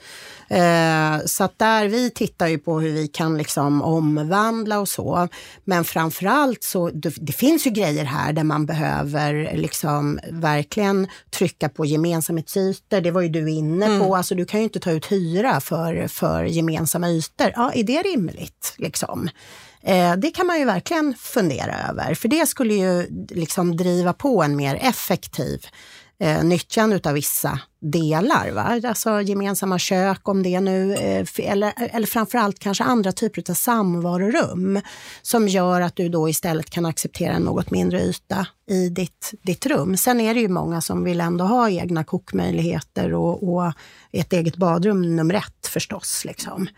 Eh, 0.52 1.24
så 1.26 1.44
att 1.44 1.58
där, 1.58 1.88
vi 1.88 2.10
tittar 2.10 2.46
ju 2.46 2.58
på 2.58 2.80
hur 2.80 2.92
vi 2.92 3.08
kan 3.08 3.38
liksom 3.38 3.82
omvandla 3.82 4.80
och 4.80 4.88
så. 4.88 5.28
Men 5.64 5.84
framförallt 5.84 6.62
så, 6.62 6.90
det, 6.90 7.14
det 7.16 7.32
finns 7.32 7.66
ju 7.66 7.70
grejer 7.70 8.04
här 8.04 8.32
där 8.32 8.44
man 8.44 8.66
behöver 8.66 9.52
liksom 9.56 10.20
verkligen 10.30 11.08
trycka 11.30 11.68
på 11.68 11.84
gemensamhetsytor. 11.84 13.00
Det 13.00 13.10
var 13.10 13.20
ju 13.20 13.28
du 13.28 13.50
inne 13.50 13.86
på, 13.86 13.92
mm. 13.92 14.12
alltså 14.12 14.34
du 14.34 14.44
kan 14.44 14.60
ju 14.60 14.64
inte 14.64 14.80
ta 14.80 14.90
ut 14.90 15.12
hyra 15.12 15.60
för, 15.60 16.08
för 16.08 16.44
gemensamma 16.44 17.08
ytor. 17.08 17.52
Ja, 17.56 17.72
är 17.72 17.84
det 17.84 18.02
rimligt? 18.02 18.74
Liksom? 18.76 19.28
Eh, 19.82 20.16
det 20.16 20.30
kan 20.30 20.46
man 20.46 20.58
ju 20.58 20.64
verkligen 20.64 21.14
fundera 21.18 21.74
över, 21.88 22.14
för 22.14 22.28
det 22.28 22.46
skulle 22.46 22.74
ju 22.74 23.06
liksom 23.30 23.76
driva 23.76 24.12
på 24.12 24.42
en 24.42 24.56
mer 24.56 24.78
effektiv 24.82 25.66
eh, 26.20 26.44
nyttjande 26.44 27.00
av 27.04 27.14
vissa 27.14 27.60
delar. 27.80 28.50
Va? 28.50 28.88
Alltså 28.88 29.20
gemensamma 29.20 29.78
kök 29.78 30.28
om 30.28 30.42
det 30.42 30.60
nu, 30.60 30.94
eh, 30.94 31.26
eller, 31.38 31.72
eller 31.76 32.06
framförallt 32.06 32.58
kanske 32.58 32.84
andra 32.84 33.12
typer 33.12 33.50
av 33.50 33.54
samvarorum 33.54 34.80
som 35.22 35.48
gör 35.48 35.80
att 35.80 35.96
du 35.96 36.08
då 36.08 36.28
istället 36.28 36.70
kan 36.70 36.86
acceptera 36.86 37.32
en 37.32 37.42
något 37.42 37.70
mindre 37.70 38.00
yta 38.00 38.46
i 38.70 38.88
ditt, 38.88 39.34
ditt 39.42 39.66
rum. 39.66 39.96
Sen 39.96 40.20
är 40.20 40.34
det 40.34 40.40
ju 40.40 40.48
många 40.48 40.80
som 40.80 41.04
vill 41.04 41.20
ändå 41.20 41.44
ha 41.44 41.70
egna 41.70 42.04
kokmöjligheter 42.04 43.14
och, 43.14 43.54
och 43.54 43.72
ett 44.12 44.32
eget 44.32 44.56
badrum 44.56 45.16
nummer 45.16 45.34
ett 45.34 45.66
förstås. 45.66 46.24
Liksom. 46.24 46.68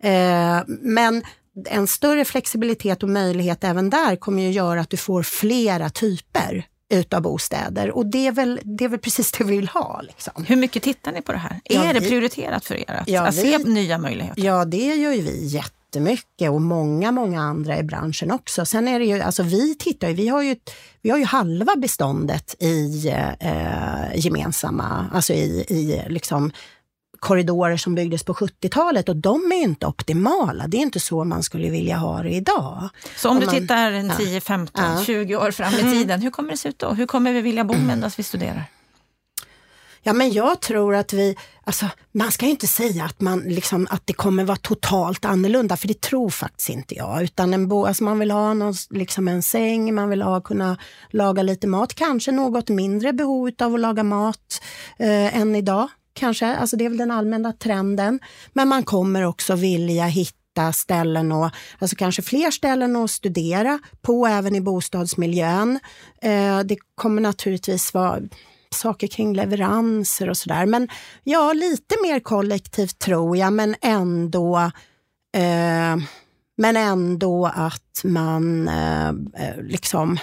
Eh, 0.00 0.60
men 0.66 1.22
en 1.68 1.86
större 1.86 2.24
flexibilitet 2.24 3.02
och 3.02 3.08
möjlighet 3.08 3.64
även 3.64 3.90
där 3.90 4.16
kommer 4.16 4.42
ju 4.42 4.50
göra 4.50 4.80
att 4.80 4.90
du 4.90 4.96
får 4.96 5.22
flera 5.22 5.90
typer 5.90 6.66
utav 6.92 7.22
bostäder. 7.22 7.90
Och 7.90 8.06
det 8.06 8.26
är, 8.26 8.32
väl, 8.32 8.60
det 8.64 8.84
är 8.84 8.88
väl 8.88 8.98
precis 8.98 9.32
det 9.32 9.44
vi 9.44 9.56
vill 9.56 9.68
ha. 9.68 10.00
Liksom. 10.02 10.44
Hur 10.44 10.56
mycket 10.56 10.82
tittar 10.82 11.12
ni 11.12 11.22
på 11.22 11.32
det 11.32 11.38
här? 11.38 11.60
Ja, 11.64 11.84
är 11.84 11.94
det 11.94 12.00
prioriterat 12.00 12.64
för 12.64 12.74
er 12.74 12.94
att, 13.00 13.08
ja, 13.08 13.22
att 13.22 13.34
se 13.34 13.58
nya 13.58 13.98
möjligheter? 13.98 14.42
Ja, 14.42 14.64
det 14.64 14.94
gör 14.94 15.12
ju 15.12 15.22
vi 15.22 15.46
jättemycket 15.46 16.50
och 16.50 16.60
många, 16.60 17.12
många 17.12 17.42
andra 17.42 17.78
i 17.78 17.82
branschen 17.82 18.30
också. 18.30 18.66
Sen 18.66 18.88
är 18.88 18.98
det 18.98 19.04
ju, 19.04 19.20
alltså 19.20 19.42
vi 19.42 19.74
tittar 19.74 20.08
ju, 20.08 20.14
vi 20.14 20.28
har 20.28 20.42
ju, 20.42 20.56
vi 21.02 21.10
har 21.10 21.18
ju 21.18 21.24
halva 21.24 21.76
beståndet 21.76 22.62
i 22.62 23.08
eh, 23.40 24.14
gemensamma, 24.14 25.06
alltså 25.12 25.32
i, 25.32 25.64
i 25.68 26.02
liksom 26.08 26.52
korridorer 27.22 27.76
som 27.76 27.94
byggdes 27.94 28.24
på 28.24 28.34
70-talet 28.34 29.08
och 29.08 29.16
de 29.16 29.52
är 29.52 29.56
ju 29.56 29.62
inte 29.62 29.86
optimala. 29.86 30.66
Det 30.66 30.76
är 30.76 30.80
inte 30.80 31.00
så 31.00 31.24
man 31.24 31.42
skulle 31.42 31.70
vilja 31.70 31.96
ha 31.96 32.22
det 32.22 32.30
idag. 32.30 32.88
Så 33.16 33.28
om, 33.28 33.36
om 33.36 33.40
du 33.40 33.46
man, 33.46 33.54
tittar 33.54 33.92
en 33.92 34.12
10, 34.16 34.40
15, 34.40 34.84
ja. 34.84 35.04
20 35.04 35.36
år 35.36 35.50
fram 35.50 35.74
i 35.74 35.80
mm. 35.80 35.92
tiden, 35.92 36.22
hur 36.22 36.30
kommer 36.30 36.50
det 36.50 36.56
se 36.56 36.68
ut 36.68 36.78
då? 36.78 36.90
Hur 36.90 37.06
kommer 37.06 37.32
vi 37.32 37.40
vilja 37.40 37.64
bo 37.64 37.74
medan 37.74 38.10
vi 38.16 38.22
studerar? 38.22 38.64
Ja, 40.02 40.12
men 40.12 40.32
jag 40.32 40.60
tror 40.60 40.94
att 40.94 41.12
vi, 41.12 41.36
alltså, 41.64 41.86
man 42.12 42.32
ska 42.32 42.46
inte 42.46 42.66
säga 42.66 43.04
att, 43.04 43.20
man, 43.20 43.40
liksom, 43.40 43.86
att 43.90 44.02
det 44.04 44.12
kommer 44.12 44.44
vara 44.44 44.56
totalt 44.56 45.24
annorlunda, 45.24 45.76
för 45.76 45.88
det 45.88 46.00
tror 46.00 46.30
faktiskt 46.30 46.70
inte 46.70 46.94
jag. 46.94 47.22
Utan 47.22 47.54
en 47.54 47.68
bo, 47.68 47.86
alltså 47.86 48.04
man 48.04 48.18
vill 48.18 48.30
ha 48.30 48.54
någon, 48.54 48.74
liksom 48.90 49.28
en 49.28 49.42
säng, 49.42 49.94
man 49.94 50.08
vill 50.08 50.22
ha, 50.22 50.40
kunna 50.40 50.76
laga 51.10 51.42
lite 51.42 51.66
mat, 51.66 51.94
kanske 51.94 52.32
något 52.32 52.68
mindre 52.68 53.12
behov 53.12 53.50
av 53.58 53.74
att 53.74 53.80
laga 53.80 54.02
mat 54.02 54.62
eh, 54.98 55.36
än 55.36 55.56
idag 55.56 55.88
kanske. 56.14 56.56
Alltså 56.56 56.76
det 56.76 56.84
är 56.84 56.88
väl 56.88 56.98
den 56.98 57.10
allmänna 57.10 57.52
trenden. 57.52 58.20
Men 58.52 58.68
man 58.68 58.82
kommer 58.82 59.22
också 59.22 59.54
vilja 59.54 60.04
hitta 60.04 60.72
ställen 60.72 61.32
och 61.32 61.50
alltså 61.78 61.96
kanske 61.96 62.22
fler 62.22 62.50
ställen 62.50 62.96
att 62.96 63.10
studera 63.10 63.78
på 64.02 64.26
även 64.26 64.54
i 64.54 64.60
bostadsmiljön. 64.60 65.80
Eh, 66.22 66.60
det 66.60 66.76
kommer 66.94 67.22
naturligtvis 67.22 67.94
vara 67.94 68.20
saker 68.74 69.06
kring 69.06 69.34
leveranser 69.34 70.30
och 70.30 70.36
sådär. 70.36 70.66
Men 70.66 70.88
ja, 71.24 71.52
lite 71.52 71.94
mer 72.02 72.20
kollektivt 72.20 72.98
tror 72.98 73.36
jag, 73.36 73.52
men 73.52 73.74
ändå 73.80 74.58
eh, 75.36 75.96
men 76.56 76.76
ändå 76.76 77.46
att 77.46 78.00
man 78.04 78.68
eh, 78.68 79.08
eh 79.08 79.62
liksom 79.62 80.18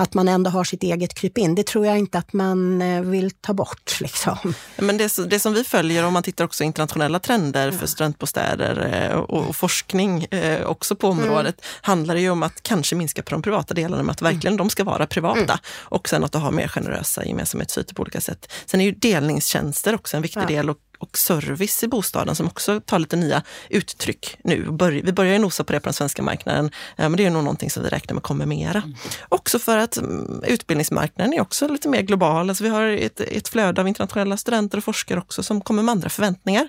att 0.00 0.14
man 0.14 0.28
ändå 0.28 0.50
har 0.50 0.64
sitt 0.64 0.82
eget 0.82 1.14
krypin. 1.14 1.54
Det 1.54 1.66
tror 1.66 1.86
jag 1.86 1.98
inte 1.98 2.18
att 2.18 2.32
man 2.32 2.82
eh, 2.82 3.02
vill 3.02 3.30
ta 3.30 3.52
bort. 3.52 4.00
Liksom. 4.00 4.54
Men 4.76 4.96
det, 4.96 5.30
det 5.30 5.40
som 5.40 5.54
vi 5.54 5.64
följer, 5.64 6.04
om 6.04 6.12
man 6.12 6.22
tittar 6.22 6.44
också 6.44 6.64
internationella 6.64 7.18
trender 7.18 7.70
för 7.70 7.86
studentbostäder 7.86 9.08
eh, 9.10 9.16
och, 9.16 9.48
och 9.48 9.56
forskning 9.56 10.24
eh, 10.24 10.66
också 10.66 10.96
på 10.96 11.08
området, 11.08 11.60
mm. 11.60 11.64
handlar 11.82 12.14
det 12.14 12.20
ju 12.20 12.30
om 12.30 12.42
att 12.42 12.62
kanske 12.62 12.96
minska 12.96 13.22
på 13.22 13.30
de 13.30 13.42
privata 13.42 13.74
delarna, 13.74 14.02
med 14.02 14.12
att 14.12 14.22
verkligen 14.22 14.56
de 14.56 14.70
ska 14.70 14.84
vara 14.84 15.06
privata. 15.06 15.40
Mm. 15.40 15.58
Och 15.64 16.08
sen 16.08 16.24
att 16.24 16.34
ha 16.34 16.50
mer 16.50 16.68
generösa 16.68 17.24
gemensamhetsytor 17.24 17.94
på 17.94 18.02
olika 18.02 18.20
sätt. 18.20 18.52
Sen 18.66 18.80
är 18.80 18.84
ju 18.84 18.92
delningstjänster 18.92 19.94
också 19.94 20.16
en 20.16 20.22
viktig 20.22 20.40
ja. 20.40 20.46
del 20.46 20.70
och 20.70 20.78
och 21.00 21.18
service 21.18 21.82
i 21.82 21.88
bostaden 21.88 22.34
som 22.34 22.46
också 22.46 22.80
tar 22.80 22.98
lite 22.98 23.16
nya 23.16 23.42
uttryck 23.68 24.36
nu. 24.44 24.76
Vi 25.04 25.12
börjar 25.12 25.32
ju 25.32 25.38
nosa 25.38 25.64
på 25.64 25.72
det 25.72 25.80
på 25.80 25.84
den 25.84 25.94
svenska 25.94 26.22
marknaden, 26.22 26.70
men 26.96 27.16
det 27.16 27.26
är 27.26 27.30
nog 27.30 27.44
någonting 27.44 27.70
som 27.70 27.82
vi 27.82 27.88
räknar 27.88 28.14
med 28.14 28.22
kommer 28.22 28.46
mera. 28.46 28.78
Mm. 28.78 28.94
Också 29.28 29.58
för 29.58 29.78
att 29.78 29.96
mm, 29.96 30.44
utbildningsmarknaden 30.46 31.32
är 31.32 31.40
också 31.40 31.68
lite 31.68 31.88
mer 31.88 32.02
global. 32.02 32.48
Alltså 32.48 32.64
vi 32.64 32.70
har 32.70 32.86
ett, 32.86 33.20
ett 33.20 33.48
flöde 33.48 33.80
av 33.80 33.88
internationella 33.88 34.36
studenter 34.36 34.78
och 34.78 34.84
forskare 34.84 35.18
också 35.18 35.42
som 35.42 35.60
kommer 35.60 35.82
med 35.82 35.92
andra 35.92 36.08
förväntningar 36.08 36.68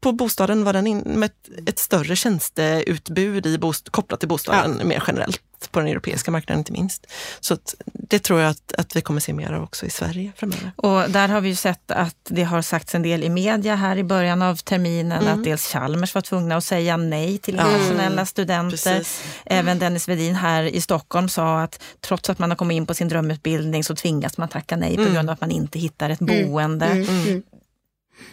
på 0.00 0.12
bostaden 0.12 0.64
var 0.64 0.72
den 0.72 0.86
in, 0.86 0.98
med 0.98 1.26
ett, 1.26 1.68
ett 1.68 1.78
större 1.78 2.16
tjänsteutbud 2.16 3.46
i 3.46 3.58
bost, 3.58 3.90
kopplat 3.90 4.20
till 4.20 4.28
bostaden 4.28 4.76
ja. 4.78 4.84
mer 4.84 5.04
generellt 5.06 5.42
på 5.66 5.80
den 5.80 5.88
europeiska 5.88 6.30
marknaden 6.30 6.58
inte 6.58 6.72
minst. 6.72 7.06
Så 7.40 7.56
det 7.84 8.18
tror 8.18 8.40
jag 8.40 8.50
att, 8.50 8.74
att 8.78 8.96
vi 8.96 9.00
kommer 9.00 9.20
se 9.20 9.32
mer 9.32 9.52
av 9.52 9.62
också 9.62 9.86
i 9.86 9.90
Sverige 9.90 10.32
framöver. 10.36 10.72
Och 10.76 11.10
där 11.10 11.28
har 11.28 11.40
vi 11.40 11.48
ju 11.48 11.54
sett 11.54 11.90
att 11.90 12.16
det 12.28 12.44
har 12.44 12.62
sagts 12.62 12.94
en 12.94 13.02
del 13.02 13.24
i 13.24 13.28
media 13.28 13.74
här 13.74 13.96
i 13.96 14.04
början 14.04 14.42
av 14.42 14.56
terminen 14.56 15.22
mm. 15.22 15.34
att 15.34 15.44
dels 15.44 15.66
Chalmers 15.66 16.14
var 16.14 16.22
tvungna 16.22 16.56
att 16.56 16.64
säga 16.64 16.96
nej 16.96 17.38
till 17.38 17.54
internationella 17.54 18.12
mm. 18.12 18.26
studenter. 18.26 18.70
Precis. 18.70 19.22
Även 19.44 19.78
Dennis 19.78 20.08
Vedin 20.08 20.34
här 20.34 20.62
i 20.62 20.80
Stockholm 20.80 21.28
sa 21.28 21.60
att 21.60 21.82
trots 22.00 22.30
att 22.30 22.38
man 22.38 22.50
har 22.50 22.56
kommit 22.56 22.74
in 22.74 22.86
på 22.86 22.94
sin 22.94 23.08
drömutbildning 23.08 23.84
så 23.84 23.94
tvingas 23.96 24.38
man 24.38 24.48
tacka 24.48 24.76
nej 24.76 24.94
på 24.94 25.02
mm. 25.02 25.14
grund 25.14 25.30
av 25.30 25.34
att 25.34 25.40
man 25.40 25.50
inte 25.50 25.78
hittar 25.78 26.10
ett 26.10 26.20
mm. 26.20 26.50
boende. 26.50 26.86
Mm. 26.86 27.42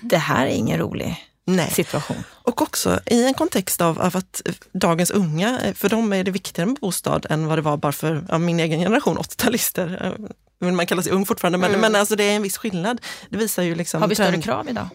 Det 0.02 0.18
här 0.18 0.46
är 0.46 0.50
ingen 0.50 0.80
rolig 0.80 1.26
Nej. 1.46 1.72
situation. 1.72 2.24
Och 2.30 2.62
också 2.62 3.00
i 3.06 3.24
en 3.24 3.34
kontext 3.34 3.82
av, 3.82 4.02
av, 4.02 4.18
att 4.18 4.42
dagens 4.74 5.12
unga, 5.12 5.60
för 5.76 5.90
dem 5.90 6.14
är 6.14 6.24
det 6.24 6.32
viktigare 6.32 6.68
med 6.68 6.78
bostad 6.82 7.26
än 7.30 7.48
vad 7.48 7.58
det 7.58 7.62
var 7.62 7.78
bara 7.78 7.92
för 7.92 8.26
ja, 8.30 8.38
min 8.38 8.60
egen 8.60 8.80
generation, 8.80 9.18
80-talister. 9.18 10.18
Man 10.60 10.88
kallar 10.88 11.04
sig 11.04 11.12
ung 11.12 11.26
fortfarande, 11.26 11.58
men, 11.58 11.70
mm. 11.70 11.82
men 11.82 11.96
alltså 11.96 12.16
det 12.16 12.24
är 12.24 12.36
en 12.36 12.42
viss 12.42 12.58
skillnad. 12.58 13.02
Det 13.30 13.38
visar 13.38 13.64
ju 13.64 13.76
liksom... 13.76 14.02
Har 14.02 14.08
vi 14.08 14.16
större 14.16 14.42
krav 14.42 14.70
idag? 14.70 14.88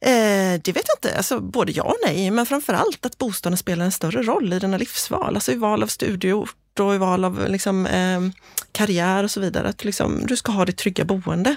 Eh, 0.00 0.60
det 0.62 0.72
vet 0.72 0.84
jag 0.88 0.96
inte, 0.96 1.16
alltså, 1.16 1.40
både 1.40 1.72
ja 1.72 1.82
och 1.82 1.96
nej, 2.06 2.30
men 2.30 2.46
framförallt 2.46 3.06
att 3.06 3.18
bostaden 3.18 3.56
spelar 3.56 3.84
en 3.84 3.92
större 3.92 4.22
roll 4.22 4.52
i 4.52 4.58
dina 4.58 4.76
livsval, 4.76 5.34
alltså 5.34 5.52
i 5.52 5.56
val 5.56 5.82
av 5.82 5.86
studieort 5.86 6.56
och 6.80 6.94
i 6.94 6.98
val 6.98 7.24
av 7.24 7.48
liksom, 7.48 7.86
eh, 7.86 8.20
karriär 8.72 9.24
och 9.24 9.30
så 9.30 9.40
vidare. 9.40 9.68
Att 9.68 9.84
liksom, 9.84 10.20
du 10.26 10.36
ska 10.36 10.52
ha 10.52 10.64
ditt 10.64 10.76
trygga 10.76 11.04
boende. 11.04 11.56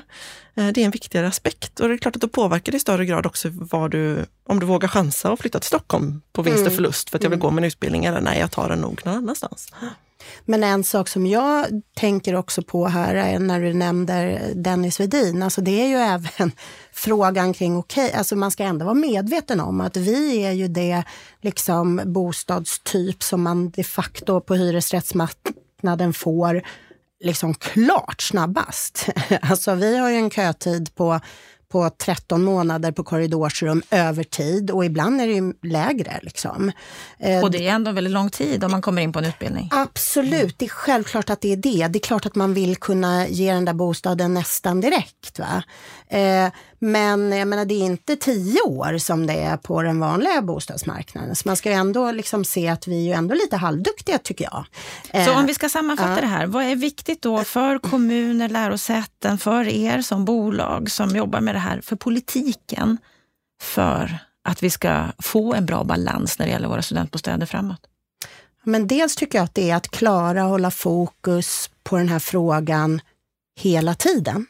Eh, 0.56 0.68
det 0.68 0.82
är 0.82 0.86
en 0.86 0.92
viktigare 0.92 1.28
aspekt 1.28 1.80
och 1.80 1.88
det 1.88 1.94
är 1.94 1.98
klart 1.98 2.16
att 2.16 2.22
det 2.22 2.28
påverkar 2.28 2.76
i 2.76 2.80
större 2.80 3.06
grad 3.06 3.26
också 3.26 3.50
vad 3.52 3.92
du, 3.92 4.26
om 4.44 4.60
du 4.60 4.66
vågar 4.66 4.88
chansa 4.88 5.32
och 5.32 5.40
flytta 5.40 5.60
till 5.60 5.68
Stockholm 5.68 6.22
på 6.34 6.42
vinst 6.42 6.60
och 6.60 6.68
mm. 6.68 6.76
förlust 6.76 7.10
för 7.10 7.18
att 7.18 7.24
jag 7.24 7.30
vill 7.30 7.40
mm. 7.40 7.48
gå 7.48 7.52
min 7.52 7.64
utbildning 7.64 8.06
eller 8.06 8.22
nej, 8.22 8.40
jag 8.40 8.52
tar 8.52 8.70
den 8.70 8.82
nog 8.82 9.02
någon 9.06 9.18
annanstans. 9.18 9.74
Men 10.46 10.64
en 10.64 10.84
sak 10.84 11.08
som 11.08 11.28
jag 11.28 11.66
tänker 11.96 12.36
också 12.36 12.62
på 12.62 12.88
här 12.88 13.16
är 13.16 13.40
när 13.40 13.62
du 13.62 13.74
nämner 13.74 14.52
Dennis 14.56 15.00
Vedin, 15.00 15.44
alltså 15.44 15.62
det 15.62 15.82
är 15.82 15.88
ju 15.88 15.96
även 15.96 16.52
frågan 16.92 17.54
kring, 17.54 17.78
okej, 17.78 18.06
okay, 18.06 18.18
alltså 18.18 18.36
man 18.36 18.52
ska 18.52 18.64
ändå 18.64 18.86
vara 18.86 18.96
medveten 18.96 19.60
om 19.60 19.82
att 19.82 19.98
vi 19.98 20.44
är 20.44 20.52
ju 20.52 20.68
det 20.68 21.04
liksom 21.42 22.02
bostadstyp 22.06 23.24
som 23.24 23.44
man 23.44 23.70
de 23.70 23.84
facto 23.84 24.42
på 24.42 24.56
hyresrättsmarknaden 24.56 26.14
får 26.14 26.64
liksom 27.20 27.54
klart 27.54 28.22
snabbast. 28.22 29.10
Alltså 29.42 29.76
vi 29.76 29.98
har 29.98 30.10
ju 30.10 30.16
en 30.16 30.30
kötid 30.30 30.96
på 30.96 31.20
på 31.72 31.90
13 31.90 32.44
månader 32.44 32.92
på 32.92 33.04
korridorsrum 33.04 33.82
över 33.92 34.24
tid 34.24 34.72
och 34.72 34.86
ibland 34.86 35.22
är 35.22 35.28
det 35.28 35.34
ju 35.34 35.54
lägre. 35.64 36.20
Liksom. 36.22 36.72
Eh, 37.20 37.44
och 37.44 37.52
det 37.52 37.68
är 37.68 37.72
ändå 37.72 37.92
väldigt 37.92 38.14
lång 38.14 38.30
tid 38.30 38.64
om 38.64 38.72
man 38.72 38.82
kommer 38.82 39.02
in 39.02 39.14
på 39.14 39.20
en 39.20 39.26
utbildning? 39.26 39.70
Absolut, 39.72 40.60
det 40.60 40.66
är 40.66 40.70
självklart 40.70 41.30
att 41.30 41.42
det 41.42 41.54
är 41.54 41.58
det. 41.58 41.88
Det 41.88 42.00
är 42.00 42.08
klart 42.08 42.26
att 42.26 42.36
man 42.36 42.54
vill 42.54 42.76
kunna 42.76 43.28
ge 43.28 43.54
den 43.54 43.66
där 43.66 43.74
bostaden 43.74 44.34
nästan 44.34 44.82
direkt. 44.82 45.40
Va? 45.40 45.64
Eh, 46.82 46.88
men 46.88 47.32
jag 47.32 47.48
menar, 47.48 47.66
det 47.66 47.74
är 47.74 47.86
inte 47.86 48.16
tio 48.16 48.62
år 48.62 48.98
som 48.98 49.28
det 49.28 49.34
är 49.34 49.58
på 49.58 49.82
den 49.82 50.00
vanliga 50.00 50.42
bostadsmarknaden. 50.42 51.36
Så 51.36 51.48
man 51.50 51.58
ska 51.58 51.70
ju 51.70 51.76
ändå 51.76 52.12
liksom 52.12 52.46
se 52.46 52.68
att 52.68 52.88
vi 52.88 52.96
är 52.96 53.08
ju 53.08 53.12
ändå 53.12 53.36
lite 53.36 53.58
halvduktiga 53.58 54.18
tycker 54.18 54.50
jag. 54.52 54.66
Så 55.26 55.34
om 55.34 55.46
vi 55.46 55.54
ska 55.54 55.70
sammanfatta 55.70 56.16
ja. 56.16 56.22
det 56.22 56.28
här, 56.28 56.46
vad 56.46 56.64
är 56.64 56.76
viktigt 56.76 57.22
då 57.22 57.44
för 57.44 57.80
kommuner, 57.80 58.50
lärosäten, 58.50 59.38
för 59.38 59.68
er 59.68 60.02
som 60.02 60.26
bolag 60.26 60.92
som 60.92 61.16
jobbar 61.16 61.42
med 61.42 61.56
det 61.56 61.60
här, 61.60 61.82
för 61.82 61.96
politiken, 61.96 62.98
för 63.62 64.20
att 64.44 64.64
vi 64.64 64.70
ska 64.70 65.06
få 65.20 65.54
en 65.54 65.66
bra 65.66 65.84
balans 65.84 66.40
när 66.40 66.46
det 66.46 66.52
gäller 66.52 66.68
våra 66.68 66.82
studentbostäder 66.82 67.46
framåt? 67.46 67.82
Men 68.64 68.88
dels 68.88 69.16
tycker 69.16 69.38
jag 69.38 69.46
att 69.46 69.54
det 69.54 69.70
är 69.70 69.76
att 69.76 69.90
klara 69.90 70.44
att 70.44 70.50
hålla 70.50 70.72
fokus 70.72 71.70
på 71.84 71.98
den 71.98 72.10
här 72.10 72.20
frågan 72.20 73.02
hela 73.60 73.96
tiden. 73.96 74.46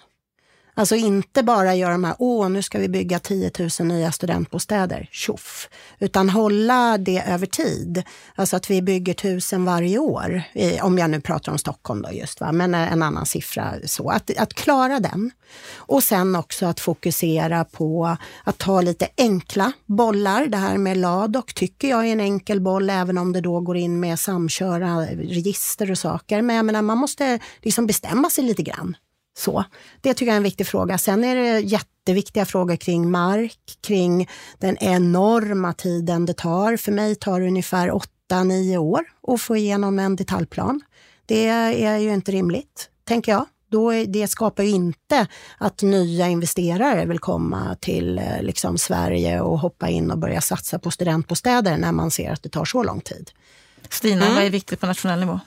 Alltså 0.77 0.95
inte 0.95 1.43
bara 1.43 1.75
göra 1.75 1.91
de 1.91 2.03
här, 2.03 2.15
åh 2.19 2.49
nu 2.49 2.61
ska 2.61 2.79
vi 2.79 2.89
bygga 2.89 3.19
10 3.19 3.51
000 3.79 3.87
nya 3.87 4.11
studentbostäder, 4.11 5.09
tjoff. 5.11 5.69
Utan 5.99 6.29
hålla 6.29 6.97
det 6.97 7.23
över 7.27 7.45
tid. 7.45 8.03
Alltså 8.35 8.55
att 8.55 8.69
vi 8.69 8.81
bygger 8.81 9.13
tusen 9.13 9.65
varje 9.65 9.97
år, 9.97 10.43
om 10.81 10.97
jag 10.97 11.09
nu 11.09 11.21
pratar 11.21 11.51
om 11.51 11.57
Stockholm 11.57 12.01
då 12.01 12.11
just, 12.11 12.41
va? 12.41 12.51
men 12.51 12.73
eh, 12.73 12.91
en 12.91 13.03
annan 13.03 13.25
siffra. 13.25 13.73
så. 13.85 14.09
Att, 14.09 14.37
att 14.37 14.53
klara 14.53 14.99
den. 14.99 15.31
Och 15.75 16.03
sen 16.03 16.35
också 16.35 16.65
att 16.65 16.79
fokusera 16.79 17.65
på 17.65 18.17
att 18.43 18.57
ta 18.57 18.81
lite 18.81 19.07
enkla 19.17 19.71
bollar. 19.85 20.45
Det 20.45 20.57
här 20.57 20.77
med 20.77 20.97
LADOK 20.97 21.53
tycker 21.53 21.87
jag 21.87 22.07
är 22.07 22.11
en 22.11 22.21
enkel 22.21 22.61
boll, 22.61 22.89
även 22.89 23.17
om 23.17 23.33
det 23.33 23.41
då 23.41 23.59
går 23.59 23.77
in 23.77 23.99
med 23.99 24.19
samköra 24.19 25.01
register 25.05 25.91
och 25.91 25.97
saker. 25.97 26.41
Men 26.41 26.55
jag 26.55 26.65
menar, 26.65 26.81
man 26.81 26.97
måste 26.97 27.39
liksom 27.61 27.87
bestämma 27.87 28.29
sig 28.29 28.43
lite 28.43 28.63
grann. 28.63 28.95
Så, 29.37 29.63
det 30.01 30.13
tycker 30.13 30.25
jag 30.25 30.33
är 30.33 30.37
en 30.37 30.43
viktig 30.43 30.67
fråga. 30.67 30.97
Sen 30.97 31.23
är 31.23 31.35
det 31.35 31.59
jätteviktiga 31.59 32.45
frågor 32.45 32.75
kring 32.75 33.11
mark, 33.11 33.59
kring 33.81 34.29
den 34.57 34.77
enorma 34.77 35.73
tiden 35.73 36.25
det 36.25 36.33
tar. 36.33 36.77
För 36.77 36.91
mig 36.91 37.15
tar 37.15 37.39
det 37.39 37.47
ungefär 37.47 37.91
8-9 38.31 38.77
år 38.77 39.05
att 39.27 39.41
få 39.41 39.57
igenom 39.57 39.99
en 39.99 40.15
detaljplan. 40.15 40.81
Det 41.25 41.45
är 41.47 41.97
ju 41.97 42.13
inte 42.13 42.31
rimligt, 42.31 42.89
tänker 43.03 43.31
jag. 43.31 43.45
Då 43.71 43.93
är, 43.93 44.05
det 44.05 44.27
skapar 44.27 44.63
ju 44.63 44.69
inte 44.69 45.27
att 45.57 45.81
nya 45.81 46.27
investerare 46.27 47.05
vill 47.05 47.19
komma 47.19 47.75
till 47.81 48.17
eh, 48.17 48.41
liksom, 48.41 48.77
Sverige 48.77 49.41
och 49.41 49.59
hoppa 49.59 49.89
in 49.89 50.11
och 50.11 50.17
börja 50.17 50.41
satsa 50.41 50.79
på 50.79 50.91
studentbostäder 50.91 51.77
när 51.77 51.91
man 51.91 52.11
ser 52.11 52.31
att 52.31 52.43
det 52.43 52.49
tar 52.49 52.65
så 52.65 52.83
lång 52.83 53.01
tid. 53.01 53.31
Stina, 53.89 54.25
mm. 54.25 54.35
vad 54.35 54.43
är 54.43 54.49
viktigt 54.49 54.79
på 54.79 54.85
nationell 54.85 55.19
nivå? 55.19 55.39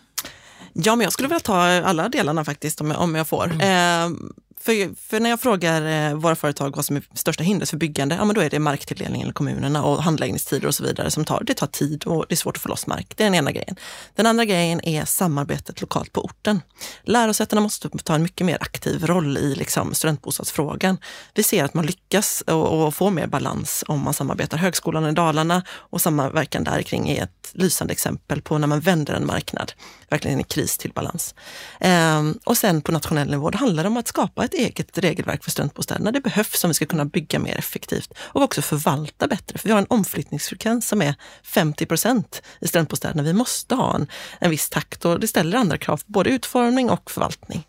Ja, 0.73 0.97
men 0.97 1.05
jag 1.05 1.13
skulle 1.13 1.29
vilja 1.29 1.41
ta 1.41 1.57
alla 1.63 2.09
delarna 2.09 2.45
faktiskt 2.45 2.81
om 2.81 2.91
jag, 2.91 3.01
om 3.01 3.15
jag 3.15 3.29
får. 3.29 3.45
Mm. 3.45 3.61
Eh, 3.61 4.19
för, 4.63 4.95
för, 4.95 5.21
när 5.21 5.31
jag 5.31 5.41
frågar 5.41 6.11
eh, 6.11 6.15
våra 6.15 6.37
företag 6.37 6.77
vad 6.77 6.85
som 6.85 6.97
är 6.97 7.03
största 7.15 7.45
hindret 7.45 7.71
för 7.71 7.77
byggande, 7.77 8.15
ja 8.15 8.25
men 8.25 8.35
då 8.35 8.41
är 8.41 8.51
det 8.51 8.59
marktilldelningen 8.59 9.31
i 9.31 9.33
kommunerna 9.33 9.85
och 9.85 10.03
handläggningstider 10.03 10.69
och 10.69 10.75
så 10.75 10.85
vidare 10.85 11.11
som 11.11 11.25
tar, 11.25 11.43
det 11.45 11.55
tar 11.55 11.67
tid 11.67 12.05
och 12.05 12.25
det 12.29 12.35
är 12.35 12.37
svårt 12.37 12.57
att 12.57 12.63
få 12.63 12.69
loss 12.69 12.87
mark. 12.87 13.13
Det 13.17 13.23
är 13.23 13.27
den 13.27 13.35
ena 13.35 13.53
grejen. 13.53 13.77
Den 14.15 14.27
andra 14.27 14.45
grejen 14.45 14.85
är 14.85 15.05
samarbetet 15.05 15.81
lokalt 15.81 16.13
på 16.13 16.25
orten. 16.25 16.61
Lärosätena 17.03 17.61
måste 17.61 17.89
ta 17.89 18.15
en 18.15 18.23
mycket 18.23 18.47
mer 18.47 18.59
aktiv 18.61 19.07
roll 19.07 19.39
i 19.39 19.55
liksom, 19.55 19.95
studentbostadsfrågan. 19.95 20.99
Vi 21.35 21.43
ser 21.43 21.65
att 21.65 21.75
man 21.75 21.87
lyckas 21.87 22.41
och, 22.47 22.87
och 22.87 22.95
få 22.95 23.11
mer 23.11 23.27
balans 23.27 23.85
om 23.87 24.01
man 24.01 24.15
samarbetar. 24.15 24.59
Högskolan 24.59 25.07
i 25.07 25.13
Dalarna 25.13 25.63
och 25.71 26.01
samverkan 26.01 26.65
där 26.65 26.83
kring 26.83 27.09
är 27.09 27.23
ett 27.23 27.51
lysande 27.53 27.93
exempel 27.93 28.43
på 28.43 28.59
när 28.59 28.67
man 28.67 28.81
vänder 28.81 29.15
en 29.15 29.27
marknad, 29.27 29.73
verkligen 30.09 30.39
en 30.39 30.45
kris 30.45 30.79
till 30.79 30.93
balans. 30.93 31.35
Ehm, 31.81 32.39
och 32.45 32.57
sen 32.57 32.83
på 32.83 32.93
nationell 32.93 33.31
nivå, 33.31 33.51
det 33.51 33.59
handlar 33.59 33.85
om 33.85 33.97
att 33.97 34.09
skapa 34.09 34.47
ett 34.51 34.59
eget 34.59 34.99
regelverk 34.99 35.45
för 35.45 35.51
studentbostäderna. 35.51 36.13
Det 36.13 36.21
behövs 36.21 36.65
om 36.65 36.71
vi 36.71 36.75
ska 36.75 36.87
kunna 36.87 37.05
bygga 37.05 37.39
mer 37.39 37.59
effektivt 37.59 38.15
och 38.19 38.43
också 38.43 38.63
förvalta 38.63 39.27
bättre. 39.27 39.59
För 39.59 39.69
vi 39.69 39.73
har 39.73 39.79
en 39.79 39.87
omflyttningsfrekvens 39.89 40.89
som 40.89 41.03
är 41.03 41.15
50 41.43 41.87
procent 41.87 42.43
i 42.61 42.69
studentbostäderna. 42.69 43.23
Vi 43.23 43.33
måste 43.33 43.75
ha 43.75 43.95
en, 43.95 44.07
en 44.39 44.51
viss 44.51 44.71
takt 44.71 45.05
och 45.05 45.21
det 45.21 45.29
ställer 45.29 45.59
andra 45.59 45.79
krav 45.79 45.97
på 45.97 46.05
både 46.07 46.31
utformning 46.31 46.91
och 46.91 47.11
förvaltning. 47.11 47.67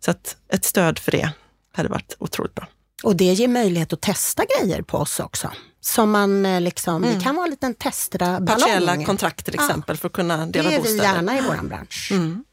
Så 0.00 0.10
att 0.10 0.36
ett 0.48 0.64
stöd 0.64 0.98
för 0.98 1.12
det 1.12 1.32
hade 1.72 1.88
varit 1.88 2.16
otroligt 2.18 2.54
bra. 2.54 2.68
Och 3.02 3.16
det 3.16 3.24
ger 3.24 3.48
möjlighet 3.48 3.92
att 3.92 4.00
testa 4.00 4.42
grejer 4.44 4.82
på 4.82 4.98
oss 4.98 5.20
också. 5.20 5.50
Som 5.80 6.10
man 6.10 6.46
eh, 6.46 6.60
liksom, 6.60 7.04
mm. 7.04 7.18
det 7.18 7.24
kan 7.24 7.36
vara 7.36 7.44
en 7.44 7.50
liten 7.50 7.74
testballong. 7.74 8.46
Partiella 8.46 9.04
kontrakt 9.04 9.44
till 9.44 9.54
exempel 9.54 9.96
ja. 9.96 9.96
för 9.96 10.06
att 10.06 10.12
kunna 10.12 10.46
dela 10.46 10.70
bostäder. 10.70 10.82
Det 10.82 10.88
är 10.88 10.92
vi 10.92 10.98
gärna 10.98 11.38
i 11.38 11.40
vår 11.40 11.68
bransch. 11.68 12.08
Mm. 12.12 12.44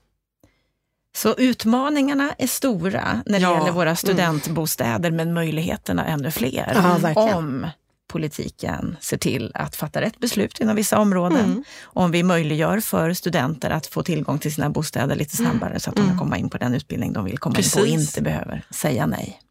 Så 1.18 1.36
utmaningarna 1.36 2.34
är 2.38 2.48
stora 2.48 3.24
när 3.26 3.40
det 3.40 3.44
ja. 3.44 3.58
gäller 3.58 3.72
våra 3.72 3.90
mm. 3.90 3.96
studentbostäder, 3.96 5.10
mm. 5.10 5.16
men 5.16 5.34
möjligheterna 5.34 6.06
ännu 6.06 6.32
fler. 6.32 7.00
Ja, 7.16 7.36
om 7.36 7.68
politiken 8.10 8.98
ser 9.02 9.18
till 9.18 9.52
att 9.54 9.76
fatta 9.76 10.02
rätt 10.02 10.20
beslut 10.20 10.60
inom 10.60 10.76
vissa 10.76 11.00
områden. 11.00 11.46
Mm. 11.46 11.64
Om 11.84 12.12
vi 12.12 12.24
möjliggör 12.24 12.80
för 12.80 13.14
studenter 13.14 13.70
att 13.70 13.88
få 13.88 14.04
tillgång 14.04 14.40
till 14.40 14.54
sina 14.54 14.70
bostäder 14.70 15.16
lite 15.16 15.36
snabbare 15.36 15.70
mm. 15.70 15.80
så 15.80 15.90
att 15.90 15.96
de 15.96 16.02
kan 16.02 16.10
mm. 16.10 16.20
komma 16.20 16.38
in 16.38 16.50
på 16.50 16.58
den 16.58 16.74
utbildning 16.74 17.14
de 17.14 17.26
vill 17.26 17.38
komma 17.38 17.56
Precis. 17.56 17.76
in 17.76 17.82
på 17.82 17.88
och 17.88 17.88
inte 17.88 18.22
behöver 18.22 18.64
säga 18.70 19.06
nej. 19.06 19.42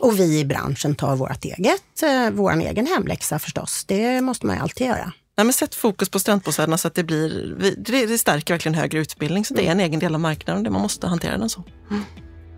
Och 0.00 0.18
vi 0.18 0.38
i 0.38 0.44
branschen 0.44 0.94
tar 0.94 1.16
vårt 1.16 1.44
eget, 1.44 2.02
eh, 2.02 2.30
vår 2.32 2.52
egen 2.52 2.86
hemläxa 2.86 3.38
förstås. 3.38 3.84
Det 3.88 4.20
måste 4.20 4.46
man 4.46 4.56
ju 4.56 4.62
alltid 4.62 4.86
göra. 4.86 5.12
Nej, 5.38 5.44
men 5.44 5.52
sätt 5.52 5.74
fokus 5.74 6.08
på 6.08 6.18
studentbostäderna 6.18 6.78
så 6.78 6.88
att 6.88 6.94
det 6.94 7.04
blir, 7.04 7.54
det, 7.78 8.06
det 8.06 8.18
stärker 8.18 8.54
verkligen 8.54 8.74
högre 8.74 8.98
utbildning. 8.98 9.44
Så 9.44 9.54
det 9.54 9.66
är 9.66 9.72
en 9.72 9.80
egen 9.80 10.00
del 10.00 10.14
av 10.14 10.20
marknaden 10.20 10.66
och 10.66 10.72
man 10.72 10.82
måste 10.82 11.06
hantera 11.06 11.38
den 11.38 11.48
så. 11.48 11.64
Mm. 11.90 12.02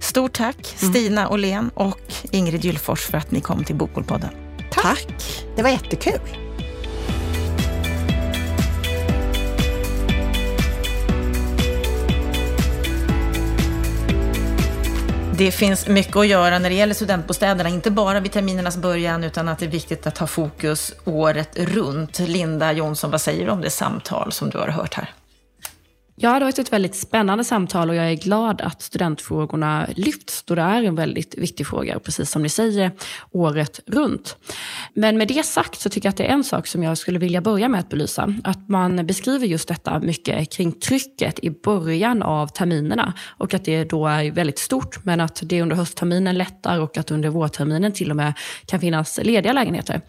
Stort 0.01 0.33
tack 0.33 0.77
mm. 0.83 0.95
Stina 0.95 1.29
Åhlén 1.29 1.71
och 1.75 2.13
Ingrid 2.31 2.65
Gyllfors 2.65 3.01
för 3.01 3.19
att 3.19 3.31
ni 3.31 3.41
kom 3.41 3.65
till 3.65 3.77
Bokbolpodden. 3.77 4.31
Tack. 4.71 4.83
tack! 4.83 5.45
Det 5.57 5.63
var 5.63 5.71
jättekul. 5.71 6.50
Det 15.41 15.51
finns 15.51 15.87
mycket 15.89 16.17
att 16.17 16.27
göra 16.27 16.59
när 16.59 16.71
det 16.71 16.77
gäller 16.77 16.95
studentbostäderna, 16.95 17.69
inte 17.69 17.91
bara 17.91 18.21
vid 18.21 18.33
terminernas 18.33 18.77
början, 18.77 19.25
utan 19.25 19.49
att 19.49 19.59
det 19.59 19.67
är 19.67 19.71
viktigt 19.71 20.07
att 20.07 20.19
ha 20.19 20.27
fokus 20.27 20.95
året 21.05 21.59
runt. 21.59 22.19
Linda 22.19 22.73
Jonsson, 22.73 23.11
vad 23.11 23.21
säger 23.21 23.47
du 23.47 23.53
om 23.53 23.61
det 23.61 23.71
samtal 23.71 24.33
som 24.33 24.51
du 24.51 24.59
har 24.59 24.69
hört 24.69 24.95
här? 24.95 25.15
Ja, 26.23 26.29
det 26.29 26.35
har 26.35 26.41
varit 26.41 26.59
ett 26.59 26.73
väldigt 26.73 26.95
spännande 26.95 27.45
samtal 27.45 27.91
och 27.91 27.95
jag 27.95 28.11
är 28.11 28.15
glad 28.15 28.61
att 28.61 28.83
studentfrågorna 28.83 29.87
lyfts 29.97 30.43
då 30.43 30.55
det 30.55 30.63
är 30.63 30.83
en 30.83 30.95
väldigt 30.95 31.39
viktig 31.39 31.67
fråga, 31.67 31.99
precis 31.99 32.31
som 32.31 32.43
ni 32.43 32.49
säger, 32.49 32.91
året 33.31 33.81
runt. 33.87 34.37
Men 34.95 35.19
med 35.19 35.29
det 35.29 35.47
sagt 35.47 35.81
så 35.81 35.89
tycker 35.89 36.07
jag 36.07 36.11
att 36.11 36.17
det 36.17 36.25
är 36.25 36.33
en 36.33 36.45
sak 36.45 36.67
som 36.67 36.83
jag 36.83 36.99
skulle 36.99 37.19
vilja 37.19 37.41
börja 37.41 37.69
med 37.69 37.81
att 37.81 37.89
belysa. 37.89 38.35
Att 38.45 38.69
man 38.69 39.07
beskriver 39.07 39.47
just 39.47 39.69
detta 39.69 39.99
mycket 39.99 40.53
kring 40.53 40.73
trycket 40.73 41.39
i 41.39 41.51
början 41.51 42.23
av 42.23 42.47
terminerna 42.47 43.13
och 43.29 43.55
att 43.55 43.65
det 43.65 43.85
då 43.85 44.07
är 44.07 44.31
väldigt 44.31 44.59
stort 44.59 45.05
men 45.05 45.21
att 45.21 45.41
det 45.45 45.63
under 45.63 45.77
höstterminen 45.77 46.39
lättar 46.39 46.81
och 46.81 46.99
att 46.99 47.11
under 47.11 47.29
vårterminen 47.29 47.93
till 47.93 48.11
och 48.11 48.17
med 48.17 48.33
kan 48.67 48.81
finnas 48.81 49.21
lediga 49.23 49.53
lägenheter. 49.53 50.01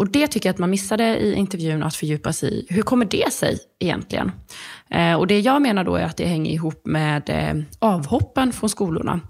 Och 0.00 0.10
det 0.10 0.26
tycker 0.26 0.48
jag 0.48 0.54
att 0.54 0.58
man 0.58 0.70
missade 0.70 1.18
i 1.18 1.34
intervjun 1.34 1.82
att 1.82 1.96
fördjupa 1.96 2.32
sig 2.32 2.54
i. 2.54 2.66
Hur 2.68 2.82
kommer 2.82 3.04
det 3.04 3.32
sig 3.32 3.58
egentligen? 3.78 4.32
Eh, 4.90 5.14
och 5.14 5.26
det 5.26 5.40
jag 5.40 5.62
menar 5.62 5.84
då 5.84 5.96
är 5.96 6.04
att 6.04 6.16
det 6.16 6.26
hänger 6.26 6.52
ihop 6.52 6.86
med 6.86 7.30
eh, 7.30 7.62
avhoppen 7.78 8.52
från 8.52 8.70
skolorna. 8.70 9.20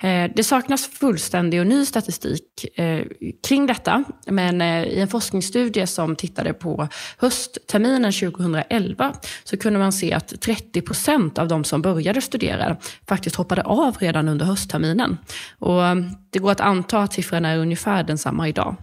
Eh, 0.00 0.30
det 0.36 0.44
saknas 0.44 0.86
fullständig 0.86 1.60
och 1.60 1.66
ny 1.66 1.86
statistik 1.86 2.78
eh, 2.78 3.04
kring 3.48 3.66
detta, 3.66 4.04
men 4.26 4.60
eh, 4.60 4.84
i 4.84 5.00
en 5.00 5.08
forskningsstudie 5.08 5.86
som 5.86 6.16
tittade 6.16 6.52
på 6.52 6.88
höstterminen 7.18 8.12
2011 8.12 9.14
så 9.44 9.56
kunde 9.56 9.78
man 9.78 9.92
se 9.92 10.12
att 10.12 10.40
30 10.40 10.82
procent 10.82 11.38
av 11.38 11.48
de 11.48 11.64
som 11.64 11.82
började 11.82 12.20
studera 12.20 12.76
faktiskt 13.08 13.36
hoppade 13.36 13.62
av 13.62 13.96
redan 13.98 14.28
under 14.28 14.46
höstterminen. 14.46 15.18
Och 15.58 15.84
eh, 15.86 15.96
det 16.30 16.38
går 16.38 16.50
att 16.50 16.60
anta 16.60 16.98
att 16.98 17.12
siffran 17.12 17.44
är 17.44 17.58
ungefär 17.58 18.02
densamma 18.02 18.48
idag. 18.48 18.76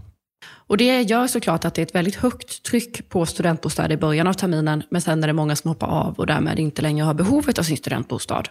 Och 0.45 0.77
det 0.77 1.01
gör 1.01 1.27
såklart 1.27 1.65
att 1.65 1.73
det 1.73 1.81
är 1.81 1.85
ett 1.85 1.95
väldigt 1.95 2.15
högt 2.15 2.63
tryck 2.63 3.09
på 3.09 3.25
studentbostäder 3.25 3.91
i 3.91 3.97
början 3.97 4.27
av 4.27 4.33
terminen, 4.33 4.83
men 4.89 5.01
sen 5.01 5.23
är 5.23 5.27
det 5.27 5.33
många 5.33 5.55
som 5.55 5.69
hoppar 5.69 5.87
av 5.87 6.13
och 6.19 6.27
därmed 6.27 6.59
inte 6.59 6.81
längre 6.81 7.05
har 7.05 7.13
behovet 7.13 7.59
av 7.59 7.63
sin 7.63 7.77
studentbostad. 7.77 8.43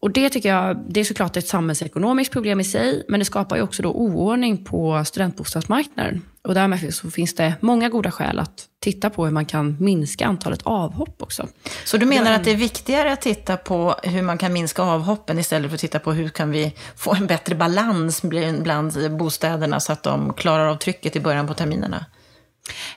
Och 0.00 0.10
det 0.10 0.30
tycker 0.30 0.48
jag, 0.48 0.84
det 0.88 1.00
är 1.00 1.04
såklart 1.04 1.36
ett 1.36 1.48
samhällsekonomiskt 1.48 2.32
problem 2.32 2.60
i 2.60 2.64
sig, 2.64 3.04
men 3.08 3.20
det 3.20 3.24
skapar 3.24 3.56
ju 3.56 3.62
också 3.62 3.82
då 3.82 3.92
oordning 3.92 4.64
på 4.64 5.04
studentbostadsmarknaden. 5.04 6.22
Och 6.48 6.54
därmed 6.54 6.94
så 6.94 7.10
finns 7.10 7.34
det 7.34 7.54
många 7.60 7.88
goda 7.88 8.10
skäl 8.10 8.38
att 8.38 8.68
titta 8.80 9.10
på 9.10 9.24
hur 9.24 9.32
man 9.32 9.46
kan 9.46 9.76
minska 9.80 10.26
antalet 10.26 10.62
avhopp 10.62 11.22
också. 11.22 11.48
Så 11.84 11.96
du 11.96 12.06
menar 12.06 12.32
att 12.32 12.44
det 12.44 12.50
är 12.50 12.56
viktigare 12.56 13.12
att 13.12 13.20
titta 13.20 13.56
på 13.56 13.94
hur 14.02 14.22
man 14.22 14.38
kan 14.38 14.52
minska 14.52 14.82
avhoppen 14.82 15.38
istället 15.38 15.70
för 15.70 15.74
att 15.74 15.80
titta 15.80 15.98
på 15.98 16.12
hur 16.12 16.28
kan 16.28 16.50
vi 16.50 16.74
få 16.96 17.14
en 17.14 17.26
bättre 17.26 17.54
balans 17.54 18.22
bland 18.22 19.16
bostäderna 19.16 19.80
så 19.80 19.92
att 19.92 20.02
de 20.02 20.32
klarar 20.32 20.66
av 20.66 20.76
trycket 20.76 21.16
i 21.16 21.20
början 21.20 21.46
på 21.46 21.54
terminerna? 21.54 22.06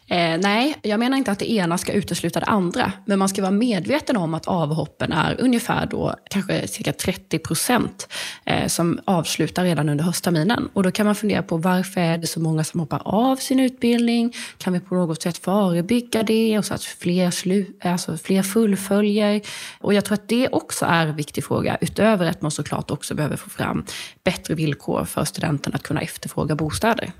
Eh, 0.10 0.38
nej, 0.38 0.76
jag 0.82 1.00
menar 1.00 1.18
inte 1.18 1.32
att 1.32 1.40
det 1.40 1.52
ena 1.52 1.78
ska 1.78 1.92
utesluta 1.92 2.40
det 2.40 2.46
andra. 2.46 2.92
Men 3.06 3.20
man 3.20 3.30
ska 3.30 3.42
vara 3.42 3.52
medveten 3.52 4.18
om 4.18 4.34
att 4.34 4.48
avhoppen 4.48 5.12
är 5.12 5.42
ungefär 5.42 5.86
då 5.86 6.16
kanske 6.30 6.68
cirka 6.68 6.94
30 6.94 7.40
procent 7.40 8.08
eh, 8.46 8.68
som 8.68 9.00
avslutar 9.06 9.64
redan 9.64 9.90
under 9.90 10.04
höstterminen. 10.04 10.70
Och 10.74 10.84
då 10.84 10.92
kan 10.92 11.06
man 11.06 11.16
fundera 11.16 11.44
på 11.44 11.58
varför 11.58 12.02
är 12.02 12.18
det 12.18 12.28
så 12.28 12.40
många 12.40 12.64
som 12.64 12.80
hoppar 12.80 13.02
av 13.06 13.36
sin 13.36 13.60
utbildning? 13.60 14.34
Kan 14.58 14.74
vi 14.74 14.80
på 14.80 14.96
något 14.96 15.22
sätt 15.22 15.38
förebygga 15.38 16.24
det 16.24 16.58
och 16.58 16.66
så 16.66 16.74
att 16.74 16.84
fler, 16.84 17.32
slu, 17.32 17.66
alltså 17.84 18.18
fler 18.18 18.44
fullföljer? 18.44 19.42
Och 19.80 19.94
jag 19.94 20.06
tror 20.06 20.14
att 20.14 20.30
det 20.30 20.48
också 20.48 20.86
är 20.86 21.08
en 21.08 21.16
viktig 21.16 21.44
fråga, 21.44 21.78
utöver 21.82 22.26
att 22.26 22.42
man 22.42 22.52
såklart 22.52 22.92
också 22.92 23.16
behöver 23.16 23.38
få 23.38 23.50
fram 23.50 23.86
bättre 24.24 24.56
villkor 24.56 25.06
för 25.06 25.26
studenterna 25.26 25.76
att 25.76 25.84
kunna 25.84 26.02
efterfråga 26.02 26.56
bostäder. 26.56 27.12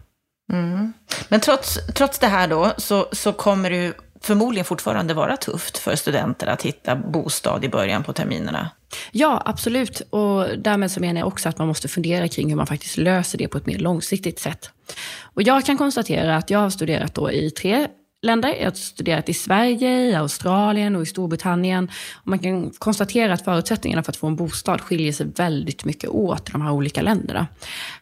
Mm. 0.54 0.94
Men 1.30 1.40
trots, 1.40 1.80
trots 1.96 2.20
det 2.20 2.28
här 2.28 2.48
då, 2.48 2.74
så, 2.78 3.08
så 3.12 3.34
kommer 3.34 3.70
det 3.70 3.94
förmodligen 4.22 4.66
fortfarande 4.66 5.14
vara 5.14 5.38
tufft 5.38 5.78
för 5.78 5.96
studenter 5.96 6.48
att 6.48 6.62
hitta 6.62 6.96
bostad 6.96 7.66
i 7.66 7.70
början 7.70 8.04
på 8.04 8.14
terminerna. 8.14 8.70
Ja, 9.12 9.42
absolut. 9.46 10.02
Och 10.10 10.58
därmed 10.58 10.92
så 10.92 11.00
menar 11.00 11.20
jag 11.20 11.28
också 11.28 11.50
att 11.50 11.58
man 11.58 11.68
måste 11.68 11.88
fundera 11.88 12.28
kring 12.28 12.50
hur 12.50 12.56
man 12.56 12.68
faktiskt 12.68 12.98
löser 12.98 13.38
det 13.38 13.48
på 13.48 13.58
ett 13.58 13.66
mer 13.66 13.78
långsiktigt 13.78 14.40
sätt. 14.40 14.70
Och 15.22 15.42
jag 15.42 15.66
kan 15.66 15.78
konstatera 15.78 16.36
att 16.36 16.50
jag 16.50 16.60
har 16.60 16.70
studerat 16.70 17.14
då 17.14 17.32
i 17.32 17.52
tre 17.52 17.88
länder. 18.22 18.56
Jag 18.60 18.66
har 18.66 18.72
studerat 18.72 19.30
i 19.30 19.34
Sverige, 19.34 19.90
i 19.90 20.16
Australien 20.16 20.96
och 20.96 21.04
i 21.04 21.06
Storbritannien. 21.06 21.92
Och 22.16 22.28
man 22.28 22.40
kan 22.40 22.70
konstatera 22.70 23.34
att 23.34 23.44
förutsättningarna 23.44 24.04
för 24.04 24.12
att 24.12 24.18
få 24.18 24.28
en 24.28 24.36
bostad 24.36 24.82
skiljer 24.82 25.12
sig 25.12 25.26
väldigt 25.36 25.86
mycket 25.86 26.10
åt 26.10 26.50
i 26.50 26.52
de 26.52 26.62
här 26.62 26.72
olika 26.72 27.02
länderna. 27.02 27.48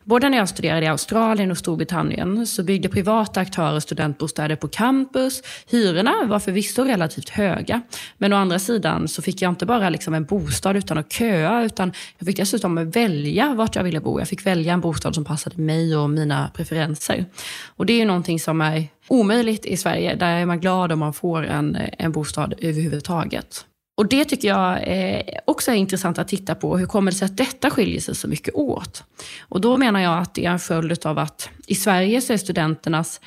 Både 0.04 0.30
när 0.30 0.38
jag 0.38 0.50
studerade 0.50 0.86
i 0.86 0.90
Australien 0.90 1.52
och 1.52 1.58
Storbritannien 1.58 2.48
så 2.48 2.64
byggde 2.64 2.90
privata 2.90 3.40
aktörer 3.40 3.80
studentbostäder 3.80 4.56
på 4.56 4.68
campus. 4.68 5.42
Hyrorna 5.68 6.14
var 6.26 6.40
förvisso 6.40 6.84
relativt 6.84 7.30
höga, 7.30 7.82
men 8.18 8.34
å 8.34 8.36
andra 8.36 8.60
sidan 8.60 9.08
så 9.08 9.22
fick 9.22 9.42
jag 9.42 9.52
inte 9.52 9.66
bara 9.66 9.90
liksom 9.90 10.14
en 10.14 10.26
bostad 10.26 10.78
utan 10.78 10.98
att 10.98 11.12
köa, 11.12 11.64
utan 11.64 11.94
jag 12.18 12.26
fick 12.26 12.38
dessutom 12.38 12.92
välja 12.92 13.54
vart 13.54 13.76
jag 13.76 13.84
ville 13.84 14.00
bo. 14.00 14.20
Jag 14.20 14.28
fick 14.28 14.46
välja 14.46 14.74
en 14.74 14.82
bostad 14.82 15.16
som 15.16 15.26
passade 15.26 15.62
mig 15.62 15.98
och 15.98 16.10
mina 16.10 16.52
preferenser. 16.56 17.26
Och 17.66 17.86
det 17.86 17.94
är 17.94 17.98
ju 17.98 18.06
någonting 18.06 18.40
som 18.40 18.62
är 18.62 18.88
omöjligt 19.08 19.66
i 19.66 19.78
Sverige. 19.78 20.16
Där 20.16 20.36
är 20.36 20.46
man 20.46 20.60
glad 20.60 20.92
om 20.92 21.00
man 21.00 21.14
får 21.14 21.46
en, 21.46 21.78
en 21.98 22.12
bostad 22.12 22.54
överhuvudtaget. 22.58 23.66
Och 23.98 24.10
Det 24.10 24.26
tycker 24.26 24.48
jag 24.48 24.84
eh, 24.88 25.22
också 25.46 25.72
är 25.72 25.76
intressant 25.76 26.18
att 26.18 26.28
titta 26.28 26.56
på. 26.56 26.78
Hur 26.78 26.86
kommer 26.86 27.12
det 27.12 27.18
sig 27.18 27.26
att 27.26 27.38
detta 27.38 27.70
skiljer 27.70 28.02
sig 28.02 28.16
så 28.16 28.28
mycket 28.28 28.56
åt? 28.56 29.04
Och 29.50 29.62
Då 29.62 29.78
menar 29.78 30.00
jag 30.00 30.18
att 30.18 30.34
det 30.34 30.46
är 30.46 30.52
en 30.52 30.60
följd 30.60 31.06
av 31.06 31.20
att 31.20 31.50
i 31.68 31.76
Sverige 31.76 32.22
så 32.22 32.34
är 32.34 32.38
studenternas 32.38 33.22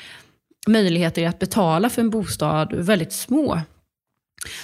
möjligheter 0.67 1.29
att 1.29 1.39
betala 1.39 1.91
för 1.91 2.03
en 2.03 2.11
bostad 2.11 2.73
väldigt 2.73 3.13
små. 3.13 3.61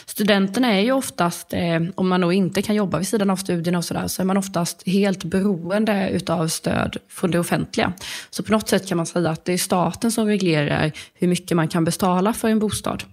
Studenterna 0.06 0.72
är 0.72 0.80
ju 0.80 0.92
oftast, 0.92 1.52
eh, 1.52 1.80
om 1.94 2.08
man 2.08 2.20
då 2.20 2.32
inte 2.32 2.62
kan 2.62 2.74
jobba 2.74 2.98
vid 2.98 3.08
sidan 3.08 3.30
av 3.30 3.36
studierna 3.36 3.78
och 3.78 3.84
sådär, 3.84 4.06
så 4.06 4.22
är 4.22 4.26
man 4.26 4.36
oftast 4.36 4.82
helt 4.86 5.24
beroende 5.24 6.10
utav 6.10 6.48
stöd 6.48 6.96
från 7.08 7.30
det 7.30 7.38
offentliga. 7.38 7.92
Så 8.30 8.42
på 8.42 8.52
något 8.52 8.68
sätt 8.68 8.88
kan 8.88 8.96
man 8.96 9.06
säga 9.06 9.30
att 9.30 9.44
det 9.44 9.52
är 9.52 9.58
staten 9.58 10.12
som 10.12 10.26
reglerar 10.26 10.92
hur 11.14 11.28
mycket 11.28 11.56
man 11.56 11.68
kan 11.68 11.84
betala 11.84 12.32
för 12.32 12.48
en 12.48 12.58
bostad. 12.58 13.04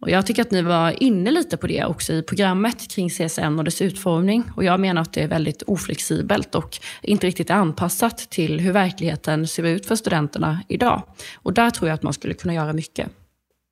Och 0.00 0.10
jag 0.10 0.26
tycker 0.26 0.42
att 0.42 0.50
ni 0.50 0.62
var 0.62 1.02
inne 1.02 1.30
lite 1.30 1.56
på 1.56 1.66
det 1.66 1.84
också 1.84 2.12
i 2.12 2.22
programmet 2.22 2.90
kring 2.90 3.10
CSN 3.10 3.58
och 3.58 3.64
dess 3.64 3.82
utformning. 3.82 4.44
Och 4.56 4.64
jag 4.64 4.80
menar 4.80 5.02
att 5.02 5.12
det 5.12 5.22
är 5.22 5.28
väldigt 5.28 5.62
oflexibelt 5.62 6.54
och 6.54 6.78
inte 7.02 7.26
riktigt 7.26 7.50
anpassat 7.50 8.18
till 8.18 8.60
hur 8.60 8.72
verkligheten 8.72 9.46
ser 9.46 9.62
ut 9.62 9.86
för 9.86 9.96
studenterna 9.96 10.60
idag. 10.68 11.02
Och 11.34 11.52
där 11.52 11.70
tror 11.70 11.88
jag 11.88 11.94
att 11.94 12.02
man 12.02 12.12
skulle 12.12 12.34
kunna 12.34 12.54
göra 12.54 12.72
mycket. 12.72 13.08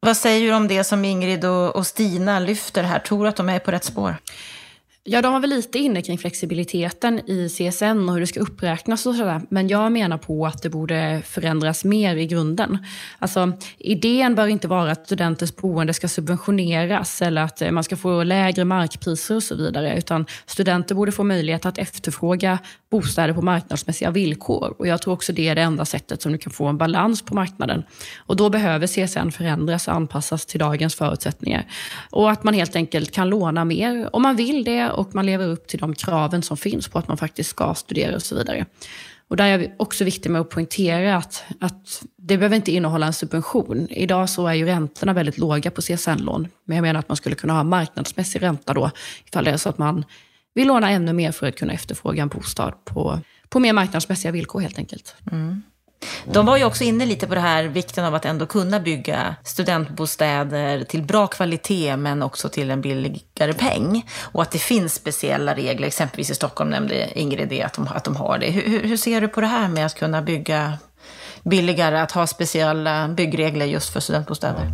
Vad 0.06 0.16
säger 0.16 0.48
du 0.48 0.54
om 0.56 0.68
det 0.68 0.84
som 0.84 1.04
Ingrid 1.04 1.44
och 1.44 1.86
Stina 1.86 2.38
lyfter 2.40 2.82
här? 2.82 2.98
Tror 2.98 3.24
du 3.24 3.28
att 3.28 3.36
de 3.36 3.48
är 3.48 3.58
på 3.58 3.70
rätt 3.70 3.84
spår? 3.84 4.16
Ja, 5.04 5.22
de 5.22 5.32
var 5.32 5.40
väl 5.40 5.50
lite 5.50 5.78
inne 5.78 6.02
kring 6.02 6.18
flexibiliteten 6.18 7.30
i 7.30 7.48
CSN 7.48 8.08
och 8.08 8.12
hur 8.12 8.20
det 8.20 8.26
ska 8.26 8.40
uppräknas 8.40 9.06
och 9.06 9.14
sådär. 9.14 9.40
Men 9.48 9.68
jag 9.68 9.92
menar 9.92 10.18
på 10.18 10.46
att 10.46 10.62
det 10.62 10.70
borde 10.70 11.22
förändras 11.24 11.84
mer 11.84 12.16
i 12.16 12.26
grunden. 12.26 12.78
Alltså, 13.18 13.52
idén 13.78 14.34
bör 14.34 14.46
inte 14.46 14.68
vara 14.68 14.92
att 14.92 15.06
studenters 15.06 15.56
boende 15.56 15.94
ska 15.94 16.08
subventioneras 16.08 17.22
eller 17.22 17.42
att 17.42 17.62
eh, 17.62 17.70
man 17.70 17.84
ska 17.84 17.96
få 17.96 18.22
lägre 18.22 18.64
markpriser 18.64 19.36
och 19.36 19.42
så 19.42 19.56
vidare. 19.56 19.98
Utan 19.98 20.26
studenter 20.46 20.94
borde 20.94 21.12
få 21.12 21.24
möjlighet 21.24 21.66
att 21.66 21.78
efterfråga 21.78 22.58
bostäder 22.90 23.34
på 23.34 23.42
marknadsmässiga 23.42 24.10
villkor. 24.10 24.74
Och 24.78 24.86
jag 24.86 25.02
tror 25.02 25.14
också 25.14 25.32
det 25.32 25.48
är 25.48 25.54
det 25.54 25.62
enda 25.62 25.84
sättet 25.84 26.22
som 26.22 26.32
du 26.32 26.38
kan 26.38 26.52
få 26.52 26.66
en 26.66 26.78
balans 26.78 27.22
på 27.22 27.34
marknaden. 27.34 27.82
Och 28.16 28.36
då 28.36 28.50
behöver 28.50 28.86
CSN 28.86 29.30
förändras 29.30 29.88
och 29.88 29.94
anpassas 29.94 30.46
till 30.46 30.60
dagens 30.60 30.94
förutsättningar. 30.94 31.66
Och 32.10 32.30
att 32.30 32.44
man 32.44 32.54
helt 32.54 32.76
enkelt 32.76 33.12
kan 33.12 33.28
låna 33.28 33.64
mer 33.64 34.08
om 34.12 34.22
man 34.22 34.36
vill 34.36 34.64
det 34.64 34.91
och 34.92 35.14
man 35.14 35.26
lever 35.26 35.48
upp 35.48 35.66
till 35.66 35.78
de 35.78 35.94
kraven 35.94 36.42
som 36.42 36.56
finns 36.56 36.88
på 36.88 36.98
att 36.98 37.08
man 37.08 37.16
faktiskt 37.16 37.50
ska 37.50 37.74
studera 37.74 38.14
och 38.14 38.22
så 38.22 38.34
vidare. 38.34 38.66
Och 39.28 39.36
där 39.36 39.46
är 39.46 39.58
det 39.58 39.74
också 39.76 40.04
viktigt 40.04 40.32
med 40.32 40.40
att 40.40 40.50
poängtera 40.50 41.16
att, 41.16 41.44
att 41.60 42.02
det 42.18 42.36
behöver 42.36 42.56
inte 42.56 42.72
innehålla 42.72 43.06
en 43.06 43.12
subvention. 43.12 43.88
Idag 43.90 44.30
så 44.30 44.46
är 44.46 44.54
ju 44.54 44.66
räntorna 44.66 45.12
väldigt 45.12 45.38
låga 45.38 45.70
på 45.70 45.80
CSN-lån. 45.80 46.48
Men 46.64 46.76
jag 46.76 46.82
menar 46.82 47.00
att 47.00 47.08
man 47.08 47.16
skulle 47.16 47.34
kunna 47.34 47.52
ha 47.52 47.64
marknadsmässig 47.64 48.42
ränta 48.42 48.74
då, 48.74 48.90
ifall 49.26 49.44
det 49.44 49.50
är 49.50 49.56
så 49.56 49.68
att 49.68 49.78
man 49.78 50.04
vill 50.54 50.68
låna 50.68 50.90
ännu 50.90 51.12
mer 51.12 51.32
för 51.32 51.46
att 51.46 51.56
kunna 51.56 51.72
efterfråga 51.72 52.22
en 52.22 52.28
bostad 52.28 52.84
på, 52.84 53.20
på 53.48 53.60
mer 53.60 53.72
marknadsmässiga 53.72 54.32
villkor 54.32 54.60
helt 54.60 54.78
enkelt. 54.78 55.14
Mm. 55.32 55.62
De 56.24 56.46
var 56.46 56.56
ju 56.56 56.64
också 56.64 56.84
inne 56.84 57.06
lite 57.06 57.26
på 57.26 57.34
det 57.34 57.40
här 57.40 57.64
vikten 57.64 58.04
av 58.04 58.14
att 58.14 58.24
ändå 58.24 58.46
kunna 58.46 58.80
bygga 58.80 59.34
studentbostäder 59.44 60.84
till 60.84 61.02
bra 61.02 61.26
kvalitet 61.26 61.96
men 61.96 62.22
också 62.22 62.48
till 62.48 62.70
en 62.70 62.80
billigare 62.80 63.52
peng. 63.52 64.06
Och 64.20 64.42
att 64.42 64.50
det 64.50 64.58
finns 64.58 64.94
speciella 64.94 65.54
regler, 65.54 65.86
exempelvis 65.86 66.30
i 66.30 66.34
Stockholm 66.34 66.70
nämnde 66.70 67.18
Ingrid 67.18 67.48
det, 67.48 67.62
att 67.62 67.74
de, 67.74 67.88
att 67.88 68.04
de 68.04 68.16
har 68.16 68.38
det. 68.38 68.50
Hur, 68.50 68.82
hur 68.82 68.96
ser 68.96 69.20
du 69.20 69.28
på 69.28 69.40
det 69.40 69.46
här 69.46 69.68
med 69.68 69.86
att 69.86 69.98
kunna 69.98 70.22
bygga 70.22 70.78
billigare, 71.44 71.98
att 71.98 72.12
ha 72.12 72.26
speciella 72.26 73.08
byggregler 73.08 73.66
just 73.66 73.92
för 73.92 74.00
studentbostäder? 74.00 74.70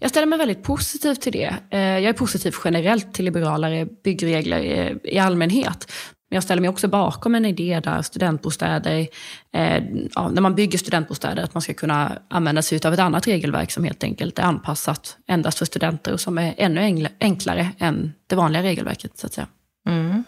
Jag 0.00 0.10
ställer 0.10 0.26
mig 0.26 0.38
väldigt 0.38 0.62
positiv 0.62 1.14
till 1.14 1.32
det. 1.32 1.54
Eh, 1.70 1.80
jag 1.80 2.04
är 2.04 2.12
positiv 2.12 2.54
generellt 2.64 3.14
till 3.14 3.24
liberalare 3.24 3.86
byggregler 4.04 4.58
eh, 4.58 5.12
i 5.12 5.18
allmänhet. 5.18 5.92
Men 6.30 6.36
jag 6.36 6.42
ställer 6.42 6.60
mig 6.60 6.70
också 6.70 6.88
bakom 6.88 7.34
en 7.34 7.44
idé 7.44 7.80
där 7.84 8.02
studentbostäder, 8.02 9.06
eh, 9.52 9.84
ja, 10.14 10.28
när 10.28 10.40
man 10.40 10.54
bygger 10.54 10.78
studentbostäder, 10.78 11.42
att 11.42 11.54
man 11.54 11.62
ska 11.62 11.74
kunna 11.74 12.18
använda 12.28 12.62
sig 12.62 12.80
av 12.84 12.94
ett 12.94 13.00
annat 13.00 13.26
regelverk 13.26 13.70
som 13.70 13.84
helt 13.84 14.04
enkelt 14.04 14.38
är 14.38 14.42
anpassat 14.42 15.16
endast 15.26 15.58
för 15.58 15.66
studenter 15.66 16.12
och 16.12 16.20
som 16.20 16.38
är 16.38 16.54
ännu 16.56 17.08
enklare 17.20 17.70
än 17.78 18.12
det 18.26 18.36
vanliga 18.36 18.62
regelverket. 18.62 19.18
så 19.18 19.26
att 19.26 19.32
säga. 19.32 19.46
Mm. 19.88 20.24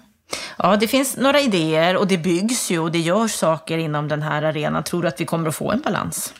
Ja, 0.58 0.76
det 0.76 0.88
finns 0.88 1.16
några 1.16 1.40
idéer 1.40 1.96
och 1.96 2.06
det 2.06 2.18
byggs 2.18 2.70
ju 2.70 2.78
och 2.78 2.92
det 2.92 2.98
görs 2.98 3.32
saker 3.32 3.78
inom 3.78 4.08
den 4.08 4.22
här 4.22 4.42
arenan. 4.42 4.84
Tror 4.84 5.02
du 5.02 5.08
att 5.08 5.20
vi 5.20 5.24
kommer 5.24 5.48
att 5.48 5.54
få 5.54 5.72
en 5.72 5.80
balans? 5.80 6.34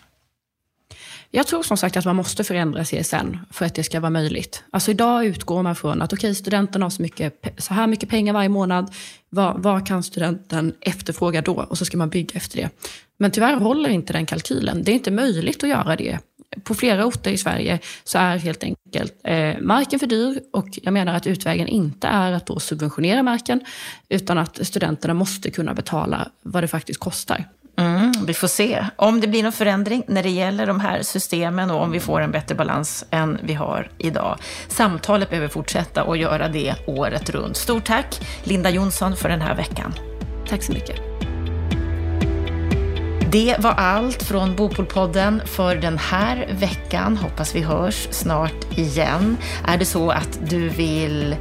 Jag 1.33 1.47
tror 1.47 1.63
som 1.63 1.77
sagt 1.77 1.97
att 1.97 2.05
man 2.05 2.17
måste 2.17 2.45
förändra 2.45 2.85
CSN 2.85 3.37
för 3.51 3.67
att 3.67 3.75
det 3.75 3.85
ska 3.85 4.01
vara 4.01 4.11
möjligt. 4.11 4.65
Alltså 4.71 4.91
idag 4.91 5.27
utgår 5.27 5.63
man 5.63 5.77
från 5.77 6.03
att 6.03 6.13
okej, 6.13 6.29
okay, 6.29 6.35
studenten 6.35 6.83
har 6.83 6.91
så, 6.91 7.03
mycket, 7.03 7.55
så 7.59 7.75
här 7.75 7.87
mycket 7.87 8.09
pengar 8.09 8.33
varje 8.33 8.49
månad. 8.49 8.95
Vad, 9.29 9.63
vad 9.63 9.87
kan 9.87 10.03
studenten 10.03 10.75
efterfråga 10.81 11.43
då? 11.43 11.55
Och 11.55 11.79
så 11.79 11.85
ska 11.85 11.97
man 11.97 12.09
bygga 12.09 12.37
efter 12.37 12.57
det. 12.57 12.71
Men 13.19 13.31
tyvärr 13.31 13.55
håller 13.55 13.89
inte 13.91 14.13
den 14.13 14.27
kalkylen. 14.27 14.85
Det 14.85 14.91
är 14.91 14.95
inte 14.95 15.11
möjligt 15.11 15.63
att 15.63 15.69
göra 15.69 15.97
det. 15.97 16.19
På 16.65 16.75
flera 16.75 17.07
orter 17.07 17.31
i 17.31 17.39
Sverige 17.39 17.79
så 18.05 18.19
är 18.19 18.37
helt 18.37 18.65
enkelt 18.65 19.15
eh, 19.25 19.55
marken 19.61 19.99
för 19.99 20.07
dyr 20.07 20.41
och 20.53 20.69
jag 20.83 20.93
menar 20.93 21.15
att 21.15 21.27
utvägen 21.27 21.69
inte 21.69 22.07
är 22.09 22.33
att 22.33 22.47
då 22.47 22.61
subventionera 22.61 23.23
marken 23.23 23.61
utan 24.09 24.39
att 24.39 24.67
studenterna 24.67 25.15
måste 25.15 25.51
kunna 25.51 25.75
betala 25.75 26.31
vad 26.43 26.63
det 26.63 26.69
faktiskt 26.69 27.01
kostar. 27.01 27.45
Mm, 27.81 28.13
vi 28.27 28.35
får 28.35 28.49
se 28.49 28.87
om 28.97 29.21
det 29.21 29.29
blir 29.29 29.43
någon 29.43 29.53
förändring 29.53 30.05
när 30.07 30.23
det 30.23 30.31
gäller 30.31 30.67
de 30.67 30.81
här 30.81 31.03
systemen 31.03 31.71
och 31.71 31.83
om 31.83 31.91
vi 31.91 32.01
får 32.01 32.21
en 32.21 32.31
bättre 32.31 32.55
balans 32.55 33.05
än 33.11 33.39
vi 33.43 33.55
har 33.55 33.91
idag. 33.99 34.39
Samtalet 34.69 35.31
behöver 35.31 35.49
fortsätta 35.49 36.05
och 36.05 36.17
göra 36.17 36.49
det 36.49 36.75
året 36.87 37.31
runt. 37.31 37.57
Stort 37.57 37.85
tack 37.85 38.21
Linda 38.45 38.71
Jonsson 38.71 39.17
för 39.17 39.29
den 39.29 39.41
här 39.41 39.55
veckan. 39.55 39.95
Tack 40.49 40.63
så 40.63 40.73
mycket. 40.73 40.97
Det 43.33 43.57
var 43.59 43.73
allt 43.73 44.23
från 44.23 44.57
Bopolpodden 44.57 45.43
för 45.47 45.77
den 45.77 45.99
här 45.99 46.49
veckan. 46.61 47.17
Hoppas 47.17 47.55
vi 47.55 47.61
hörs 47.61 48.09
snart 48.11 48.79
igen. 48.79 49.37
Är 49.67 49.79
det 49.79 49.85
så 49.85 50.11
att 50.11 50.39
du 50.51 50.69
vill 50.69 51.37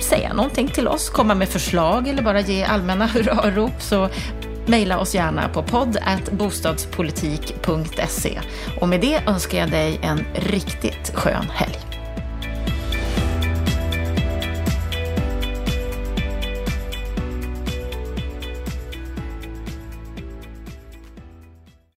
säga 0.00 0.32
någonting 0.32 0.68
till 0.68 0.88
oss, 0.88 1.10
komma 1.10 1.34
med 1.34 1.48
förslag 1.48 2.08
eller 2.08 2.22
bara 2.22 2.40
ge 2.40 2.64
allmänna 2.64 3.06
hurrarop 3.14 3.82
så 3.82 4.08
Maila 4.66 4.98
oss 4.98 5.14
gärna 5.14 5.48
på 5.48 5.62
podd 5.62 5.96
bostadspolitik.se. 6.32 8.40
Och 8.80 8.88
med 8.88 9.00
det 9.00 9.22
önskar 9.26 9.58
jag 9.58 9.70
dig 9.70 9.98
en 10.02 10.24
riktigt 10.34 11.12
skön 11.14 11.46
helg. 11.52 11.85